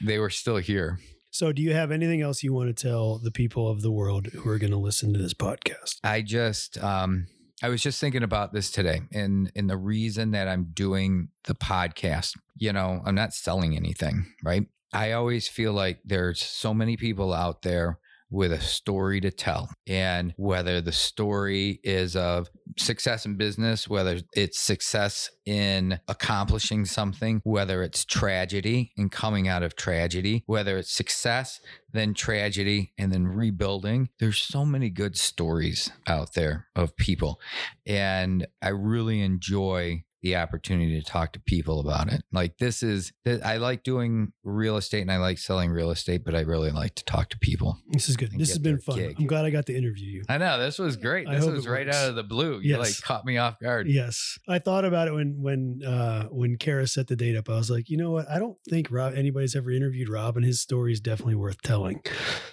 they 0.00 0.18
were 0.18 0.30
still 0.30 0.56
here. 0.56 0.98
So, 1.34 1.50
do 1.50 1.62
you 1.62 1.72
have 1.72 1.90
anything 1.90 2.20
else 2.20 2.42
you 2.42 2.52
want 2.52 2.76
to 2.76 2.88
tell 2.88 3.16
the 3.16 3.30
people 3.30 3.66
of 3.66 3.80
the 3.80 3.90
world 3.90 4.26
who 4.26 4.50
are 4.50 4.58
going 4.58 4.70
to 4.70 4.76
listen 4.76 5.14
to 5.14 5.18
this 5.18 5.32
podcast? 5.32 5.98
I 6.04 6.20
just, 6.20 6.76
um, 6.84 7.26
I 7.62 7.70
was 7.70 7.82
just 7.82 7.98
thinking 7.98 8.22
about 8.22 8.52
this 8.52 8.70
today, 8.70 9.00
and 9.12 9.50
and 9.56 9.68
the 9.68 9.78
reason 9.78 10.32
that 10.32 10.46
I'm 10.46 10.72
doing 10.74 11.28
the 11.44 11.54
podcast, 11.54 12.36
you 12.58 12.70
know, 12.74 13.00
I'm 13.06 13.14
not 13.14 13.32
selling 13.32 13.74
anything, 13.74 14.26
right? 14.44 14.66
I 14.92 15.12
always 15.12 15.48
feel 15.48 15.72
like 15.72 16.00
there's 16.04 16.42
so 16.42 16.74
many 16.74 16.98
people 16.98 17.32
out 17.32 17.62
there 17.62 17.98
with 18.32 18.50
a 18.50 18.60
story 18.60 19.20
to 19.20 19.30
tell. 19.30 19.70
And 19.86 20.32
whether 20.36 20.80
the 20.80 20.92
story 20.92 21.78
is 21.84 22.16
of 22.16 22.50
success 22.78 23.26
in 23.26 23.36
business, 23.36 23.88
whether 23.88 24.20
it's 24.34 24.58
success 24.58 25.30
in 25.44 26.00
accomplishing 26.08 26.86
something, 26.86 27.40
whether 27.44 27.82
it's 27.82 28.04
tragedy 28.04 28.92
and 28.96 29.12
coming 29.12 29.48
out 29.48 29.62
of 29.62 29.76
tragedy, 29.76 30.42
whether 30.46 30.78
it's 30.78 30.90
success, 30.90 31.60
then 31.92 32.14
tragedy, 32.14 32.92
and 32.96 33.12
then 33.12 33.26
rebuilding. 33.26 34.08
There's 34.18 34.38
so 34.38 34.64
many 34.64 34.88
good 34.88 35.18
stories 35.18 35.92
out 36.06 36.32
there 36.34 36.68
of 36.74 36.96
people. 36.96 37.38
And 37.86 38.46
I 38.62 38.70
really 38.70 39.20
enjoy 39.20 40.04
the 40.22 40.36
opportunity 40.36 41.00
to 41.00 41.04
talk 41.04 41.32
to 41.32 41.40
people 41.40 41.80
about 41.80 42.12
it. 42.12 42.22
Like 42.32 42.58
this 42.58 42.82
is, 42.82 43.12
I 43.26 43.56
like 43.56 43.82
doing 43.82 44.32
real 44.44 44.76
estate 44.76 45.02
and 45.02 45.10
I 45.10 45.16
like 45.16 45.38
selling 45.38 45.70
real 45.70 45.90
estate, 45.90 46.24
but 46.24 46.34
I 46.34 46.40
really 46.40 46.70
like 46.70 46.94
to 46.96 47.04
talk 47.04 47.28
to 47.30 47.38
people. 47.38 47.78
This 47.88 48.08
is 48.08 48.16
good. 48.16 48.30
This 48.36 48.50
has 48.50 48.58
been 48.58 48.78
fun. 48.78 48.96
Gig. 48.96 49.16
I'm 49.18 49.26
glad 49.26 49.44
I 49.44 49.50
got 49.50 49.66
to 49.66 49.76
interview 49.76 50.06
you. 50.06 50.22
I 50.28 50.38
know 50.38 50.58
this 50.58 50.78
was 50.78 50.96
great. 50.96 51.28
This 51.28 51.44
was 51.44 51.66
right 51.66 51.88
out 51.88 52.08
of 52.08 52.14
the 52.14 52.22
blue. 52.22 52.60
You 52.60 52.76
yes. 52.76 52.78
like 52.78 53.00
caught 53.02 53.24
me 53.24 53.36
off 53.36 53.58
guard. 53.58 53.88
Yes, 53.88 54.38
I 54.48 54.58
thought 54.58 54.84
about 54.84 55.08
it 55.08 55.14
when 55.14 55.42
when 55.42 55.80
uh 55.84 56.24
when 56.24 56.56
Kara 56.56 56.86
set 56.86 57.08
the 57.08 57.16
date 57.16 57.36
up. 57.36 57.48
I 57.48 57.54
was 57.54 57.70
like, 57.70 57.90
you 57.90 57.96
know 57.96 58.12
what? 58.12 58.28
I 58.28 58.38
don't 58.38 58.56
think 58.68 58.88
Rob 58.90 59.14
anybody's 59.14 59.56
ever 59.56 59.70
interviewed 59.70 60.08
Rob, 60.08 60.36
and 60.36 60.44
his 60.44 60.60
story 60.60 60.92
is 60.92 61.00
definitely 61.00 61.34
worth 61.34 61.60
telling. 61.62 62.02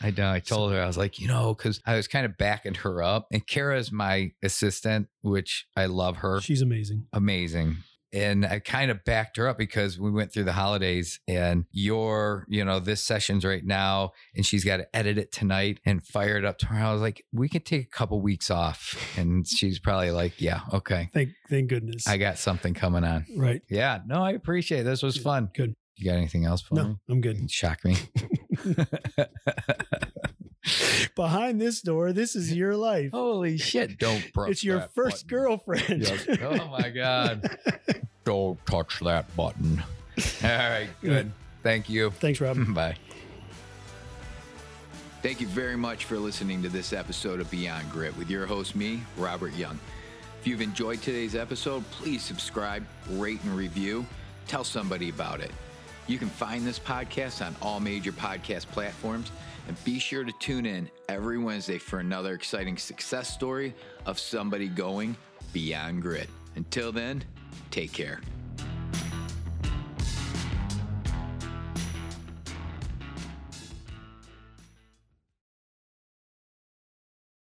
I 0.02 0.12
know. 0.12 0.32
I 0.32 0.40
told 0.40 0.72
so, 0.72 0.76
her 0.76 0.82
I 0.82 0.88
was 0.88 0.98
like, 0.98 1.20
you 1.20 1.28
know, 1.28 1.54
because 1.54 1.82
I 1.86 1.96
was 1.96 2.08
kind 2.08 2.26
of 2.26 2.38
backing 2.38 2.76
her 2.76 3.04
up, 3.04 3.28
and 3.32 3.46
Kara 3.46 3.78
is 3.78 3.92
my 3.92 4.32
assistant, 4.42 5.08
which 5.22 5.68
I 5.76 5.86
love 5.86 6.18
her. 6.18 6.42
She's 6.42 6.62
amazing. 6.62 7.06
Amazing 7.14 7.59
and 8.12 8.46
I 8.46 8.60
kind 8.60 8.90
of 8.90 9.04
backed 9.06 9.38
her 9.38 9.48
up 9.48 9.58
because 9.58 10.00
we 10.00 10.10
went 10.10 10.34
through 10.34 10.46
the 10.46 10.54
holidays 10.54 11.20
and 11.28 11.66
your, 11.72 12.46
you 12.48 12.66
know, 12.66 12.80
this 12.80 13.04
session's 13.04 13.46
right 13.46 13.64
now 13.64 14.12
and 14.36 14.46
she's 14.46 14.64
got 14.64 14.78
to 14.78 14.96
edit 14.96 15.18
it 15.18 15.32
tonight 15.32 15.80
and 15.86 16.04
fire 16.04 16.38
it 16.38 16.46
up 16.46 16.58
tomorrow. 16.58 16.90
I 16.90 16.94
was 16.94 17.02
like, 17.02 17.24
we 17.32 17.48
could 17.50 17.66
take 17.66 17.86
a 17.86 17.90
couple 17.90 18.20
weeks 18.22 18.50
off. 18.50 18.96
And 19.18 19.48
she's 19.48 19.80
probably 19.80 20.12
like, 20.12 20.42
yeah, 20.42 20.62
okay. 20.74 21.10
Thank, 21.14 21.30
thank 21.50 21.70
goodness. 21.70 22.08
I 22.08 22.18
got 22.18 22.38
something 22.38 22.74
coming 22.74 23.04
on. 23.04 23.26
Right. 23.36 23.62
Yeah. 23.70 24.00
No, 24.08 24.24
I 24.24 24.32
appreciate 24.32 24.82
it. 24.82 24.86
This 24.86 25.04
was 25.04 25.18
fun. 25.18 25.50
Good. 25.54 25.76
You 25.96 26.10
got 26.10 26.18
anything 26.18 26.46
else 26.46 26.62
for 26.62 26.76
no, 26.76 26.84
me? 26.84 26.96
I'm 27.10 27.22
good. 27.22 27.52
Shock 27.52 27.84
me. 27.84 27.98
Behind 31.16 31.60
this 31.60 31.82
door, 31.82 32.14
this 32.14 32.36
is 32.36 32.54
your 32.54 32.76
life. 32.76 33.12
Holy 33.12 33.58
shit. 33.58 33.98
Don't 33.98 34.32
press 34.34 34.52
It's 34.52 34.64
your 34.64 34.82
first 34.96 35.28
button. 35.28 35.44
girlfriend. 35.44 36.04
Yep. 36.08 36.42
Oh 36.42 36.68
my 36.70 36.90
God. 36.96 37.58
Don't 38.24 38.64
touch 38.66 39.00
that 39.02 39.36
button. 39.36 39.84
All 40.44 40.50
right. 40.50 40.88
Good. 41.02 41.32
Thank 41.64 41.90
you. 41.90 42.12
Thanks, 42.12 42.40
Rob. 42.42 42.58
Bye. 42.74 42.96
Thank 45.22 45.42
you 45.42 45.48
very 45.48 45.76
much 45.76 46.06
for 46.06 46.18
listening 46.18 46.62
to 46.64 46.70
this 46.70 46.94
episode 46.94 47.42
of 47.42 47.52
Beyond 47.52 47.92
Grit 47.92 48.16
with 48.18 48.30
your 48.30 48.46
host, 48.46 48.76
me, 48.76 49.02
Robert 49.18 49.54
Young. 49.56 49.78
If 50.40 50.48
you've 50.48 50.62
enjoyed 50.62 51.02
today's 51.02 51.36
episode, 51.36 51.84
please 51.92 52.24
subscribe, 52.24 52.86
rate, 53.12 53.44
and 53.44 53.58
review. 53.58 54.06
Tell 54.48 54.64
somebody 54.64 55.10
about 55.10 55.42
it. 55.42 55.52
You 56.08 56.18
can 56.18 56.30
find 56.30 56.66
this 56.66 56.80
podcast 56.80 57.46
on 57.46 57.54
all 57.62 57.82
major 57.82 58.14
podcast 58.14 58.68
platforms 58.68 59.32
and 59.70 59.82
be 59.86 60.00
sure 60.00 60.24
to 60.24 60.32
tune 60.40 60.66
in 60.66 60.90
every 61.08 61.38
Wednesday 61.38 61.78
for 61.78 62.00
another 62.00 62.34
exciting 62.34 62.76
success 62.76 63.32
story 63.32 63.76
of 64.08 64.18
somebody 64.18 64.68
going 64.68 65.16
beyond 65.54 66.02
grit. 66.02 66.28
Until 66.56 66.92
then, 66.92 67.24
take 67.70 67.94
care. 67.94 68.20